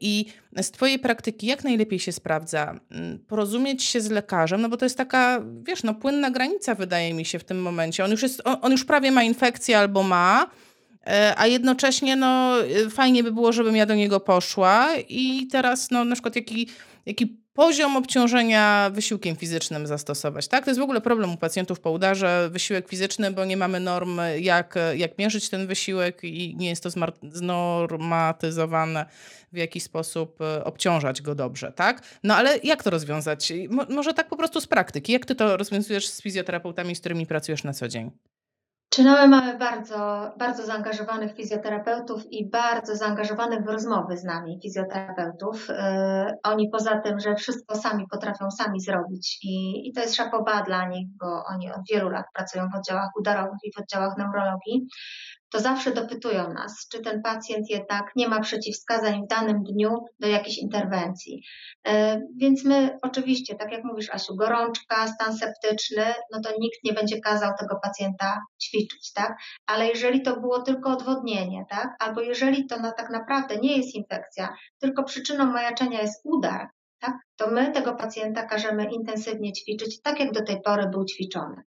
I 0.00 0.26
z 0.62 0.70
Twojej 0.70 0.98
praktyki 0.98 1.46
jak 1.46 1.64
najlepiej 1.64 1.98
się 1.98 2.12
sprawdza? 2.12 2.80
Mm, 2.90 3.18
porozumieć 3.18 3.82
się 3.82 4.00
z 4.00 4.10
lekarzem, 4.10 4.60
no 4.60 4.68
bo 4.68 4.76
to 4.76 4.84
jest 4.84 4.96
taka, 4.96 5.42
wiesz, 5.62 5.82
no 5.82 5.94
płynna 5.94 6.30
granica 6.30 6.74
wydaje 6.74 7.14
mi 7.14 7.24
się 7.24 7.38
w 7.38 7.44
tym 7.44 7.62
momencie. 7.62 8.04
On 8.04 8.10
już, 8.10 8.22
jest, 8.22 8.42
on, 8.44 8.72
już 8.72 8.84
prawie 8.84 9.12
ma 9.12 9.22
infekcję 9.22 9.78
albo 9.78 10.02
ma, 10.02 10.50
e, 11.06 11.34
a 11.36 11.46
jednocześnie 11.46 12.16
no 12.16 12.60
e, 12.60 12.90
fajnie 12.90 13.22
by 13.22 13.32
było, 13.32 13.52
żebym 13.52 13.76
ja 13.76 13.86
do 13.86 13.94
niego 13.94 14.20
poszła. 14.20 14.88
I 15.08 15.46
teraz 15.46 15.90
no 15.90 16.04
na 16.04 16.14
przykład 16.14 16.36
jaki, 16.36 16.68
jaki 17.06 17.43
poziom 17.54 17.96
obciążenia 17.96 18.90
wysiłkiem 18.92 19.36
fizycznym 19.36 19.86
zastosować. 19.86 20.48
Tak? 20.48 20.64
To 20.64 20.70
jest 20.70 20.80
w 20.80 20.82
ogóle 20.82 21.00
problem 21.00 21.32
u 21.32 21.36
pacjentów 21.36 21.80
po 21.80 21.90
udarze, 21.90 22.48
wysiłek 22.52 22.88
fizyczny, 22.88 23.30
bo 23.30 23.44
nie 23.44 23.56
mamy 23.56 23.80
norm, 23.80 24.20
jak, 24.40 24.74
jak 24.96 25.18
mierzyć 25.18 25.48
ten 25.48 25.66
wysiłek 25.66 26.24
i 26.24 26.56
nie 26.56 26.68
jest 26.68 26.82
to 26.82 26.90
znormatyzowane, 27.22 29.06
w 29.52 29.56
jaki 29.56 29.80
sposób 29.80 30.40
e, 30.40 30.64
obciążać 30.64 31.22
go 31.22 31.34
dobrze. 31.34 31.72
Tak? 31.72 32.02
No 32.22 32.36
ale 32.36 32.58
jak 32.62 32.82
to 32.82 32.90
rozwiązać? 32.90 33.52
Mo 33.70 33.86
może 33.90 34.14
tak 34.14 34.28
po 34.28 34.36
prostu 34.36 34.60
z 34.60 34.66
praktyki. 34.66 35.12
Jak 35.12 35.26
ty 35.26 35.34
to 35.34 35.56
rozwiązujesz 35.56 36.08
z 36.08 36.22
fizjoterapeutami, 36.22 36.96
z 36.96 37.00
którymi 37.00 37.26
pracujesz 37.26 37.64
na 37.64 37.72
co 37.72 37.88
dzień? 37.88 38.10
Czy 38.94 39.04
my 39.04 39.28
mamy 39.28 39.58
bardzo, 39.58 40.30
bardzo 40.38 40.66
zaangażowanych 40.66 41.34
fizjoterapeutów 41.34 42.32
i 42.32 42.50
bardzo 42.50 42.96
zaangażowanych 42.96 43.64
w 43.64 43.68
rozmowy 43.68 44.16
z 44.16 44.24
nami 44.24 44.58
fizjoterapeutów. 44.62 45.68
Yy, 45.68 45.74
oni 46.42 46.68
poza 46.70 47.00
tym, 47.00 47.20
że 47.20 47.34
wszystko 47.34 47.76
sami 47.76 48.06
potrafią 48.10 48.50
sami 48.50 48.80
zrobić 48.80 49.38
i, 49.42 49.88
i 49.88 49.92
to 49.92 50.00
jest 50.00 50.14
szapoba 50.14 50.62
dla 50.62 50.88
nich, 50.88 51.08
bo 51.20 51.44
oni 51.44 51.72
od 51.72 51.80
wielu 51.92 52.08
lat 52.08 52.26
pracują 52.34 52.68
w 52.68 52.74
oddziałach 52.74 53.10
udarowych 53.20 53.58
i 53.64 53.72
w 53.72 53.78
oddziałach 53.78 54.16
neurologii, 54.18 54.86
to 55.54 55.60
zawsze 55.60 55.92
dopytują 55.92 56.52
nas, 56.52 56.88
czy 56.92 57.00
ten 57.00 57.22
pacjent 57.22 57.70
jednak 57.70 58.12
nie 58.16 58.28
ma 58.28 58.40
przeciwwskazań 58.40 59.22
w 59.24 59.28
danym 59.28 59.62
dniu 59.62 60.04
do 60.20 60.28
jakiejś 60.28 60.58
interwencji. 60.58 61.42
E, 61.86 62.20
więc 62.36 62.64
my 62.64 62.98
oczywiście, 63.02 63.54
tak 63.54 63.72
jak 63.72 63.84
mówisz 63.84 64.10
Asiu, 64.10 64.36
gorączka, 64.36 65.08
stan 65.08 65.36
septyczny, 65.36 66.04
no 66.32 66.40
to 66.44 66.50
nikt 66.58 66.84
nie 66.84 66.92
będzie 66.92 67.20
kazał 67.20 67.50
tego 67.60 67.76
pacjenta 67.82 68.40
ćwiczyć, 68.62 69.12
tak? 69.12 69.36
Ale 69.66 69.88
jeżeli 69.88 70.22
to 70.22 70.40
było 70.40 70.62
tylko 70.62 70.90
odwodnienie, 70.90 71.64
tak? 71.70 71.96
Albo 71.98 72.20
jeżeli 72.20 72.66
to 72.66 72.80
na, 72.80 72.92
tak 72.92 73.10
naprawdę 73.10 73.56
nie 73.56 73.76
jest 73.76 73.94
infekcja, 73.94 74.54
tylko 74.78 75.04
przyczyną 75.04 75.46
majaczenia 75.46 76.00
jest 76.00 76.20
udar, 76.24 76.68
tak? 77.00 77.14
To 77.36 77.50
my 77.50 77.72
tego 77.72 77.94
pacjenta 77.94 78.42
każemy 78.42 78.84
intensywnie 78.92 79.52
ćwiczyć, 79.52 80.02
tak 80.02 80.20
jak 80.20 80.32
do 80.32 80.44
tej 80.44 80.62
pory 80.62 80.88
był 80.88 81.04
ćwiczony. 81.04 81.62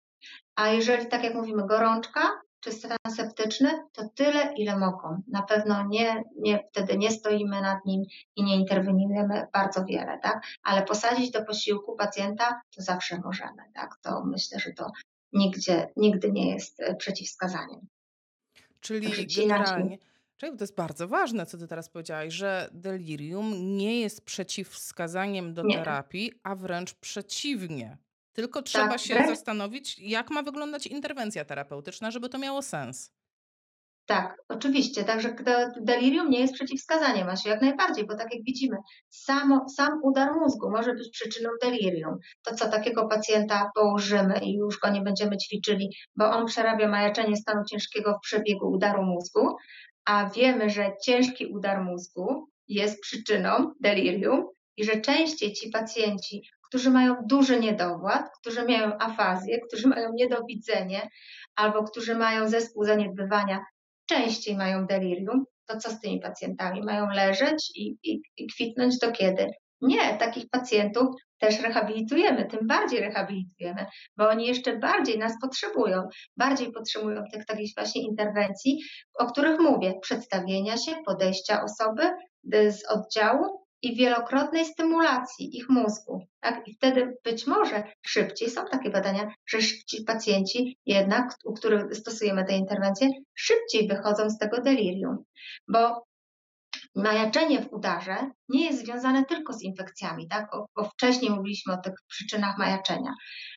A 0.55 0.67
jeżeli, 0.67 1.07
tak 1.07 1.23
jak 1.23 1.35
mówimy, 1.35 1.67
gorączka, 1.67 2.21
czy 2.63 2.71
stan 2.71 2.97
septyczny, 3.15 3.69
to 3.93 4.09
tyle, 4.15 4.53
ile 4.57 4.77
mogą. 4.77 5.21
Na 5.27 5.41
pewno 5.41 5.87
nie, 5.87 6.23
nie, 6.35 6.67
wtedy 6.71 6.97
nie 6.97 7.11
stoimy 7.11 7.61
nad 7.61 7.85
nim 7.85 8.03
i 8.35 8.43
nie 8.43 8.55
interweniujemy 8.55 9.47
bardzo 9.53 9.85
wiele, 9.85 10.19
tak? 10.21 10.41
Ale 10.63 10.83
posadzić 10.83 11.31
do 11.31 11.45
posiłku 11.45 11.95
pacjenta 11.95 12.61
to 12.75 12.81
zawsze 12.81 13.19
możemy, 13.19 13.63
tak? 13.73 13.95
To 14.01 14.25
myślę, 14.25 14.59
że 14.59 14.73
to 14.73 14.91
nigdzie, 15.33 15.91
nigdy 15.95 16.31
nie 16.31 16.51
jest 16.51 16.79
e, 16.79 16.95
przeciwwskazaniem. 16.95 17.87
Czyli 18.79 19.27
generalnie, 19.37 19.97
czyli 20.37 20.57
to 20.57 20.63
jest 20.63 20.75
bardzo 20.75 21.07
ważne, 21.07 21.45
co 21.45 21.57
ty 21.57 21.67
teraz 21.67 21.89
powiedziałaś, 21.89 22.33
że 22.33 22.69
delirium 22.71 23.77
nie 23.77 23.99
jest 23.99 24.25
przeciwwskazaniem 24.25 25.53
do 25.53 25.63
nie. 25.63 25.77
terapii, 25.77 26.31
a 26.43 26.55
wręcz 26.55 26.93
przeciwnie. 26.93 27.97
Tylko 28.33 28.61
trzeba 28.61 28.89
tak, 28.89 28.99
się 28.99 29.23
zastanowić, 29.27 29.99
jak 29.99 30.31
ma 30.31 30.43
wyglądać 30.43 30.87
interwencja 30.87 31.45
terapeutyczna, 31.45 32.11
żeby 32.11 32.29
to 32.29 32.37
miało 32.37 32.61
sens. 32.61 33.11
Tak, 34.05 34.37
oczywiście. 34.49 35.03
Także 35.03 35.35
delirium 35.81 36.29
nie 36.29 36.39
jest 36.39 36.53
przeciwwskazaniem, 36.53 37.29
Asiu, 37.29 37.49
jak 37.49 37.61
najbardziej, 37.61 38.07
bo 38.07 38.15
tak 38.15 38.33
jak 38.33 38.43
widzimy, 38.43 38.77
samo, 39.09 39.69
sam 39.69 39.99
udar 40.03 40.35
mózgu 40.35 40.71
może 40.71 40.93
być 40.93 41.09
przyczyną 41.09 41.49
delirium. 41.61 42.17
To 42.43 42.55
co, 42.55 42.69
takiego 42.69 43.07
pacjenta 43.07 43.71
położymy 43.75 44.39
i 44.43 44.53
już 44.53 44.79
go 44.79 44.89
nie 44.89 45.01
będziemy 45.01 45.37
ćwiczyli, 45.37 45.89
bo 46.15 46.31
on 46.31 46.45
przerabia 46.45 46.87
majaczenie 46.87 47.35
stanu 47.35 47.61
ciężkiego 47.71 48.13
w 48.13 48.25
przebiegu 48.25 48.71
udaru 48.71 49.03
mózgu, 49.03 49.55
a 50.05 50.29
wiemy, 50.29 50.69
że 50.69 50.91
ciężki 51.05 51.45
udar 51.45 51.83
mózgu 51.83 52.47
jest 52.67 53.01
przyczyną 53.01 53.73
delirium 53.79 54.47
i 54.77 54.83
że 54.83 55.01
częściej 55.01 55.53
ci 55.53 55.69
pacjenci 55.69 56.41
którzy 56.73 56.91
mają 56.91 57.15
duży 57.25 57.59
niedowład, 57.59 58.29
którzy 58.41 58.65
mają 58.65 58.97
afazję, 58.99 59.59
którzy 59.59 59.87
mają 59.87 60.09
niedowidzenie 60.13 61.09
albo 61.55 61.83
którzy 61.83 62.15
mają 62.15 62.47
zespół 62.47 62.83
zaniedbywania, 62.83 63.65
częściej 64.05 64.55
mają 64.55 64.85
delirium, 64.85 65.45
to 65.67 65.77
co 65.77 65.89
z 65.89 65.99
tymi 65.99 66.19
pacjentami? 66.19 66.81
Mają 66.81 67.09
leżeć 67.09 67.71
i, 67.75 67.95
i, 68.03 68.21
i 68.37 68.47
kwitnąć 68.47 68.97
do 68.97 69.11
kiedy? 69.11 69.47
Nie, 69.81 70.17
takich 70.17 70.49
pacjentów 70.49 71.07
też 71.37 71.61
rehabilitujemy, 71.61 72.45
tym 72.45 72.67
bardziej 72.67 72.99
rehabilitujemy, 72.99 73.85
bo 74.17 74.29
oni 74.29 74.47
jeszcze 74.47 74.77
bardziej 74.77 75.19
nas 75.19 75.33
potrzebują, 75.41 76.07
bardziej 76.37 76.71
potrzebują 76.71 77.23
tych 77.33 77.45
takich 77.45 77.71
właśnie 77.77 78.01
interwencji, 78.01 78.79
o 79.19 79.25
których 79.25 79.59
mówię, 79.59 79.93
przedstawienia 80.01 80.77
się, 80.77 80.91
podejścia 81.05 81.63
osoby 81.63 82.03
z 82.51 82.85
oddziału 82.89 83.62
i 83.83 83.95
wielokrotnej 83.95 84.65
stymulacji 84.65 85.57
ich 85.57 85.69
mózgu. 85.69 86.27
Tak? 86.39 86.67
I 86.67 86.73
wtedy 86.73 87.17
być 87.23 87.47
może 87.47 87.83
szybciej, 88.05 88.49
są 88.49 88.65
takie 88.71 88.89
badania, 88.89 89.33
że 89.45 89.57
ci 89.59 90.03
pacjenci 90.03 90.77
jednak, 90.85 91.37
u 91.45 91.53
których 91.53 91.95
stosujemy 91.95 92.45
te 92.45 92.57
interwencje, 92.57 93.09
szybciej 93.33 93.87
wychodzą 93.87 94.29
z 94.29 94.37
tego 94.37 94.61
delirium, 94.61 95.23
bo 95.67 96.03
majaczenie 96.95 97.61
w 97.61 97.73
udarze 97.73 98.31
nie 98.49 98.65
jest 98.65 98.85
związane 98.85 99.25
tylko 99.25 99.53
z 99.53 99.61
infekcjami, 99.61 100.27
tak? 100.27 100.49
bo 100.75 100.83
wcześniej 100.83 101.31
mówiliśmy 101.31 101.73
o 101.73 101.77
tych 101.77 101.93
przyczynach 102.07 102.57
majaczenia, 102.57 103.13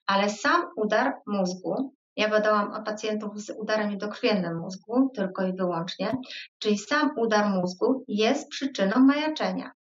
ale 0.07 0.31
sam 0.31 0.65
udar 0.77 1.15
mózgu, 1.27 1.95
ja 2.17 2.29
badałam 2.29 2.73
o 2.73 2.83
pacjentów 2.83 3.41
z 3.41 3.51
udarem 3.59 3.91
niedokrwiennym 3.91 4.59
mózgu 4.59 5.11
tylko 5.15 5.47
i 5.47 5.57
wyłącznie, 5.57 6.17
czyli 6.59 6.79
sam 6.79 7.11
udar 7.17 7.51
mózgu 7.51 8.05
jest 8.09 8.49
przyczyną 8.49 9.01
majaczenia. 9.01 9.76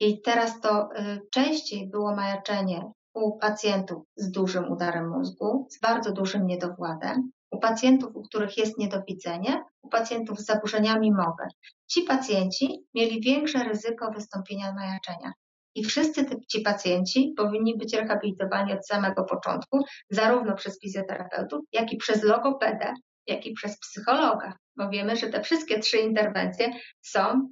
I 0.00 0.22
teraz 0.22 0.60
to 0.60 0.88
y, 0.96 1.20
częściej 1.30 1.88
było 1.90 2.14
majaczenie 2.14 2.92
u 3.14 3.38
pacjentów 3.38 4.02
z 4.16 4.30
dużym 4.30 4.72
udarem 4.72 5.10
mózgu, 5.10 5.66
z 5.70 5.80
bardzo 5.80 6.12
dużym 6.12 6.46
niedowładem, 6.46 7.30
u 7.50 7.58
pacjentów, 7.58 8.16
u 8.16 8.22
których 8.22 8.58
jest 8.58 8.78
niedowidzenie, 8.78 9.62
u 9.82 9.88
pacjentów 9.88 10.40
z 10.40 10.44
zaburzeniami 10.44 11.12
mowy. 11.12 11.44
Ci 11.86 12.02
pacjenci 12.02 12.84
mieli 12.94 13.20
większe 13.20 13.64
ryzyko 13.64 14.10
wystąpienia 14.10 14.72
majaczenia. 14.72 15.32
I 15.74 15.84
wszyscy 15.84 16.26
ci 16.48 16.60
pacjenci 16.60 17.34
powinni 17.36 17.78
być 17.78 17.94
rehabilitowani 17.94 18.72
od 18.72 18.86
samego 18.86 19.24
początku, 19.24 19.84
zarówno 20.10 20.54
przez 20.54 20.80
fizjoterapeutów, 20.80 21.60
jak 21.72 21.92
i 21.92 21.96
przez 21.96 22.22
logopedę, 22.22 22.94
jak 23.26 23.46
i 23.46 23.52
przez 23.52 23.78
psychologa, 23.78 24.52
bo 24.76 24.88
wiemy, 24.88 25.16
że 25.16 25.26
te 25.26 25.42
wszystkie 25.42 25.78
trzy 25.78 25.96
interwencje 25.96 26.72
są 27.00 27.48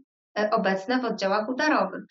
obecne 0.50 1.00
w 1.00 1.04
oddziałach 1.04 1.48
udarowych. 1.48 2.04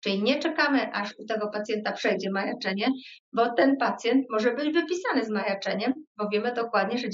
Czyli 0.00 0.22
nie 0.22 0.38
czekamy, 0.38 0.92
aż 0.92 1.14
u 1.18 1.24
tego 1.26 1.48
pacjenta 1.48 1.92
przejdzie 1.92 2.30
majaczenie, 2.30 2.88
bo 3.32 3.54
ten 3.54 3.76
pacjent 3.76 4.26
może 4.30 4.54
być 4.54 4.74
wypisany 4.74 5.24
z 5.24 5.30
majaczeniem, 5.30 5.92
bo 6.16 6.28
wiemy 6.28 6.52
dokładnie, 6.54 6.98
że 6.98 7.06
10% 7.06 7.10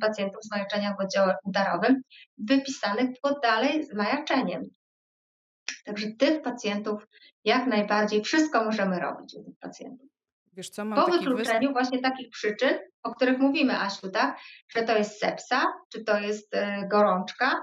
pacjentów 0.00 0.44
z 0.44 0.50
majaczeniem 0.50 0.94
w 0.98 1.04
oddziale 1.04 1.34
udarowym 1.44 2.02
wypisanych 2.38 3.10
było 3.22 3.40
dalej 3.42 3.84
z 3.84 3.94
majaczeniem. 3.94 4.62
Także 5.84 6.06
tych 6.18 6.42
pacjentów 6.42 7.06
jak 7.44 7.66
najbardziej 7.66 8.22
wszystko 8.22 8.64
możemy 8.64 9.00
robić 9.00 9.34
u 9.34 9.44
tych 9.44 9.58
pacjentów. 9.60 10.08
Wiesz 10.52 10.70
co, 10.70 10.82
po 10.94 11.06
wykluczeniu 11.10 11.72
właśnie 11.72 12.00
takich 12.02 12.30
przyczyn, 12.30 12.78
o 13.02 13.14
których 13.14 13.38
mówimy, 13.38 13.80
Asiu, 13.80 14.10
tak? 14.10 14.38
Że 14.68 14.82
to 14.82 14.96
jest 14.98 15.18
sepsa, 15.20 15.64
czy 15.92 16.04
to 16.04 16.18
jest 16.18 16.54
e, 16.54 16.88
gorączka, 16.88 17.62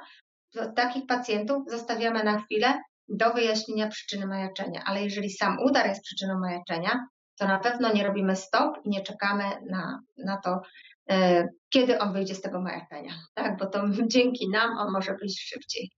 takich 0.75 1.05
pacjentów 1.07 1.63
zostawiamy 1.69 2.23
na 2.23 2.41
chwilę 2.41 2.73
do 3.09 3.33
wyjaśnienia 3.33 3.87
przyczyny 3.87 4.27
majaczenia. 4.27 4.83
Ale 4.85 5.03
jeżeli 5.03 5.29
sam 5.29 5.57
udar 5.59 5.87
jest 5.87 6.03
przyczyną 6.03 6.39
majaczenia, 6.39 7.07
to 7.37 7.47
na 7.47 7.59
pewno 7.59 7.93
nie 7.93 8.03
robimy 8.03 8.35
stop 8.35 8.77
i 8.83 8.89
nie 8.89 9.01
czekamy 9.01 9.43
na, 9.69 9.99
na 10.17 10.37
to, 10.37 10.61
e, 11.09 11.47
kiedy 11.69 11.99
on 11.99 12.13
wyjdzie 12.13 12.35
z 12.35 12.41
tego 12.41 12.61
majaczenia, 12.61 13.13
tak? 13.33 13.57
bo 13.57 13.65
to 13.65 13.83
dzięki 14.07 14.49
nam 14.49 14.77
on 14.77 14.91
może 14.91 15.15
wyjść 15.15 15.49
szybciej. 15.49 15.91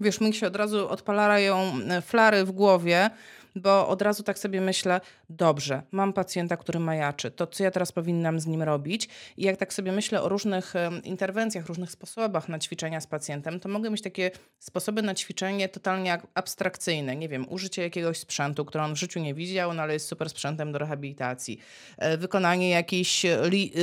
Wiesz, 0.00 0.20
mi 0.20 0.34
się 0.34 0.46
od 0.46 0.56
razu 0.56 0.88
odpalają 0.88 1.72
e, 1.90 2.02
flary 2.02 2.44
w 2.44 2.52
głowie, 2.52 3.10
bo 3.56 3.88
od 3.88 4.02
razu 4.02 4.22
tak 4.22 4.38
sobie 4.38 4.60
myślę, 4.60 5.00
dobrze, 5.36 5.82
mam 5.90 6.12
pacjenta, 6.12 6.56
który 6.56 6.78
majaczy, 6.78 7.30
to 7.30 7.46
co 7.46 7.64
ja 7.64 7.70
teraz 7.70 7.92
powinnam 7.92 8.40
z 8.40 8.46
nim 8.46 8.62
robić? 8.62 9.08
I 9.36 9.42
jak 9.42 9.56
tak 9.56 9.74
sobie 9.74 9.92
myślę 9.92 10.22
o 10.22 10.28
różnych 10.28 10.74
interwencjach, 11.04 11.66
różnych 11.66 11.90
sposobach 11.90 12.48
na 12.48 12.58
ćwiczenia 12.58 13.00
z 13.00 13.06
pacjentem, 13.06 13.60
to 13.60 13.68
mogę 13.68 13.90
mieć 13.90 14.02
takie 14.02 14.30
sposoby 14.58 15.02
na 15.02 15.14
ćwiczenie 15.14 15.68
totalnie 15.68 16.18
abstrakcyjne. 16.34 17.16
Nie 17.16 17.28
wiem, 17.28 17.46
użycie 17.48 17.82
jakiegoś 17.82 18.18
sprzętu, 18.18 18.64
który 18.64 18.84
on 18.84 18.94
w 18.94 18.98
życiu 18.98 19.20
nie 19.20 19.34
widział, 19.34 19.74
no 19.74 19.82
ale 19.82 19.92
jest 19.92 20.08
super 20.08 20.30
sprzętem 20.30 20.72
do 20.72 20.78
rehabilitacji. 20.78 21.58
E, 21.98 22.16
wykonanie 22.16 22.70
jakichś 22.70 23.26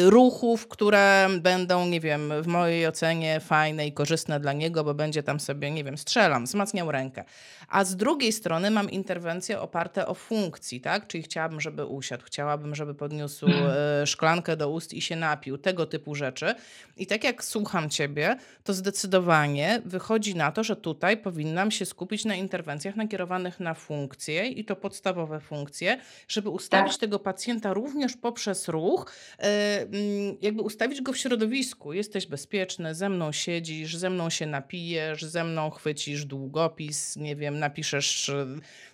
ruchów, 0.06 0.68
które 0.68 1.28
będą, 1.42 1.86
nie 1.86 2.00
wiem, 2.00 2.34
w 2.42 2.48
mojej 2.48 2.88
ocenie 2.88 3.40
fajne 3.40 3.88
i 3.88 3.92
korzystne 3.92 4.40
dla 4.40 4.54
niego, 4.54 4.84
bo 4.84 4.94
będzie 4.94 5.24
tam 5.24 5.40
sobie, 5.40 5.72
nie 5.72 5.84
wiem, 5.84 5.98
strzelam, 5.98 6.46
wzmacniał 6.46 6.92
rękę. 6.92 7.24
A 7.68 7.84
z 7.84 7.96
drugiej 7.96 8.32
strony 8.32 8.72
mam 8.72 8.92
interwencję 8.92 9.60
oparte 9.62 10.08
o 10.08 10.14
funkcji, 10.14 10.82
tak? 10.82 11.08
Czyli 11.08 11.24
chciałabym, 11.40 11.62
żeby 11.62 11.86
usiadł, 11.86 12.24
chciałabym, 12.26 12.76
żeby 12.76 12.96
podniósł 12.96 13.46
e, 13.48 14.08
szklankę 14.08 14.58
do 14.58 14.70
ust 14.70 14.94
i 14.94 15.02
się 15.02 15.16
napił, 15.16 15.58
tego 15.58 15.86
typu 15.86 16.16
rzeczy. 16.16 16.56
I 16.98 17.08
tak 17.08 17.24
jak 17.24 17.44
słucham 17.44 17.90
ciebie, 17.90 18.38
to 18.64 18.74
zdecydowanie 18.74 19.82
wychodzi 19.86 20.36
na 20.36 20.52
to, 20.52 20.64
że 20.64 20.76
tutaj 20.76 21.18
powinnam 21.18 21.72
się 21.72 21.86
skupić 21.86 22.26
na 22.26 22.36
interwencjach 22.36 22.96
nakierowanych 22.96 23.60
na 23.60 23.74
funkcje 23.74 24.48
i 24.48 24.66
to 24.66 24.76
podstawowe 24.76 25.40
funkcje, 25.40 25.98
żeby 26.28 26.50
ustawić 26.50 26.94
tak. 26.94 27.02
tego 27.02 27.20
pacjenta 27.20 27.74
również 27.74 28.18
poprzez 28.18 28.68
ruch, 28.68 29.14
e, 29.40 29.82
mm, 29.82 30.38
jakby 30.42 30.62
ustawić 30.62 31.02
go 31.02 31.14
w 31.14 31.18
środowisku. 31.18 31.94
Jesteś 31.94 32.28
bezpieczny, 32.28 32.96
ze 32.96 33.10
mną 33.10 33.32
siedzisz, 33.32 33.98
ze 33.98 34.10
mną 34.10 34.30
się 34.30 34.46
napijesz, 34.46 35.26
ze 35.26 35.44
mną 35.44 35.70
chwycisz 35.70 36.26
długopis, 36.26 37.16
nie 37.16 37.36
wiem, 37.36 37.60
napiszesz 37.60 38.32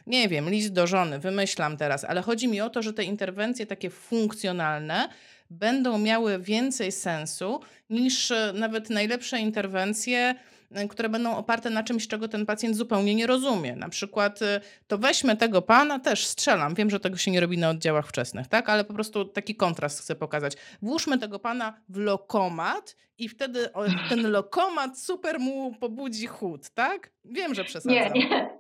nie 0.08 0.30
wiem, 0.30 0.49
list 0.49 0.74
do 0.74 0.88
żony, 0.88 1.20
wymyślam 1.20 1.78
teraz, 1.78 2.03
ale 2.03 2.22
chodzi 2.22 2.47
mi 2.47 2.62
o 2.62 2.70
to, 2.70 2.82
że 2.82 2.93
te 2.93 3.03
interwencje 3.03 3.66
takie 3.66 3.89
funkcjonalne 3.89 5.10
będą 5.49 5.97
miały 5.97 6.39
więcej 6.39 6.91
sensu 6.91 7.60
niż 7.89 8.32
e, 8.32 8.53
nawet 8.56 8.89
najlepsze 8.89 9.39
interwencje 9.39 10.36
Y, 10.84 10.88
które 10.88 11.10
będą 11.10 11.38
oparte 11.38 11.70
na 11.70 11.84
czymś, 11.84 12.08
czego 12.08 12.28
ten 12.28 12.45
pacjent 12.45 12.76
zupełnie 12.76 13.16
nie 13.16 13.28
rozumie. 13.28 13.76
Na 13.76 13.89
przykład 13.89 14.41
y, 14.41 14.62
to 14.88 14.97
weźmy 14.97 15.38
tego 15.38 15.62
pana, 15.62 15.99
też 15.99 16.26
strzelam, 16.26 16.76
wiem, 16.76 16.89
że 16.89 16.99
tego 16.99 17.18
się 17.18 17.32
nie 17.32 17.39
robi 17.39 17.58
na 17.58 17.70
oddziałach 17.70 18.08
wczesnych, 18.08 18.47
tak? 18.47 18.70
ale 18.70 18.84
po 18.84 18.93
prostu 18.93 19.26
taki 19.26 19.56
kontrast 19.56 19.99
chcę 19.99 20.16
pokazać. 20.16 20.53
Włóżmy 20.82 21.18
tego 21.18 21.39
pana 21.39 21.74
w 21.89 21.97
lokomat 21.97 22.95
i 23.18 23.30
wtedy 23.30 23.70
ten 24.10 24.32
lokomat 24.32 24.99
super 24.99 25.39
mu 25.39 25.76
pobudzi 25.76 26.28
chód, 26.28 26.70
tak? 26.70 27.12
Wiem, 27.26 27.56
że 27.56 27.64
przesadzam. 27.64 27.93
Nie, 27.93 28.10
nie. 28.10 28.55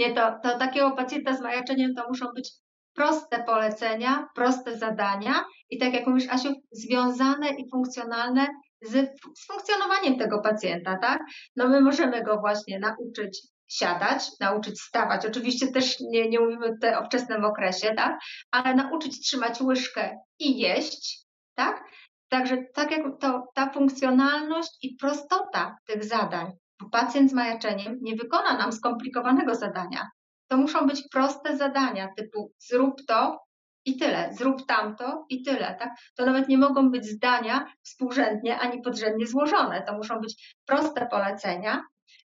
Nie, 0.00 0.14
to, 0.14 0.38
to 0.42 0.58
takiego 0.58 0.90
pacjenta 0.90 1.36
z 1.36 1.40
majaczeniem 1.40 1.94
to 1.94 2.08
muszą 2.08 2.26
być 2.34 2.52
proste 2.94 3.44
polecenia, 3.44 4.28
proste 4.34 4.78
zadania 4.78 5.44
i 5.70 5.78
tak 5.78 5.94
jak 5.94 6.06
mówisz 6.06 6.28
Asiu, 6.28 6.52
związane 6.72 7.48
i 7.50 7.70
funkcjonalne 7.70 8.46
z, 8.82 8.92
z 9.38 9.46
funkcjonowaniem 9.46 10.18
tego 10.18 10.40
pacjenta, 10.40 10.98
tak? 10.98 11.22
No 11.56 11.68
my 11.68 11.80
możemy 11.80 12.22
go 12.22 12.38
właśnie 12.38 12.78
nauczyć 12.78 13.40
siadać, 13.68 14.22
nauczyć 14.40 14.80
stawać. 14.80 15.26
Oczywiście 15.26 15.72
też 15.72 16.00
nie, 16.00 16.28
nie 16.28 16.40
mówimy 16.40 16.72
tutaj 16.72 16.94
o 16.94 17.04
wczesnym 17.04 17.44
okresie, 17.44 17.94
tak? 17.96 18.18
Ale 18.50 18.74
nauczyć 18.74 19.20
trzymać 19.20 19.60
łyżkę 19.60 20.18
i 20.38 20.58
jeść, 20.58 21.26
tak? 21.54 21.84
Także 22.28 22.64
tak 22.74 22.90
jak 22.90 23.02
to, 23.20 23.44
ta 23.54 23.70
funkcjonalność 23.72 24.70
i 24.82 24.96
prostota 24.96 25.76
tych 25.86 26.04
zadań, 26.04 26.52
pacjent 26.88 27.30
z 27.30 27.34
majaczeniem 27.34 27.98
nie 28.02 28.16
wykona 28.16 28.58
nam 28.58 28.72
skomplikowanego 28.72 29.54
zadania. 29.54 30.08
To 30.48 30.56
muszą 30.56 30.86
być 30.86 31.02
proste 31.12 31.56
zadania 31.56 32.08
typu 32.16 32.52
zrób 32.58 32.94
to, 33.08 33.38
i 33.84 33.96
tyle, 33.96 34.30
zrób 34.32 34.66
tamto 34.66 35.26
i 35.28 35.42
tyle, 35.42 35.76
tak? 35.78 35.90
To 36.16 36.26
nawet 36.26 36.48
nie 36.48 36.58
mogą 36.58 36.90
być 36.90 37.06
zdania 37.06 37.66
współrzędnie 37.82 38.58
ani 38.58 38.82
podrzędnie 38.82 39.26
złożone. 39.26 39.82
To 39.82 39.92
muszą 39.92 40.20
być 40.20 40.56
proste 40.66 41.06
polecenia, 41.06 41.82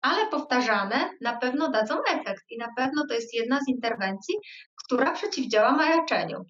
ale 0.02 0.26
powtarzane 0.30 1.10
na 1.20 1.36
pewno 1.36 1.68
dadzą 1.70 1.94
efekt 2.04 2.44
i 2.50 2.58
na 2.58 2.68
pewno 2.76 3.06
to 3.08 3.14
jest 3.14 3.34
jedna 3.34 3.60
z 3.60 3.68
interwencji, 3.68 4.34
która 4.84 5.12
przeciwdziała 5.12 5.72
majaczeniu. 5.72 6.44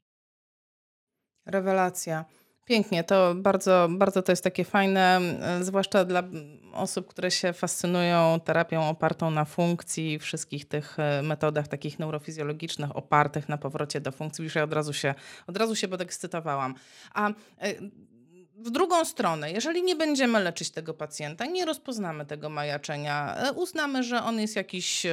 Rewelacja. 1.46 2.24
Pięknie, 2.66 3.04
to 3.04 3.34
bardzo, 3.34 3.88
bardzo 3.90 4.22
to 4.22 4.32
jest 4.32 4.44
takie 4.44 4.64
fajne, 4.64 5.20
e, 5.40 5.64
zwłaszcza 5.64 6.04
dla 6.04 6.22
osób, 6.72 7.06
które 7.06 7.30
się 7.30 7.52
fascynują 7.52 8.40
terapią 8.44 8.88
opartą 8.88 9.30
na 9.30 9.44
funkcji, 9.44 10.18
wszystkich 10.18 10.68
tych 10.68 10.98
e, 10.98 11.22
metodach 11.22 11.68
takich 11.68 11.98
neurofizjologicznych 11.98 12.96
opartych 12.96 13.48
na 13.48 13.58
powrocie 13.58 14.00
do 14.00 14.12
funkcji. 14.12 14.44
Już 14.44 14.54
ja 14.54 14.62
od 14.62 14.72
razu 14.72 14.92
się, 14.92 15.14
od 15.46 15.56
razu 15.56 15.76
się 15.76 15.88
podekscytowałam. 15.88 16.74
A 17.14 17.28
e, 17.28 17.34
w 18.58 18.70
drugą 18.70 19.04
stronę, 19.04 19.52
jeżeli 19.52 19.82
nie 19.82 19.96
będziemy 19.96 20.40
leczyć 20.40 20.70
tego 20.70 20.94
pacjenta, 20.94 21.46
nie 21.46 21.64
rozpoznamy 21.64 22.26
tego 22.26 22.50
majaczenia, 22.50 23.36
uznamy, 23.56 24.02
że 24.02 24.22
on 24.22 24.40
jest 24.40 24.56
jakiś, 24.56 25.06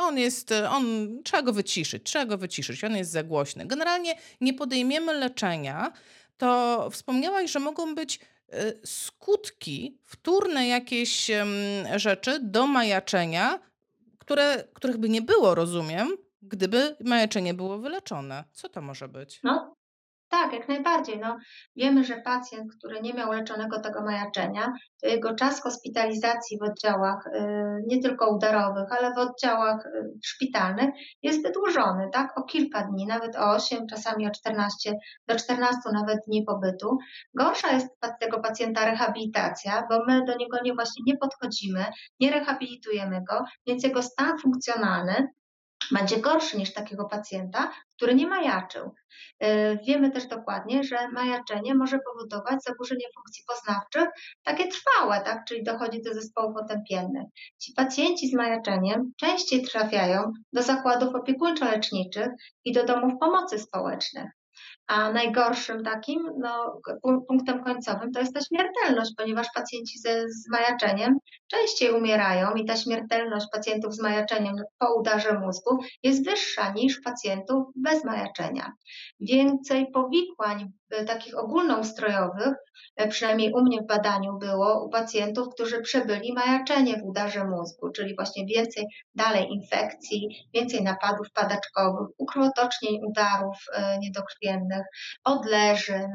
on 0.00 0.18
jest, 0.18 0.54
on, 0.70 0.84
trzeba 1.24 1.42
go 1.42 1.52
wyciszyć, 1.52 2.02
trzeba 2.02 2.24
go 2.24 2.38
wyciszyć, 2.38 2.84
on 2.84 2.96
jest 2.96 3.10
za 3.10 3.22
głośny. 3.22 3.66
Generalnie 3.66 4.14
nie 4.40 4.54
podejmiemy 4.54 5.12
leczenia, 5.12 5.92
to 6.36 6.88
wspomniałaś, 6.90 7.50
że 7.50 7.60
mogą 7.60 7.94
być 7.94 8.20
y, 8.54 8.80
skutki, 8.84 9.98
wtórne 10.04 10.66
jakieś 10.66 11.30
rzeczy 11.96 12.38
do 12.42 12.66
majaczenia, 12.66 13.58
które, 14.18 14.64
których 14.74 14.96
by 14.96 15.08
nie 15.08 15.22
było, 15.22 15.54
rozumiem, 15.54 16.08
gdyby 16.42 16.96
majaczenie 17.04 17.54
było 17.54 17.78
wyleczone. 17.78 18.44
Co 18.52 18.68
to 18.68 18.82
może 18.82 19.08
być? 19.08 19.40
No, 19.42 19.71
tak, 20.32 20.52
jak 20.52 20.68
najbardziej. 20.68 21.18
No, 21.18 21.36
wiemy, 21.76 22.04
że 22.04 22.16
pacjent, 22.16 22.74
który 22.78 23.00
nie 23.00 23.14
miał 23.14 23.32
leczonego 23.32 23.80
tego 23.80 24.02
majaczenia, 24.02 24.72
to 25.02 25.08
jego 25.08 25.34
czas 25.34 25.62
hospitalizacji 25.62 26.58
w 26.58 26.62
oddziałach 26.62 27.26
y, 27.26 27.30
nie 27.86 28.02
tylko 28.02 28.34
udarowych, 28.34 28.92
ale 28.98 29.14
w 29.14 29.18
oddziałach 29.18 29.86
y, 29.86 29.90
szpitalnych 30.24 30.90
jest 31.22 31.42
wydłużony, 31.42 32.08
tak? 32.12 32.38
O 32.38 32.42
kilka 32.42 32.82
dni, 32.82 33.06
nawet 33.06 33.36
o 33.36 33.50
8, 33.50 33.86
czasami 33.86 34.26
o 34.26 34.30
14, 34.30 34.92
do 35.28 35.36
14 35.36 35.80
nawet 35.92 36.18
dni 36.26 36.44
pobytu. 36.44 36.98
Gorsza 37.34 37.72
jest 37.72 37.88
tego 38.20 38.40
pacjenta 38.40 38.84
rehabilitacja, 38.84 39.86
bo 39.90 40.04
my 40.06 40.24
do 40.24 40.36
niego 40.36 40.58
nie 40.64 40.74
właśnie 40.74 41.02
nie 41.06 41.16
podchodzimy, 41.16 41.84
nie 42.20 42.30
rehabilitujemy 42.30 43.20
go, 43.28 43.44
więc 43.66 43.84
jego 43.84 44.02
stan 44.02 44.38
funkcjonalny 44.38 45.28
będzie 45.90 46.16
gorszy 46.16 46.58
niż 46.58 46.72
takiego 46.72 47.04
pacjenta, 47.04 47.72
który 47.96 48.14
nie 48.14 48.26
majaczył. 48.26 48.94
E, 49.40 49.76
wiemy 49.76 50.10
też 50.10 50.26
dokładnie, 50.26 50.84
że 50.84 51.08
majaczenie 51.08 51.74
może 51.74 51.98
powodować 51.98 52.64
zaburzenie 52.64 53.04
funkcji 53.14 53.44
poznawczych, 53.46 54.08
takie 54.42 54.64
trwałe, 54.68 55.20
tak? 55.20 55.44
czyli 55.48 55.62
dochodzi 55.62 56.02
do 56.02 56.14
zespołów 56.14 56.56
otępiennych. 56.56 57.24
Ci 57.58 57.72
pacjenci 57.76 58.28
z 58.28 58.34
majaczeniem 58.34 59.12
częściej 59.16 59.64
trafiają 59.64 60.32
do 60.52 60.62
zakładów 60.62 61.14
opiekuńczo-leczniczych 61.14 62.28
i 62.64 62.72
do 62.72 62.84
domów 62.84 63.12
pomocy 63.20 63.58
społecznych. 63.58 64.41
A 64.86 65.12
najgorszym 65.12 65.84
takim 65.84 66.30
no, 66.38 66.80
punktem 67.28 67.64
końcowym 67.64 68.12
to 68.12 68.20
jest 68.20 68.34
ta 68.34 68.40
śmiertelność, 68.40 69.12
ponieważ 69.16 69.46
pacjenci 69.54 69.98
ze 69.98 70.28
zmajaczeniem 70.28 71.18
częściej 71.46 71.90
umierają 71.90 72.54
i 72.54 72.64
ta 72.64 72.76
śmiertelność 72.76 73.46
pacjentów 73.52 73.94
z 73.94 74.02
majaczeniem 74.02 74.56
po 74.78 74.94
udarze 74.94 75.38
mózgu 75.38 75.78
jest 76.02 76.24
wyższa 76.24 76.72
niż 76.72 77.00
pacjentów 77.00 77.64
bez 77.76 78.04
majaczenia. 78.04 78.72
Więcej 79.20 79.86
powikłań 79.92 80.72
takich 81.06 81.38
ogólnoustrojowych, 81.38 82.54
e, 82.96 83.08
przynajmniej 83.08 83.52
u 83.52 83.62
mnie 83.62 83.80
w 83.82 83.86
badaniu 83.86 84.38
było 84.38 84.84
u 84.84 84.88
pacjentów, 84.88 85.48
którzy 85.54 85.80
przebyli 85.80 86.32
majaczenie 86.32 86.96
w 86.96 87.04
udarze 87.04 87.44
mózgu, 87.44 87.90
czyli 87.90 88.16
właśnie 88.16 88.46
więcej 88.46 88.84
dalej 89.14 89.48
infekcji, 89.50 90.28
więcej 90.54 90.82
napadów 90.82 91.26
padaczkowych, 91.34 92.08
ukrwotocznień 92.18 93.00
udarów 93.04 93.56
e, 93.72 93.98
niedokrwiennych, 93.98 94.84
odleżyn, 95.24 96.12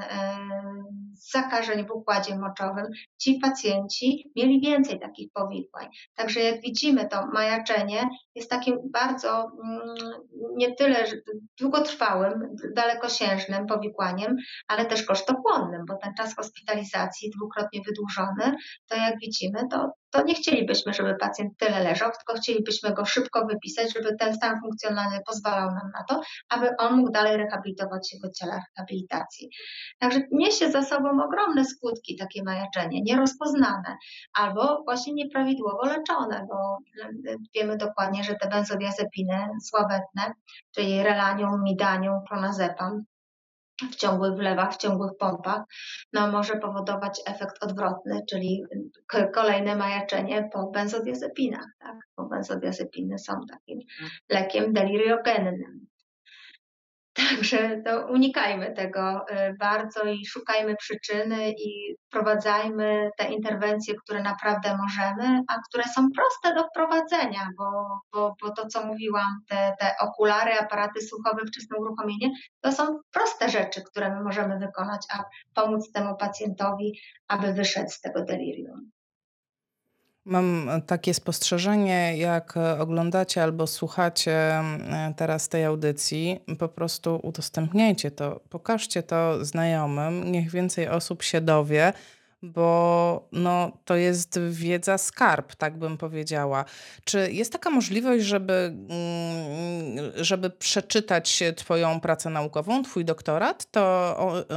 zakażeń 1.14 1.88
w 1.88 1.92
układzie 1.92 2.38
moczowym. 2.38 2.86
Ci 3.18 3.40
pacjenci 3.40 4.32
mieli 4.36 4.62
więcej 4.62 5.00
takich 5.00 5.32
powikłań. 5.34 5.88
Także 6.16 6.40
jak 6.40 6.62
widzimy, 6.62 7.08
to 7.08 7.28
majaczenie 7.28 8.10
jest 8.36 8.50
takim 8.50 8.78
bardzo 8.92 9.52
mm, 9.64 9.96
nie 10.56 10.76
tyle 10.76 11.04
długotrwałym, 11.60 12.56
dalekosiężnym 12.76 13.66
powikłaniem, 13.66 14.36
ale 14.68 14.86
też 14.86 15.04
kosztochłonnym, 15.04 15.86
bo 15.88 15.96
ten 15.96 16.14
czas 16.14 16.36
hospitalizacji 16.36 17.32
dwukrotnie 17.38 17.82
wydłużony, 17.88 18.58
to 18.90 18.96
jak 18.96 19.20
widzimy, 19.20 19.60
to, 19.72 19.92
to 20.10 20.24
nie 20.24 20.34
chcielibyśmy, 20.36 20.94
żeby 20.94 21.16
pacjent 21.16 21.58
tyle 21.58 21.84
leżał, 21.84 22.12
tylko 22.12 22.42
chcielibyśmy 22.42 22.94
go 22.94 23.06
szybko 23.06 23.46
wypisać, 23.46 23.94
żeby 23.94 24.16
ten 24.16 24.36
stan 24.36 24.60
funkcjonalny 24.62 25.20
pozwalał 25.28 25.70
nam 25.72 25.92
na 25.94 26.04
to, 26.04 26.22
aby 26.50 26.78
on 26.78 26.98
mógł 26.98 27.12
dalej 27.12 27.38
rehabilitować 27.38 28.10
się 28.10 28.18
w 28.24 28.26
oddziale 28.26 28.62
rehabilitacji. 28.78 29.50
Także 30.00 30.20
niesie 30.32 30.72
za 30.72 30.84
sobą 30.84 31.24
ogromne 31.24 31.66
skutki 31.66 32.16
takie 32.16 32.44
majaczenie, 32.44 33.02
nierozpoznane 33.02 33.98
albo 34.34 34.84
właśnie 34.84 35.14
nieprawidłowo 35.14 35.86
leczone, 35.86 36.46
bo 36.50 36.78
wiemy 37.56 37.78
dokładnie, 37.78 38.24
że 38.24 38.36
te 38.36 38.50
benzodiazepiny 38.50 39.48
sławetne, 39.64 40.34
czyli 40.76 41.04
relanium, 41.04 41.64
midanium, 41.64 42.20
clonazepam, 42.28 43.04
w 43.92 43.96
ciągłych 43.96 44.34
wlewach, 44.34 44.74
w 44.74 44.78
ciągłych 44.78 45.12
pompach, 45.20 45.62
no 46.14 46.32
może 46.32 46.56
powodować 46.56 47.22
efekt 47.26 47.64
odwrotny, 47.64 48.22
czyli 48.30 48.64
kolejne 49.34 49.76
majaczenie 49.76 50.50
po 50.54 50.72
benzodiazepinach. 50.72 51.68
Tak? 51.80 51.96
Bo 52.18 52.26
benzodiazepiny 52.26 53.20
są 53.20 53.34
takim 53.50 53.80
lekiem 54.30 54.74
deliriogennym. 54.74 55.87
Także 57.18 57.82
to 57.86 58.08
unikajmy 58.08 58.74
tego 58.74 59.26
y, 59.32 59.56
bardzo 59.60 60.04
i 60.04 60.26
szukajmy 60.26 60.76
przyczyny 60.76 61.52
i 61.52 61.96
wprowadzajmy 62.08 63.10
te 63.18 63.26
interwencje, 63.26 63.96
które 63.96 64.22
naprawdę 64.22 64.78
możemy, 64.78 65.42
a 65.48 65.60
które 65.70 65.84
są 65.84 66.08
proste 66.12 66.62
do 66.62 66.70
wprowadzenia, 66.70 67.50
bo, 67.58 67.72
bo, 68.14 68.36
bo 68.42 68.52
to, 68.52 68.68
co 68.68 68.86
mówiłam, 68.86 69.40
te, 69.50 69.76
te 69.80 69.96
okulary, 70.00 70.54
aparaty 70.54 71.02
słuchowe, 71.02 71.42
wczesne 71.48 71.78
uruchomienie, 71.78 72.30
to 72.62 72.72
są 72.72 73.00
proste 73.12 73.50
rzeczy, 73.50 73.84
które 73.84 74.16
my 74.16 74.24
możemy 74.24 74.60
wykonać, 74.60 75.02
a 75.14 75.24
pomóc 75.54 75.92
temu 75.92 76.18
pacjentowi, 76.18 77.00
aby 77.28 77.54
wyszedł 77.54 77.90
z 77.90 78.02
tego 78.02 78.24
delirium. 78.24 78.92
Mam 80.28 80.70
takie 80.88 81.14
spostrzeżenie, 81.14 82.18
jak 82.18 82.54
oglądacie 82.80 83.44
albo 83.44 83.68
słuchacie 83.68 84.56
mm, 84.56 85.14
teraz 85.14 85.50
tej 85.50 85.66
audycji, 85.66 86.40
po 86.60 86.68
prostu 86.68 87.20
udostępniajcie 87.24 88.12
to, 88.12 88.40
pokażcie 88.50 89.04
to 89.04 89.46
znajomym, 89.46 90.32
niech 90.32 90.52
więcej 90.52 90.88
osób 90.88 91.24
się 91.24 91.42
dowie, 91.42 91.94
bo 92.48 93.28
no, 93.32 93.72
to 93.86 93.96
jest 93.96 94.40
wiedza 94.40 94.98
skarb, 94.98 95.56
tak 95.56 95.78
bym 95.78 95.98
powiedziała. 95.98 96.66
Czy 97.04 97.32
jest 97.32 97.54
taka 97.54 97.70
możliwość, 97.70 98.26
żeby, 98.26 98.54
mm, 98.54 100.12
żeby 100.16 100.50
przeczytać 100.50 101.44
Twoją 101.56 102.00
pracę 102.00 102.30
naukową, 102.30 102.84
Twój 102.84 103.06
doktorat? 103.06 103.72
To 103.72 104.16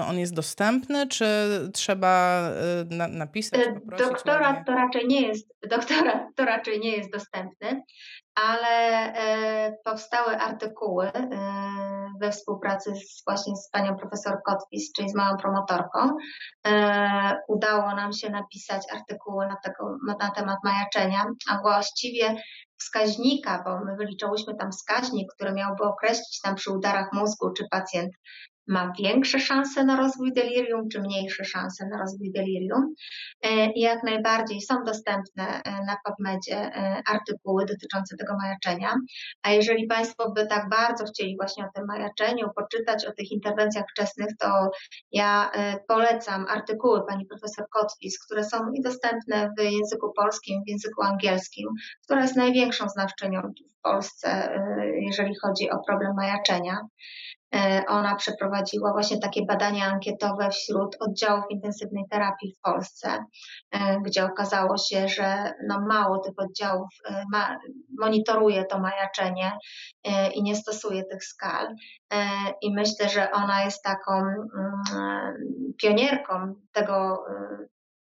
on 0.08 0.18
jest 0.18 0.34
dostępny, 0.34 1.08
czy 1.08 1.26
trzeba 1.74 2.42
y, 2.90 2.94
na, 2.94 3.08
napisać, 3.08 3.60
e, 3.60 3.72
poprosić? 3.72 4.06
Doktorat 4.06 4.66
to 4.66 4.72
raczej 4.74 5.08
nie 5.08 5.20
jest, 5.26 5.48
doktorat 5.70 6.22
to 6.36 6.44
raczej 6.44 6.80
nie 6.80 6.96
jest 6.96 7.12
dostępny, 7.12 7.82
ale 8.34 8.68
e, 9.14 9.76
powstały 9.84 10.36
artykuły 10.36 11.12
e, 11.12 11.30
we 12.20 12.32
współpracy 12.32 12.94
z, 12.94 13.24
właśnie 13.26 13.56
z 13.56 13.70
panią 13.70 13.96
profesor 13.96 14.38
Kotwis, 14.46 14.92
czyli 14.92 15.08
z 15.08 15.14
moją 15.14 15.36
promotorką. 15.36 16.16
E, 16.66 17.40
udało 17.48 17.94
nam 17.94 18.12
się 18.12 18.30
napisać 18.30 18.82
artykuły 18.92 19.46
na, 19.46 19.56
tego, 19.64 19.96
na 20.06 20.30
temat 20.30 20.58
majaczenia, 20.64 21.26
a 21.50 21.58
właściwie 21.62 22.36
wskaźnika, 22.80 23.62
bo 23.64 23.84
my 23.84 23.96
wyliczałyśmy 23.96 24.54
tam 24.54 24.72
wskaźnik, 24.72 25.32
który 25.34 25.52
miałby 25.52 25.82
określić 25.82 26.40
nam 26.44 26.54
przy 26.54 26.70
udarach 26.70 27.12
mózgu, 27.12 27.52
czy 27.52 27.64
pacjent 27.70 28.12
ma 28.70 28.92
większe 28.98 29.40
szanse 29.40 29.84
na 29.84 29.96
rozwój 29.96 30.32
delirium, 30.32 30.88
czy 30.88 31.00
mniejsze 31.00 31.44
szanse 31.44 31.88
na 31.88 31.98
rozwój 31.98 32.32
delirium. 32.32 32.94
E, 33.44 33.48
jak 33.76 34.02
najbardziej 34.02 34.60
są 34.60 34.74
dostępne 34.84 35.62
e, 35.62 35.70
na 35.70 35.96
PubMedzie 36.04 36.56
e, 36.56 37.02
artykuły 37.06 37.66
dotyczące 37.66 38.16
tego 38.16 38.36
majaczenia. 38.36 38.94
A 39.42 39.50
jeżeli 39.50 39.86
Państwo 39.86 40.32
by 40.32 40.46
tak 40.46 40.68
bardzo 40.68 41.04
chcieli 41.04 41.36
właśnie 41.36 41.64
o 41.64 41.68
tym 41.74 41.86
majaczeniu, 41.86 42.46
poczytać 42.56 43.06
o 43.06 43.12
tych 43.12 43.32
interwencjach 43.32 43.84
wczesnych, 43.90 44.28
to 44.38 44.70
ja 45.12 45.50
polecam 45.88 46.46
artykuły 46.48 47.06
pani 47.08 47.26
profesor 47.26 47.66
Kotwis, 47.70 48.24
które 48.24 48.44
są 48.44 48.58
i 48.74 48.82
dostępne 48.82 49.50
w 49.58 49.62
języku 49.62 50.12
polskim, 50.16 50.62
w 50.66 50.68
języku 50.68 51.02
angielskim, 51.02 51.68
która 52.04 52.22
jest 52.22 52.36
największą 52.36 52.88
znawczynią 52.88 53.40
w 53.78 53.82
Polsce, 53.82 54.58
jeżeli 55.00 55.34
chodzi 55.42 55.70
o 55.70 55.78
problem 55.86 56.14
majaczenia. 56.16 56.76
E, 57.54 57.84
ona 57.88 58.14
przeprowadziła 58.14 58.92
właśnie 58.92 59.18
takie 59.18 59.46
badania 59.46 59.86
ankietowe 59.86 60.50
wśród 60.50 60.96
oddziałów 61.00 61.44
intensywnej 61.50 62.04
terapii 62.10 62.54
w 62.54 62.60
Polsce, 62.60 63.24
e, 63.70 64.00
gdzie 64.00 64.24
okazało 64.24 64.78
się, 64.78 65.08
że 65.08 65.52
no 65.66 65.80
mało 65.80 66.18
tych 66.18 66.34
oddziałów 66.36 66.88
e, 67.08 67.24
ma, 67.32 67.58
monitoruje 67.98 68.64
to 68.64 68.78
majaczenie 68.78 69.52
i 70.34 70.42
nie 70.42 70.56
stosuje 70.56 71.04
tych 71.04 71.24
skal. 71.24 71.74
I 72.62 72.74
myślę, 72.74 73.08
że 73.08 73.30
ona 73.32 73.64
jest 73.64 73.82
taką 73.82 74.12
mm, 74.12 75.34
pionierką 75.82 76.54
tego 76.72 77.24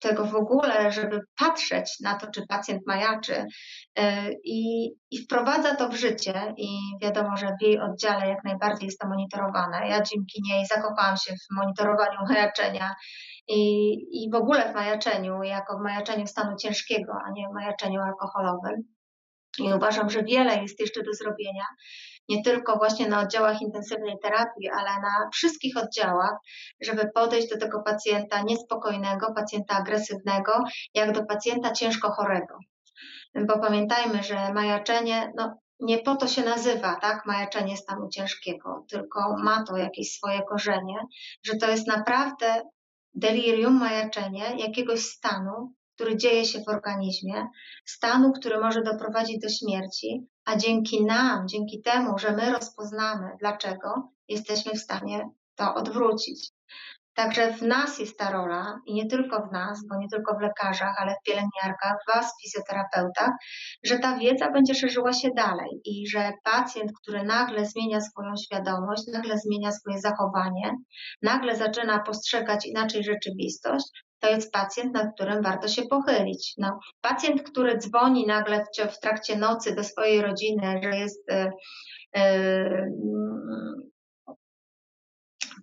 tego 0.04 0.24
w 0.24 0.34
ogóle, 0.34 0.92
żeby 0.92 1.20
patrzeć 1.38 2.00
na 2.00 2.14
to, 2.14 2.26
czy 2.30 2.46
pacjent 2.46 2.86
majaczy 2.86 3.46
e, 3.96 4.32
i, 4.44 4.90
i 5.10 5.18
wprowadza 5.24 5.74
to 5.74 5.88
w 5.88 5.94
życie 5.94 6.54
i 6.56 6.78
wiadomo, 7.02 7.36
że 7.36 7.46
w 7.60 7.62
jej 7.62 7.80
oddziale 7.80 8.28
jak 8.28 8.44
najbardziej 8.44 8.86
jest 8.86 8.98
to 8.98 9.08
monitorowane. 9.08 9.88
Ja 9.88 10.02
dzięki 10.02 10.42
niej 10.42 10.66
zakochałam 10.66 11.16
się 11.16 11.32
w 11.32 11.56
monitorowaniu 11.56 12.18
majaczenia 12.28 12.94
i, 13.48 13.94
i 14.24 14.30
w 14.30 14.34
ogóle 14.34 14.72
w 14.72 14.74
majaczeniu, 14.74 15.42
jako 15.42 15.78
w 15.78 15.82
majaczeniu 15.82 16.26
stanu 16.26 16.56
ciężkiego, 16.56 17.12
a 17.26 17.30
nie 17.30 17.48
w 17.48 17.54
majaczeniu 17.54 18.00
alkoholowym. 18.00 18.94
I 19.58 19.72
uważam, 19.72 20.10
że 20.10 20.22
wiele 20.22 20.62
jest 20.62 20.80
jeszcze 20.80 21.02
do 21.02 21.12
zrobienia 21.12 21.64
nie 22.28 22.42
tylko 22.42 22.76
właśnie 22.76 23.08
na 23.08 23.20
oddziałach 23.20 23.62
intensywnej 23.62 24.14
terapii, 24.22 24.68
ale 24.68 24.90
na 24.90 25.28
wszystkich 25.32 25.76
oddziałach, 25.76 26.36
żeby 26.80 27.10
podejść 27.14 27.48
do 27.48 27.58
tego 27.58 27.82
pacjenta 27.82 28.42
niespokojnego, 28.42 29.32
pacjenta 29.34 29.74
agresywnego, 29.74 30.64
jak 30.94 31.12
do 31.12 31.24
pacjenta 31.24 31.72
ciężko 31.72 32.10
chorego. 32.10 32.58
Bo 33.46 33.58
pamiętajmy, 33.58 34.22
że 34.22 34.52
majaczenie, 34.52 35.32
no, 35.36 35.58
nie 35.80 35.98
po 35.98 36.16
to 36.16 36.28
się 36.28 36.42
nazywa, 36.42 36.94
tak, 36.94 37.26
majaczenie 37.26 37.76
stanu 37.76 38.08
ciężkiego, 38.08 38.84
tylko 38.90 39.36
ma 39.38 39.64
to 39.64 39.76
jakieś 39.76 40.12
swoje 40.12 40.42
korzenie, 40.42 40.96
że 41.42 41.56
to 41.56 41.70
jest 41.70 41.86
naprawdę 41.86 42.62
delirium, 43.14 43.78
majaczenie 43.78 44.44
jakiegoś 44.58 45.00
stanu, 45.00 45.74
który 45.94 46.16
dzieje 46.16 46.44
się 46.44 46.58
w 46.60 46.68
organizmie, 46.68 47.46
stanu, 47.84 48.32
który 48.32 48.60
może 48.60 48.82
doprowadzić 48.82 49.38
do 49.42 49.48
śmierci, 49.48 50.26
a 50.44 50.56
dzięki 50.56 51.04
nam, 51.04 51.48
dzięki 51.48 51.82
temu, 51.82 52.18
że 52.18 52.32
my 52.32 52.52
rozpoznamy 52.52 53.30
dlaczego, 53.40 54.12
jesteśmy 54.28 54.72
w 54.72 54.80
stanie 54.80 55.28
to 55.56 55.74
odwrócić. 55.74 56.50
Także 57.14 57.52
w 57.52 57.62
nas 57.62 57.98
jest 57.98 58.18
ta 58.18 58.30
rola 58.30 58.80
i 58.86 58.94
nie 58.94 59.06
tylko 59.06 59.46
w 59.46 59.52
nas, 59.52 59.86
bo 59.88 59.98
nie 59.98 60.08
tylko 60.08 60.34
w 60.38 60.40
lekarzach, 60.40 60.94
ale 60.98 61.14
w 61.14 61.26
pielęgniarkach, 61.26 61.96
w 62.02 62.14
Was, 62.14 62.32
fizjoterapeutach, 62.42 63.30
że 63.84 63.98
ta 63.98 64.18
wiedza 64.18 64.50
będzie 64.50 64.74
szerzyła 64.74 65.12
się 65.12 65.28
dalej 65.36 65.80
i 65.84 66.08
że 66.08 66.32
pacjent, 66.44 66.92
który 67.02 67.24
nagle 67.24 67.66
zmienia 67.66 68.00
swoją 68.00 68.36
świadomość, 68.36 69.02
nagle 69.12 69.38
zmienia 69.38 69.72
swoje 69.72 69.98
zachowanie, 69.98 70.74
nagle 71.22 71.56
zaczyna 71.56 71.98
postrzegać 71.98 72.66
inaczej 72.66 73.04
rzeczywistość, 73.04 74.04
to 74.24 74.30
jest 74.30 74.52
pacjent, 74.52 74.94
nad 74.94 75.14
którym 75.14 75.42
warto 75.42 75.68
się 75.68 75.82
pochylić. 75.82 76.54
No, 76.58 76.80
pacjent, 77.00 77.42
który 77.42 77.78
dzwoni 77.78 78.26
nagle 78.26 78.64
w, 78.64 78.92
w 78.92 79.00
trakcie 79.00 79.36
nocy 79.36 79.74
do 79.74 79.84
swojej 79.84 80.22
rodziny, 80.22 80.80
że 80.82 80.96
jest 80.96 81.30
y, 81.30 81.50
y, 82.18 82.92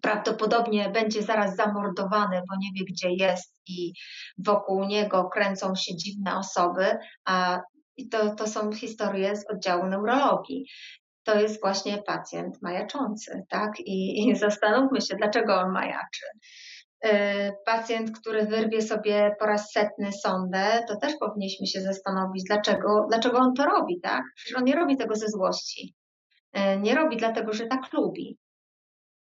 prawdopodobnie 0.01 0.89
będzie 0.89 1.23
zaraz 1.23 1.55
zamordowany, 1.55 2.41
bo 2.49 2.55
nie 2.59 2.69
wie, 2.79 2.85
gdzie 2.89 3.09
jest 3.25 3.61
i 3.67 3.93
wokół 4.37 4.85
niego 4.85 5.29
kręcą 5.29 5.75
się 5.75 5.95
dziwne 5.95 6.37
osoby, 6.37 6.97
a 7.25 7.59
to, 8.11 8.35
to 8.35 8.47
są 8.47 8.71
historie 8.71 9.35
z 9.35 9.49
oddziału 9.49 9.85
neurologii. 9.85 10.65
To 11.23 11.39
jest 11.39 11.61
właśnie 11.61 11.97
pacjent 11.97 12.61
majaczący, 12.61 13.43
tak? 13.49 13.79
I, 13.79 14.29
I 14.29 14.35
zastanówmy 14.35 15.01
się, 15.01 15.15
dlaczego 15.15 15.59
on 15.59 15.71
majaczy. 15.71 16.25
Y, 17.05 17.53
pacjent, 17.65 18.19
który 18.19 18.45
wyrwie 18.45 18.81
sobie 18.81 19.35
po 19.39 19.45
raz 19.45 19.71
setny 19.71 20.11
sondę, 20.11 20.85
to 20.87 20.95
też 20.95 21.13
powinniśmy 21.19 21.67
się 21.67 21.81
zastanowić, 21.81 22.43
dlaczego, 22.47 23.05
dlaczego 23.09 23.37
on 23.37 23.53
to 23.53 23.65
robi, 23.65 23.99
tak? 24.01 24.23
Przecież 24.35 24.57
on 24.57 24.63
nie 24.63 24.75
robi 24.75 24.97
tego 24.97 25.15
ze 25.15 25.27
złości. 25.27 25.95
Y, 26.57 26.79
nie 26.79 26.95
robi 26.95 27.17
dlatego, 27.17 27.53
że 27.53 27.67
tak 27.67 27.93
lubi, 27.93 28.37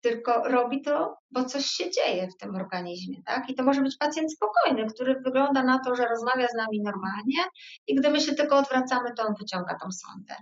tylko 0.01 0.43
robi 0.43 0.82
to, 0.82 1.17
bo 1.32 1.45
coś 1.45 1.65
się 1.65 1.91
dzieje 1.91 2.28
w 2.28 2.38
tym 2.38 2.55
organizmie, 2.55 3.23
tak? 3.26 3.49
I 3.49 3.55
to 3.55 3.63
może 3.63 3.82
być 3.82 3.97
pacjent 3.97 4.34
spokojny, 4.34 4.86
który 4.93 5.21
wygląda 5.26 5.63
na 5.63 5.80
to, 5.80 5.95
że 5.95 6.05
rozmawia 6.05 6.47
z 6.47 6.53
nami 6.53 6.82
normalnie 6.82 7.43
i 7.88 7.95
gdy 7.95 8.09
my 8.09 8.21
się 8.21 8.36
tylko 8.36 8.57
odwracamy, 8.57 9.09
to 9.17 9.23
on 9.23 9.34
wyciąga 9.39 9.78
tą 9.82 9.91
sondę. 9.91 10.36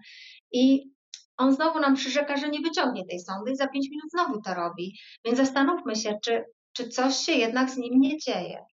I 0.51 0.91
on 1.37 1.55
znowu 1.55 1.79
nam 1.79 1.95
przyrzeka, 1.95 2.37
że 2.37 2.49
nie 2.49 2.59
wyciągnie 2.59 3.05
tej 3.05 3.19
sondy 3.19 3.51
i 3.51 3.55
za 3.55 3.67
pięć 3.67 3.89
minut 3.89 4.11
znowu 4.11 4.41
to 4.41 4.53
robi. 4.53 4.97
Więc 5.25 5.37
zastanówmy 5.37 5.95
się, 5.95 6.17
czy 6.23 6.43
czy 6.73 6.89
coś 6.89 7.15
się 7.15 7.31
jednak 7.31 7.69
z 7.69 7.77
nim 7.77 7.99
nie 7.99 8.17
dzieje. 8.17 8.65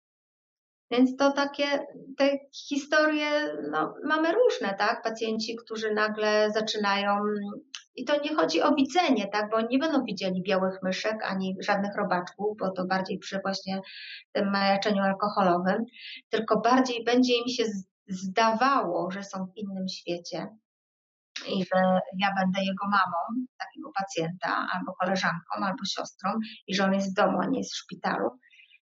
Więc 0.91 1.17
to 1.17 1.33
takie, 1.33 1.87
te 2.19 2.39
historie 2.69 3.31
no, 3.71 3.95
mamy 4.05 4.33
różne, 4.33 4.75
tak? 4.79 5.03
Pacjenci, 5.03 5.57
którzy 5.57 5.95
nagle 5.95 6.51
zaczynają, 6.55 7.17
i 7.95 8.05
to 8.05 8.21
nie 8.21 8.35
chodzi 8.35 8.63
o 8.63 8.75
widzenie, 8.75 9.29
tak? 9.33 9.51
Bo 9.51 9.57
oni 9.57 9.69
nie 9.71 9.79
będą 9.79 10.05
widzieli 10.05 10.43
białych 10.43 10.83
myszek 10.83 11.17
ani 11.25 11.57
żadnych 11.61 11.97
robaczków, 11.97 12.57
bo 12.59 12.71
to 12.71 12.87
bardziej 12.87 13.19
przy 13.19 13.41
właśnie 13.43 13.81
tym 14.33 14.51
majaczeniu 14.51 15.03
alkoholowym, 15.03 15.85
tylko 16.31 16.61
bardziej 16.61 17.05
będzie 17.05 17.35
im 17.35 17.49
się 17.49 17.65
zdawało, 18.09 19.11
że 19.11 19.23
są 19.23 19.47
w 19.47 19.57
innym 19.57 19.89
świecie 19.89 20.49
i 21.47 21.65
że 21.65 22.01
ja 22.19 22.29
będę 22.39 22.61
jego 22.65 22.85
mamą, 22.85 23.47
takiego 23.59 23.91
pacjenta, 23.99 24.67
albo 24.75 24.93
koleżanką, 25.01 25.53
albo 25.63 25.85
siostrą, 25.85 26.31
i 26.67 26.75
że 26.75 26.85
on 26.85 26.95
jest 26.95 27.11
w 27.11 27.15
domu, 27.15 27.39
a 27.41 27.47
nie 27.47 27.59
jest 27.59 27.73
w 27.73 27.77
szpitalu. 27.77 28.31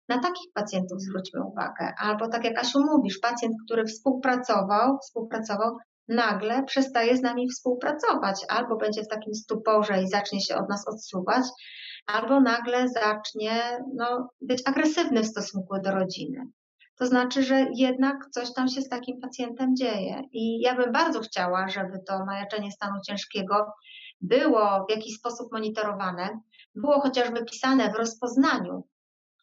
Na 0.08 0.18
takich 0.18 0.52
pacjentów 0.54 1.00
zwróćmy 1.00 1.44
uwagę. 1.44 1.94
Albo 1.98 2.28
tak 2.28 2.44
jak 2.44 2.58
Asiu 2.58 2.80
mówisz, 2.80 3.18
pacjent, 3.18 3.54
który 3.64 3.84
współpracował, 3.84 4.98
współpracował, 4.98 5.76
nagle 6.08 6.64
przestaje 6.64 7.16
z 7.16 7.22
nami 7.22 7.48
współpracować, 7.48 8.44
albo 8.48 8.76
będzie 8.76 9.02
w 9.02 9.08
takim 9.08 9.34
stuporze 9.34 10.02
i 10.02 10.08
zacznie 10.08 10.40
się 10.40 10.56
od 10.56 10.68
nas 10.68 10.88
odsuwać, 10.88 11.44
albo 12.06 12.40
nagle 12.40 12.88
zacznie 12.88 13.78
no, 13.94 14.30
być 14.40 14.62
agresywny 14.66 15.22
w 15.22 15.26
stosunku 15.26 15.80
do 15.84 15.90
rodziny. 15.90 16.44
To 17.02 17.06
znaczy, 17.06 17.42
że 17.42 17.66
jednak 17.74 18.30
coś 18.30 18.54
tam 18.54 18.68
się 18.68 18.82
z 18.82 18.88
takim 18.88 19.20
pacjentem 19.20 19.76
dzieje. 19.76 20.22
I 20.32 20.60
ja 20.60 20.76
bym 20.76 20.92
bardzo 20.92 21.20
chciała, 21.20 21.68
żeby 21.68 21.98
to 22.08 22.24
majaczenie 22.24 22.72
stanu 22.72 23.00
ciężkiego 23.06 23.72
było 24.20 24.86
w 24.88 24.90
jakiś 24.90 25.16
sposób 25.16 25.52
monitorowane, 25.52 26.40
było 26.74 27.00
chociażby 27.00 27.44
pisane 27.44 27.92
w 27.92 27.96
rozpoznaniu, 27.96 28.84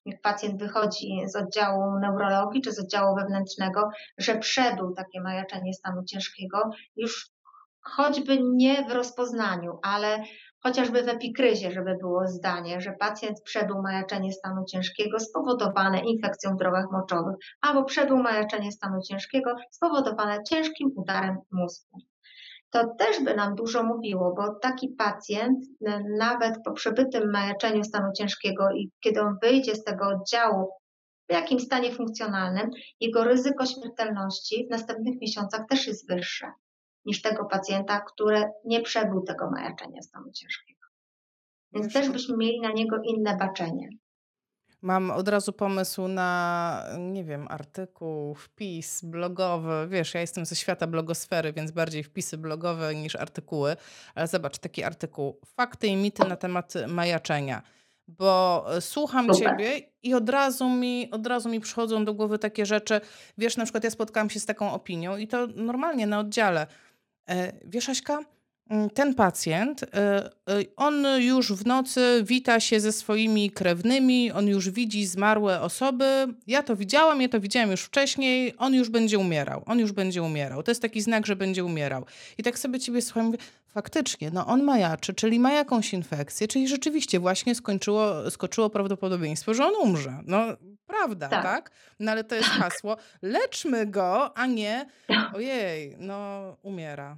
jak 0.06 0.22
pacjent 0.22 0.60
wychodzi 0.60 1.22
z 1.26 1.36
oddziału 1.36 2.00
neurologii 2.00 2.62
czy 2.62 2.72
z 2.72 2.80
oddziału 2.80 3.16
wewnętrznego, 3.16 3.90
że 4.18 4.38
przebył 4.38 4.94
takie 4.94 5.22
majaczenie 5.22 5.74
stanu 5.74 6.04
ciężkiego, 6.06 6.70
już 6.96 7.30
choćby 7.82 8.38
nie 8.42 8.86
w 8.86 8.92
rozpoznaniu, 8.92 9.80
ale 9.84 10.24
chociażby 10.64 11.04
w 11.04 11.08
epikryzie, 11.08 11.72
żeby 11.72 11.96
było 11.96 12.28
zdanie, 12.28 12.82
że 12.82 12.92
pacjent 12.92 13.42
przebył 13.42 13.82
majaczenie 13.82 14.32
stanu 14.32 14.66
ciężkiego 14.66 15.20
spowodowane 15.20 16.00
infekcją 16.00 16.56
w 16.56 16.60
drogach 16.60 16.92
moczowych, 16.92 17.36
albo 17.62 17.84
przebył 17.84 18.18
majaczenie 18.18 18.72
stanu 18.72 19.02
ciężkiego 19.02 19.56
spowodowane 19.72 20.44
ciężkim 20.44 20.92
udarem 20.96 21.38
mózgu. 21.52 21.98
To 22.70 22.96
też 23.00 23.24
by 23.24 23.36
nam 23.36 23.56
dużo 23.56 23.84
mówiło, 23.84 24.34
bo 24.36 24.56
taki 24.56 24.90
pacjent, 24.90 25.66
nawet 26.18 26.56
po 26.66 26.72
przebytym 26.72 27.32
majaczeniu 27.32 27.84
stanu 27.84 28.12
ciężkiego 28.18 28.72
i 28.72 28.92
kiedy 29.00 29.22
on 29.22 29.38
wyjdzie 29.42 29.76
z 29.76 29.84
tego 29.84 30.08
oddziału 30.08 30.70
w 31.30 31.34
jakim 31.34 31.60
stanie 31.60 31.92
funkcjonalnym, 31.92 32.70
jego 33.00 33.24
ryzyko 33.24 33.66
śmiertelności 33.66 34.68
w 34.68 34.72
następnych 34.72 35.22
miesiącach 35.22 35.62
też 35.70 35.88
jest 35.88 36.08
wyższe 36.08 36.52
niż 37.06 37.22
tego 37.22 37.46
pacjenta, 37.46 38.02
który 38.02 38.52
nie 38.66 38.82
przebył 38.82 39.22
tego 39.22 39.52
majaczenia 39.52 40.02
stanu 40.02 40.32
ciężkiego. 40.32 40.80
Więc 41.74 41.94
też 41.94 42.10
byśmy 42.10 42.38
mieli 42.38 42.62
na 42.62 42.72
niego 42.72 42.98
inne 43.04 43.38
baczenie. 43.38 43.90
Mam 44.82 45.12
od 45.12 45.28
razu 45.28 45.54
pomysł 45.54 46.08
na, 46.08 46.84
nie 47.00 47.24
wiem, 47.24 47.48
artykuł, 47.50 48.36
wpis 48.36 49.04
blogowy. 49.04 49.88
Wiesz, 49.90 50.14
ja 50.14 50.22
jestem 50.22 50.46
ze 50.46 50.56
świata 50.56 50.88
blogosfery, 50.88 51.54
więc 51.54 51.72
bardziej 51.72 52.04
wpisy 52.04 52.38
blogowe 52.38 52.96
niż 52.96 53.16
artykuły. 53.16 53.76
Ale 54.16 54.28
zobacz, 54.28 54.58
taki 54.58 54.84
artykuł. 54.84 55.40
Fakty 55.46 55.88
i 55.88 55.96
mity 55.96 56.28
na 56.28 56.36
temat 56.36 56.74
majaczenia. 56.88 57.62
Bo 58.08 58.66
e, 58.76 58.82
słucham 58.82 59.34
Super. 59.34 59.50
ciebie 59.50 59.82
i 60.04 60.14
od 60.14 60.30
razu, 60.30 60.70
mi, 60.70 61.12
od 61.12 61.28
razu 61.28 61.50
mi 61.50 61.60
przychodzą 61.60 62.06
do 62.06 62.14
głowy 62.14 62.40
takie 62.40 62.66
rzeczy. 62.66 63.02
Wiesz, 63.38 63.58
na 63.58 63.64
przykład 63.64 63.84
ja 63.84 63.90
spotkałam 63.90 64.30
się 64.30 64.40
z 64.40 64.46
taką 64.46 64.74
opinią 64.74 65.18
i 65.18 65.28
to 65.28 65.48
normalnie 65.56 66.08
na 66.08 66.20
oddziale. 66.20 66.68
E, 67.30 67.54
wiesz, 67.66 67.90
Aśka, 67.90 68.20
mm, 68.70 68.90
ten 68.90 69.16
pacjent, 69.16 69.84
e, 69.84 69.88
e, 69.88 70.30
on 70.76 71.06
już 71.20 71.54
w 71.54 71.66
nocy 71.66 72.24
wita 72.24 72.60
się 72.60 72.80
ze 72.80 72.92
swoimi 72.92 73.52
krewnymi, 73.52 74.32
on 74.32 74.48
już 74.48 74.70
widzi 74.70 75.06
zmarłe 75.06 75.62
osoby. 75.62 76.28
Ja 76.48 76.64
to 76.64 76.76
widziałam, 76.76 77.22
ja 77.22 77.30
to 77.30 77.40
widziałam 77.40 77.72
już 77.72 77.82
wcześniej, 77.82 78.54
on 78.58 78.74
już 78.74 78.90
będzie 78.90 79.20
umierał, 79.20 79.64
on 79.66 79.80
już 79.80 79.92
będzie 79.92 80.24
umierał. 80.24 80.64
To 80.64 80.72
jest 80.72 80.82
taki 80.82 81.02
znak, 81.02 81.26
że 81.26 81.36
będzie 81.36 81.66
umierał. 81.66 82.06
I 82.38 82.44
tak 82.44 82.60
sobie 82.60 82.80
ciebie 82.80 83.02
słucham, 83.02 83.26
mówię, 83.26 83.38
faktycznie, 83.70 84.32
no 84.34 84.46
on 84.46 84.64
majaczy, 84.64 85.14
czyli 85.14 85.40
ma 85.40 85.52
jakąś 85.52 85.94
infekcję, 85.94 86.48
czyli 86.48 86.68
rzeczywiście 86.68 87.20
właśnie 87.20 87.56
skończyło, 87.56 88.32
skoczyło 88.32 88.70
prawdopodobieństwo, 88.70 89.54
że 89.54 89.66
on 89.66 89.74
umrze. 89.76 90.20
No 90.26 90.44
prawda, 90.88 91.30
tak? 91.30 91.44
tak? 91.44 91.72
No 92.00 92.12
ale 92.12 92.24
to 92.24 92.36
jest 92.36 92.50
tak. 92.50 92.58
hasło, 92.58 92.98
leczmy 93.22 93.86
go, 93.86 94.38
a 94.38 94.46
nie 94.46 94.86
ojej, 95.36 95.96
no 96.00 96.42
umiera. 96.62 97.18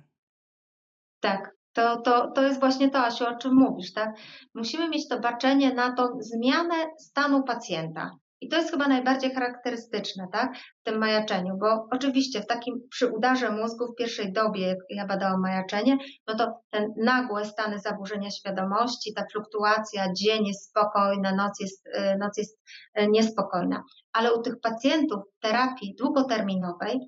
Tak, 1.19 1.55
to, 1.73 2.01
to, 2.01 2.31
to 2.31 2.43
jest 2.43 2.59
właśnie 2.59 2.89
to, 2.89 2.99
Asiu, 2.99 3.25
o 3.25 3.35
czym 3.35 3.55
mówisz, 3.55 3.93
tak? 3.93 4.15
Musimy 4.53 4.89
mieć 4.89 5.07
to 5.07 5.19
baczenie 5.19 5.73
na 5.73 5.93
tą 5.95 6.03
zmianę 6.19 6.75
stanu 6.97 7.43
pacjenta. 7.43 8.11
I 8.41 8.49
to 8.49 8.57
jest 8.57 8.71
chyba 8.71 8.87
najbardziej 8.87 9.33
charakterystyczne, 9.33 10.27
tak, 10.31 10.57
w 10.57 10.83
tym 10.83 10.97
majaczeniu, 10.99 11.57
bo 11.57 11.87
oczywiście 11.91 12.41
w 12.41 12.47
takim 12.47 12.87
przy 12.89 13.07
udarze 13.07 13.51
mózgu 13.51 13.87
w 13.87 13.95
pierwszej 13.95 14.33
dobie, 14.33 14.67
jak 14.67 14.77
ja 14.89 15.07
badałam 15.07 15.41
majaczenie, 15.41 15.97
no 16.27 16.35
to 16.35 16.61
ten 16.69 16.93
nagłe 16.97 17.45
stany 17.45 17.79
zaburzenia 17.79 18.29
świadomości, 18.29 19.13
ta 19.13 19.25
fluktuacja, 19.31 20.13
dzień 20.13 20.45
jest 20.45 20.69
spokojny, 20.69 21.35
noc 21.35 21.59
jest, 21.59 21.87
y, 21.87 22.17
noc 22.19 22.37
jest 22.37 22.59
y, 22.99 23.07
niespokojna. 23.07 23.83
Ale 24.13 24.33
u 24.33 24.41
tych 24.41 24.59
pacjentów 24.59 25.23
terapii 25.39 25.95
długoterminowej 25.99 26.99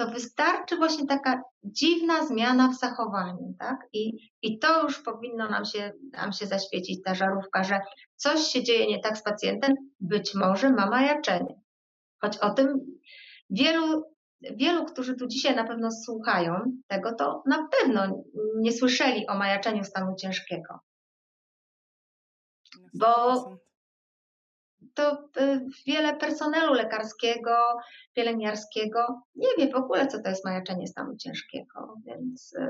to 0.00 0.10
wystarczy 0.10 0.76
właśnie 0.76 1.06
taka 1.06 1.42
dziwna 1.64 2.26
zmiana 2.26 2.68
w 2.68 2.78
zachowaniu, 2.78 3.54
tak? 3.58 3.88
I, 3.92 4.30
i 4.42 4.58
to 4.58 4.82
już 4.82 5.02
powinno 5.02 5.48
nam 5.48 5.64
się, 5.64 5.92
nam 6.12 6.32
się 6.32 6.46
zaświecić 6.46 7.02
ta 7.04 7.14
żarówka, 7.14 7.64
że 7.64 7.80
coś 8.16 8.40
się 8.40 8.62
dzieje 8.62 8.86
nie 8.86 9.00
tak 9.00 9.18
z 9.18 9.22
pacjentem, 9.22 9.74
być 10.00 10.34
może 10.34 10.70
ma 10.70 10.86
majaczenie. 10.86 11.60
Choć 12.20 12.38
o 12.38 12.50
tym 12.50 12.80
wielu, 13.50 14.04
wielu, 14.40 14.84
którzy 14.84 15.14
tu 15.14 15.26
dzisiaj 15.26 15.56
na 15.56 15.64
pewno 15.64 15.90
słuchają 15.90 16.80
tego, 16.86 17.14
to 17.14 17.42
na 17.46 17.68
pewno 17.68 18.24
nie 18.56 18.72
słyszeli 18.72 19.26
o 19.26 19.34
majaczeniu 19.34 19.84
stanu 19.84 20.14
ciężkiego. 20.16 20.78
Bo 22.94 23.44
to 24.94 25.12
y, 25.40 25.60
wiele 25.86 26.16
personelu 26.16 26.74
lekarskiego, 26.74 27.56
pielęgniarskiego. 28.14 29.22
Nie 29.36 29.48
wie 29.58 29.72
w 29.72 29.76
ogóle, 29.76 30.06
co 30.06 30.22
to 30.22 30.28
jest 30.28 30.44
majaczenie 30.44 30.86
stanu 30.86 31.16
ciężkiego, 31.16 31.94
więc 32.06 32.54
y, 32.54 32.68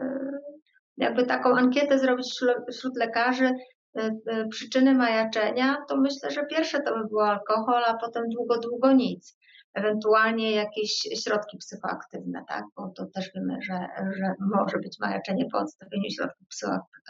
jakby 0.97 1.27
taką 1.27 1.57
ankietę 1.57 1.99
zrobić 1.99 2.41
wśród 2.73 2.97
lekarzy, 2.97 3.51
y, 3.99 4.49
przyczyny 4.51 4.95
majaczenia, 4.95 5.77
to 5.89 5.97
myślę, 5.97 6.31
że 6.31 6.47
pierwsze 6.47 6.83
to 6.83 6.99
by 6.99 7.09
było 7.09 7.29
alkohol, 7.29 7.85
a 7.85 7.95
potem 7.95 8.25
długo, 8.29 8.59
długo 8.59 8.93
nic 8.93 9.40
ewentualnie 9.75 10.51
jakieś 10.51 10.91
środki 11.25 11.59
psychoaktywne, 11.59 12.45
tak? 12.49 12.65
bo 12.77 12.93
to 12.97 13.07
też 13.07 13.31
wiemy, 13.35 13.59
że, 13.63 13.87
że 14.19 14.35
może 14.41 14.79
być 14.79 14.97
majaczenie 15.01 15.47
po 15.53 15.59
odstawieniu 15.59 16.11
środków 16.11 16.47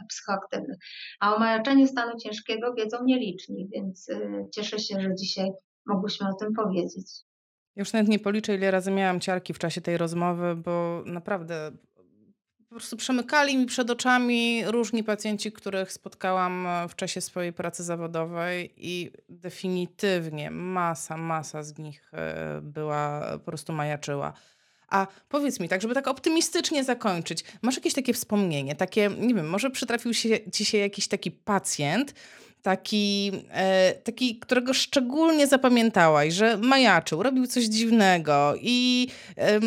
psychoaktywnych. 0.09 0.79
A 1.21 1.35
o 1.35 1.39
majaczeniu 1.39 1.87
stanu 1.87 2.17
ciężkiego 2.17 2.75
wiedzą 2.75 3.05
nieliczni, 3.05 3.69
więc 3.75 4.09
y, 4.09 4.49
cieszę 4.55 4.79
się, 4.79 5.01
że 5.01 5.15
dzisiaj 5.15 5.51
mogłyśmy 5.87 6.29
o 6.29 6.35
tym 6.35 6.53
powiedzieć. 6.53 7.07
Już 7.77 7.93
nawet 7.93 8.09
nie 8.09 8.19
policzę, 8.19 8.55
ile 8.55 8.71
razy 8.71 8.91
miałam 8.91 9.21
ciarki 9.21 9.55
w 9.55 9.59
czasie 9.59 9.81
tej 9.81 9.97
rozmowy, 9.97 10.57
bo 10.57 11.03
naprawdę 11.07 11.73
po 12.71 12.75
prostu 12.75 12.97
przemykali 12.97 13.57
mi 13.57 13.67
przed 13.67 13.91
oczami 13.91 14.65
różni 14.67 15.05
pacjenci, 15.05 15.53
których 15.53 15.93
spotkałam 15.93 16.67
e, 16.67 16.89
w 16.89 16.97
czasie 16.97 17.21
swojej 17.21 17.53
pracy 17.53 17.85
zawodowej 17.85 18.73
i 18.77 19.11
definitywnie 19.29 20.51
masa, 20.51 21.17
masa 21.17 21.63
z 21.63 21.79
nich 21.79 22.11
e, 22.15 22.61
była, 22.63 23.21
po 23.33 23.39
prostu 23.39 23.73
majaczyła. 23.73 24.33
A 24.91 25.07
powiedz 25.29 25.61
mi 25.61 25.69
tak, 25.69 25.83
żeby 25.83 25.95
tak 25.95 26.09
optymistycznie 26.09 26.85
zakończyć, 26.85 27.45
masz 27.63 27.77
jakieś 27.77 27.95
takie 27.95 28.13
wspomnienie, 28.13 28.75
takie, 28.77 29.11
nie 29.19 29.35
wiem, 29.35 29.49
może 29.49 29.71
przytrafił 29.71 30.15
się, 30.15 30.51
ci 30.53 30.65
się 30.65 30.79
jakiś 30.79 31.09
taki 31.09 31.31
pacjent, 31.31 32.15
taki, 32.63 33.33
e, 33.51 33.95
taki, 33.95 34.39
którego 34.39 34.75
szczególnie 34.75 35.47
zapamiętałaś, 35.47 36.35
że 36.35 36.57
majaczył, 36.57 37.23
robił 37.23 37.47
coś 37.47 37.65
dziwnego 37.65 38.55
i 38.61 39.09
e, 39.37 39.61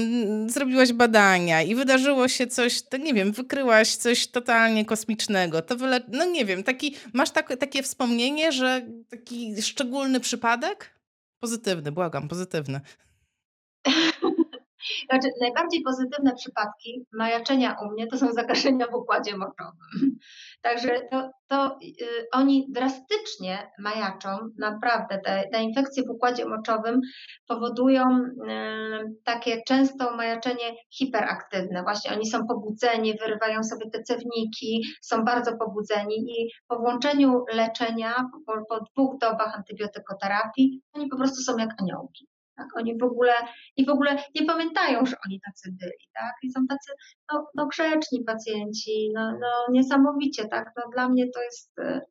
zrobiłaś 0.50 0.94
badania 0.94 1.62
i 1.62 1.76
wydarzyło 1.76 2.28
się 2.28 2.48
coś, 2.48 2.82
to 2.82 2.98
nie 2.98 3.14
wiem, 3.14 3.32
wykryłaś 3.32 3.96
coś 3.96 4.28
totalnie 4.28 4.86
kosmicznego, 4.86 5.62
to 5.62 5.76
wyle... 5.76 6.02
no 6.08 6.26
nie 6.26 6.46
wiem, 6.46 6.64
taki, 6.64 6.96
masz 7.14 7.32
tak, 7.32 7.58
takie 7.58 7.84
wspomnienie, 7.84 8.52
że 8.52 8.88
taki 9.10 9.62
szczególny 9.62 10.20
przypadek? 10.20 10.94
Pozytywny, 11.40 11.92
błagam, 11.92 12.28
pozytywny. 12.28 12.82
Znaczy, 15.10 15.28
najbardziej 15.42 15.82
pozytywne 15.82 16.36
przypadki 16.36 17.06
majaczenia 17.14 17.76
u 17.82 17.92
mnie 17.92 18.08
to 18.08 18.18
są 18.18 18.32
zakażenia 18.42 18.88
w 18.88 18.96
układzie 18.96 19.38
moczowym. 19.38 20.18
Także 20.62 21.02
to, 21.12 21.30
to 21.48 21.78
y, 22.02 22.28
oni 22.32 22.68
drastycznie 22.70 23.72
majaczą, 23.80 24.30
naprawdę 24.60 25.20
te, 25.26 25.44
te 25.52 25.64
infekcje 25.64 26.04
w 26.04 26.10
układzie 26.10 26.46
moczowym 26.46 27.02
powodują 27.48 28.04
y, 28.04 29.16
takie 29.24 29.62
często 29.68 30.16
majaczenie 30.16 30.76
hiperaktywne. 30.92 31.84
Właśnie 31.84 32.12
oni 32.12 32.26
są 32.26 32.48
pobudzeni, 32.48 33.18
wyrywają 33.18 33.64
sobie 33.64 33.90
te 33.90 34.04
cewniki, 34.04 34.84
są 35.02 35.24
bardzo 35.24 35.58
pobudzeni 35.58 36.16
i 36.16 36.52
po 36.68 36.80
włączeniu 36.80 37.44
leczenia, 37.54 38.30
po, 38.46 38.54
po 38.70 38.86
dwóch 38.86 39.18
dobach 39.18 39.56
antybiotykoterapii, 39.56 40.82
oni 40.94 41.08
po 41.08 41.18
prostu 41.18 41.42
są 41.42 41.58
jak 41.58 41.70
aniołki. 41.82 42.28
Tak? 42.56 42.68
Oni 42.78 42.98
w 42.98 43.04
ogóle 43.04 43.34
i 43.76 43.86
w 43.86 43.90
ogóle 43.90 44.24
nie 44.36 44.46
pamiętają, 44.46 45.06
że 45.06 45.16
oni 45.26 45.42
tacy 45.46 45.72
byli, 45.80 46.10
tak? 46.14 46.34
I 46.44 46.52
są 46.52 46.68
tacy 46.68 46.92
no, 47.34 47.48
no 47.56 47.68
grzeczni 47.68 48.24
pacjenci, 48.24 49.12
no, 49.16 49.32
no 49.32 49.48
niesamowicie, 49.72 50.48
tak? 50.48 50.72
No 50.78 50.84
dla 50.94 51.10
mnie 51.10 51.30
to 51.30 51.42
jest 51.42 51.80
y, 51.80 52.02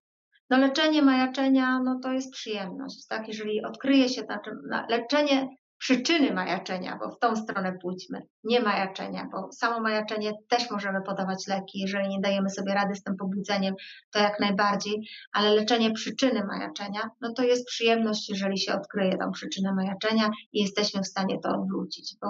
no 0.50 0.58
leczenie 0.58 1.02
majaczenia, 1.02 1.80
no 1.84 2.00
to 2.02 2.12
jest 2.12 2.32
przyjemność, 2.32 3.06
tak? 3.08 3.28
Jeżeli 3.28 3.64
odkryje 3.64 4.08
się, 4.08 4.22
znaczy 4.22 4.50
leczenie 4.88 5.48
przyczyny 5.82 6.34
majaczenia, 6.34 6.98
bo 7.00 7.10
w 7.10 7.18
tą 7.18 7.36
stronę 7.36 7.78
pójdźmy, 7.82 8.22
nie 8.44 8.60
majaczenia, 8.60 9.28
bo 9.32 9.52
samo 9.52 9.80
majaczenie 9.80 10.32
też 10.48 10.70
możemy 10.70 11.02
podawać 11.02 11.46
leki, 11.46 11.80
jeżeli 11.80 12.08
nie 12.08 12.20
dajemy 12.20 12.50
sobie 12.50 12.74
rady 12.74 12.94
z 12.94 13.02
tym 13.02 13.16
pobudzeniem, 13.16 13.74
to 14.12 14.18
jak 14.18 14.40
najbardziej, 14.40 15.08
ale 15.32 15.50
leczenie 15.50 15.92
przyczyny 15.92 16.44
majaczenia, 16.44 17.10
no 17.20 17.32
to 17.32 17.42
jest 17.42 17.66
przyjemność, 17.66 18.28
jeżeli 18.28 18.58
się 18.58 18.74
odkryje 18.74 19.18
tą 19.18 19.30
przyczynę 19.30 19.74
majaczenia 19.74 20.30
i 20.52 20.60
jesteśmy 20.62 21.02
w 21.02 21.06
stanie 21.06 21.38
to 21.38 21.48
odwrócić, 21.48 22.16
bo 22.20 22.28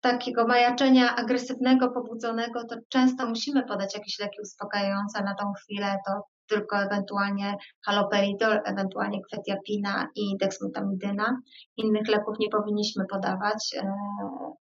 takiego 0.00 0.46
majaczenia 0.46 1.16
agresywnego, 1.16 1.90
pobudzonego, 1.90 2.64
to 2.64 2.76
często 2.88 3.26
musimy 3.26 3.62
podać 3.64 3.94
jakieś 3.94 4.18
leki 4.18 4.40
uspokajające 4.42 5.24
na 5.24 5.34
tą 5.34 5.52
chwilę, 5.52 5.96
to 6.06 6.12
tylko 6.50 6.76
ewentualnie 6.76 7.56
haloperidol, 7.86 8.60
ewentualnie 8.64 9.20
kwetiapina 9.22 10.08
i 10.16 10.36
dexmetamidina. 10.40 11.40
Innych 11.76 12.08
leków 12.08 12.38
nie 12.38 12.48
powinniśmy 12.48 13.04
podawać, 13.10 13.74
e, 13.76 13.92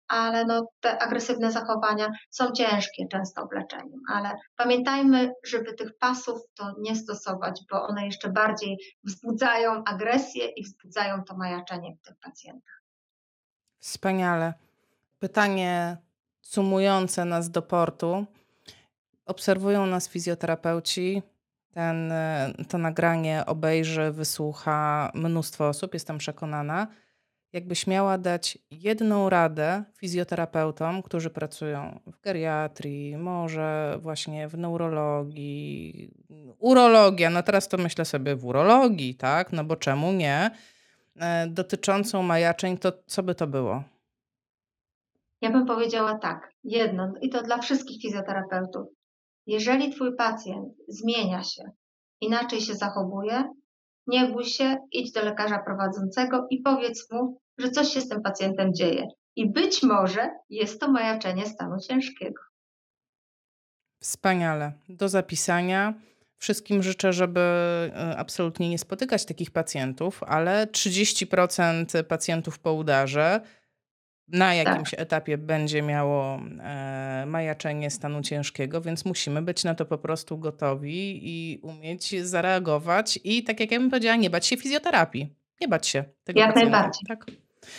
ale 0.08 0.46
no, 0.46 0.68
te 0.80 1.02
agresywne 1.02 1.52
zachowania 1.52 2.08
są 2.30 2.52
ciężkie 2.52 3.08
często 3.12 3.48
w 3.48 3.52
leczeniu, 3.52 3.98
ale 4.10 4.32
pamiętajmy, 4.56 5.32
żeby 5.46 5.74
tych 5.74 5.98
pasów 5.98 6.40
to 6.56 6.74
nie 6.80 6.96
stosować, 6.96 7.62
bo 7.72 7.88
one 7.88 8.06
jeszcze 8.06 8.30
bardziej 8.30 8.78
wzbudzają 9.04 9.84
agresję 9.84 10.46
i 10.46 10.64
wzbudzają 10.64 11.24
to 11.24 11.38
majaczenie 11.38 11.96
w 11.96 12.08
tych 12.08 12.16
pacjentach. 12.24 12.84
Wspaniale. 13.80 14.54
Pytanie 15.20 15.98
sumujące 16.42 17.26
nas 17.26 17.50
do 17.50 17.62
portu. 17.62 18.26
Obserwują 19.26 19.86
nas 19.86 20.10
fizjoterapeuci. 20.10 21.22
Ten, 21.74 22.14
to 22.70 22.78
nagranie 22.78 23.44
obejrzy, 23.46 24.12
wysłucha 24.12 25.12
mnóstwo 25.14 25.68
osób, 25.68 25.94
jestem 25.94 26.18
przekonana. 26.18 26.88
Jakbyś 27.54 27.88
miała 27.88 28.18
dać 28.18 28.58
jedną 28.72 29.30
radę 29.30 29.84
fizjoterapeutom, 29.98 31.04
którzy 31.04 31.30
pracują 31.30 32.00
w 32.08 32.22
geriatrii, 32.22 33.18
może 33.18 33.98
właśnie 34.02 34.48
w 34.48 34.58
neurologii, 34.58 36.12
urologia, 36.60 37.30
no 37.30 37.44
teraz 37.44 37.68
to 37.68 37.78
myślę 37.78 38.06
sobie 38.06 38.36
w 38.36 38.46
urologii, 38.46 39.16
tak? 39.16 39.52
No 39.52 39.64
bo 39.64 39.76
czemu 39.76 40.12
nie? 40.12 40.52
E, 41.20 41.48
dotyczącą 41.48 42.24
majaczeń, 42.24 42.78
to 42.78 42.92
co 43.06 43.24
by 43.24 43.36
to 43.36 43.48
było? 43.48 43.84
Ja 45.42 45.52
bym 45.52 45.66
powiedziała 45.66 46.18
tak, 46.18 46.54
jedno, 46.64 47.14
i 47.22 47.30
to 47.30 47.44
dla 47.44 47.58
wszystkich 47.58 48.02
fizjoterapeutów. 48.02 48.88
Jeżeli 49.50 49.94
Twój 49.94 50.16
pacjent 50.16 50.74
zmienia 50.88 51.44
się, 51.44 51.64
inaczej 52.22 52.62
się 52.62 52.76
zachowuje, 52.76 53.44
nie 54.08 54.28
bój 54.28 54.46
się, 54.46 54.78
idź 54.92 55.12
do 55.12 55.22
lekarza 55.22 55.60
prowadzącego 55.66 56.48
i 56.50 56.62
powiedz 56.62 57.12
mu, 57.12 57.42
że 57.58 57.70
coś 57.70 57.88
się 57.88 58.02
z 58.02 58.10
tym 58.10 58.22
pacjentem 58.22 58.74
dzieje. 58.74 59.08
I 59.36 59.52
być 59.52 59.84
może 59.84 60.30
jest 60.50 60.82
to 60.82 60.92
majaczenie 60.92 61.46
stanu 61.46 61.80
ciężkiego. 61.80 62.42
Wspaniale. 64.02 64.74
Do 64.90 65.10
zapisania. 65.10 65.94
Wszystkim 66.38 66.84
życzę, 66.84 67.14
żeby 67.14 67.40
e, 67.40 68.18
absolutnie 68.18 68.70
nie 68.70 68.78
spotykać 68.78 69.26
takich 69.26 69.52
pacjentów, 69.52 70.24
ale 70.24 70.68
30% 70.68 72.04
pacjentów 72.04 72.60
po 72.60 72.74
udarze 72.74 73.42
na 74.32 74.56
jakimś 74.56 74.92
tak. 74.92 75.00
etapie 75.00 75.38
będzie 75.38 75.82
miało 75.82 76.40
e, 76.60 77.24
majaczenie 77.28 77.90
stanu 77.90 78.22
ciężkiego, 78.22 78.82
więc 78.82 79.06
musimy 79.06 79.42
być 79.42 79.64
na 79.64 79.76
to 79.76 79.86
po 79.86 79.98
prostu 79.98 80.38
gotowi 80.38 81.20
i 81.24 81.60
umieć 81.62 82.22
zareagować 82.24 83.20
i 83.24 83.44
tak 83.44 83.60
jak 83.60 83.72
ja 83.72 83.80
bym 83.80 83.90
powiedziała, 83.90 84.16
nie 84.16 84.30
bać 84.30 84.46
się 84.46 84.58
fizjoterapii. 84.58 85.36
Nie 85.62 85.68
bać 85.68 85.88
się 85.88 86.04
tego 86.24 86.40
Jak 86.40 86.54
pacjenta. 86.54 86.78
najbardziej. 86.78 87.02
Tak? 87.08 87.26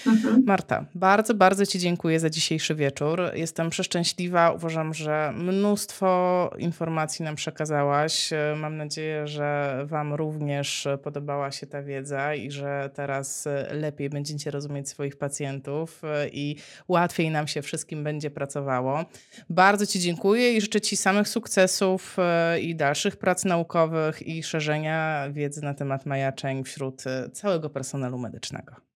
Mhm. 0.06 0.42
Marta, 0.46 0.84
bardzo, 0.94 1.34
bardzo 1.34 1.66
Ci 1.66 1.78
dziękuję 1.78 2.20
za 2.20 2.30
dzisiejszy 2.30 2.74
wieczór. 2.74 3.20
Jestem 3.34 3.70
przeszczęśliwa. 3.70 4.50
Uważam, 4.52 4.94
że 4.94 5.32
mnóstwo 5.36 6.50
informacji 6.58 7.24
nam 7.24 7.34
przekazałaś. 7.34 8.30
Mam 8.56 8.76
nadzieję, 8.76 9.26
że 9.26 9.78
Wam 9.88 10.14
również 10.14 10.88
podobała 11.02 11.52
się 11.52 11.66
ta 11.66 11.82
wiedza 11.82 12.34
i 12.34 12.50
że 12.50 12.90
teraz 12.94 13.48
lepiej 13.70 14.10
będziecie 14.10 14.50
rozumieć 14.50 14.88
swoich 14.88 15.16
pacjentów 15.16 16.02
i 16.32 16.56
łatwiej 16.88 17.30
nam 17.30 17.48
się 17.48 17.62
wszystkim 17.62 18.04
będzie 18.04 18.30
pracowało. 18.30 19.04
Bardzo 19.50 19.86
Ci 19.86 20.00
dziękuję 20.00 20.56
i 20.56 20.60
życzę 20.60 20.80
Ci 20.80 20.96
samych 20.96 21.28
sukcesów 21.28 22.16
i 22.60 22.76
dalszych 22.76 23.16
prac 23.16 23.44
naukowych 23.44 24.26
i 24.26 24.42
szerzenia 24.42 25.26
wiedzy 25.30 25.62
na 25.62 25.74
temat 25.74 26.06
majaczeń 26.06 26.64
wśród 26.64 27.04
całego 27.32 27.70
personelu 27.70 28.18
medycznego. 28.18 28.89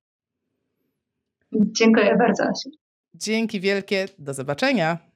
Dziękuję 1.55 2.17
bardzo, 2.19 2.43
Asiu. 2.45 2.71
Dzięki 3.15 3.61
wielkie. 3.61 4.07
Do 4.19 4.35
zobaczenia. 4.35 5.14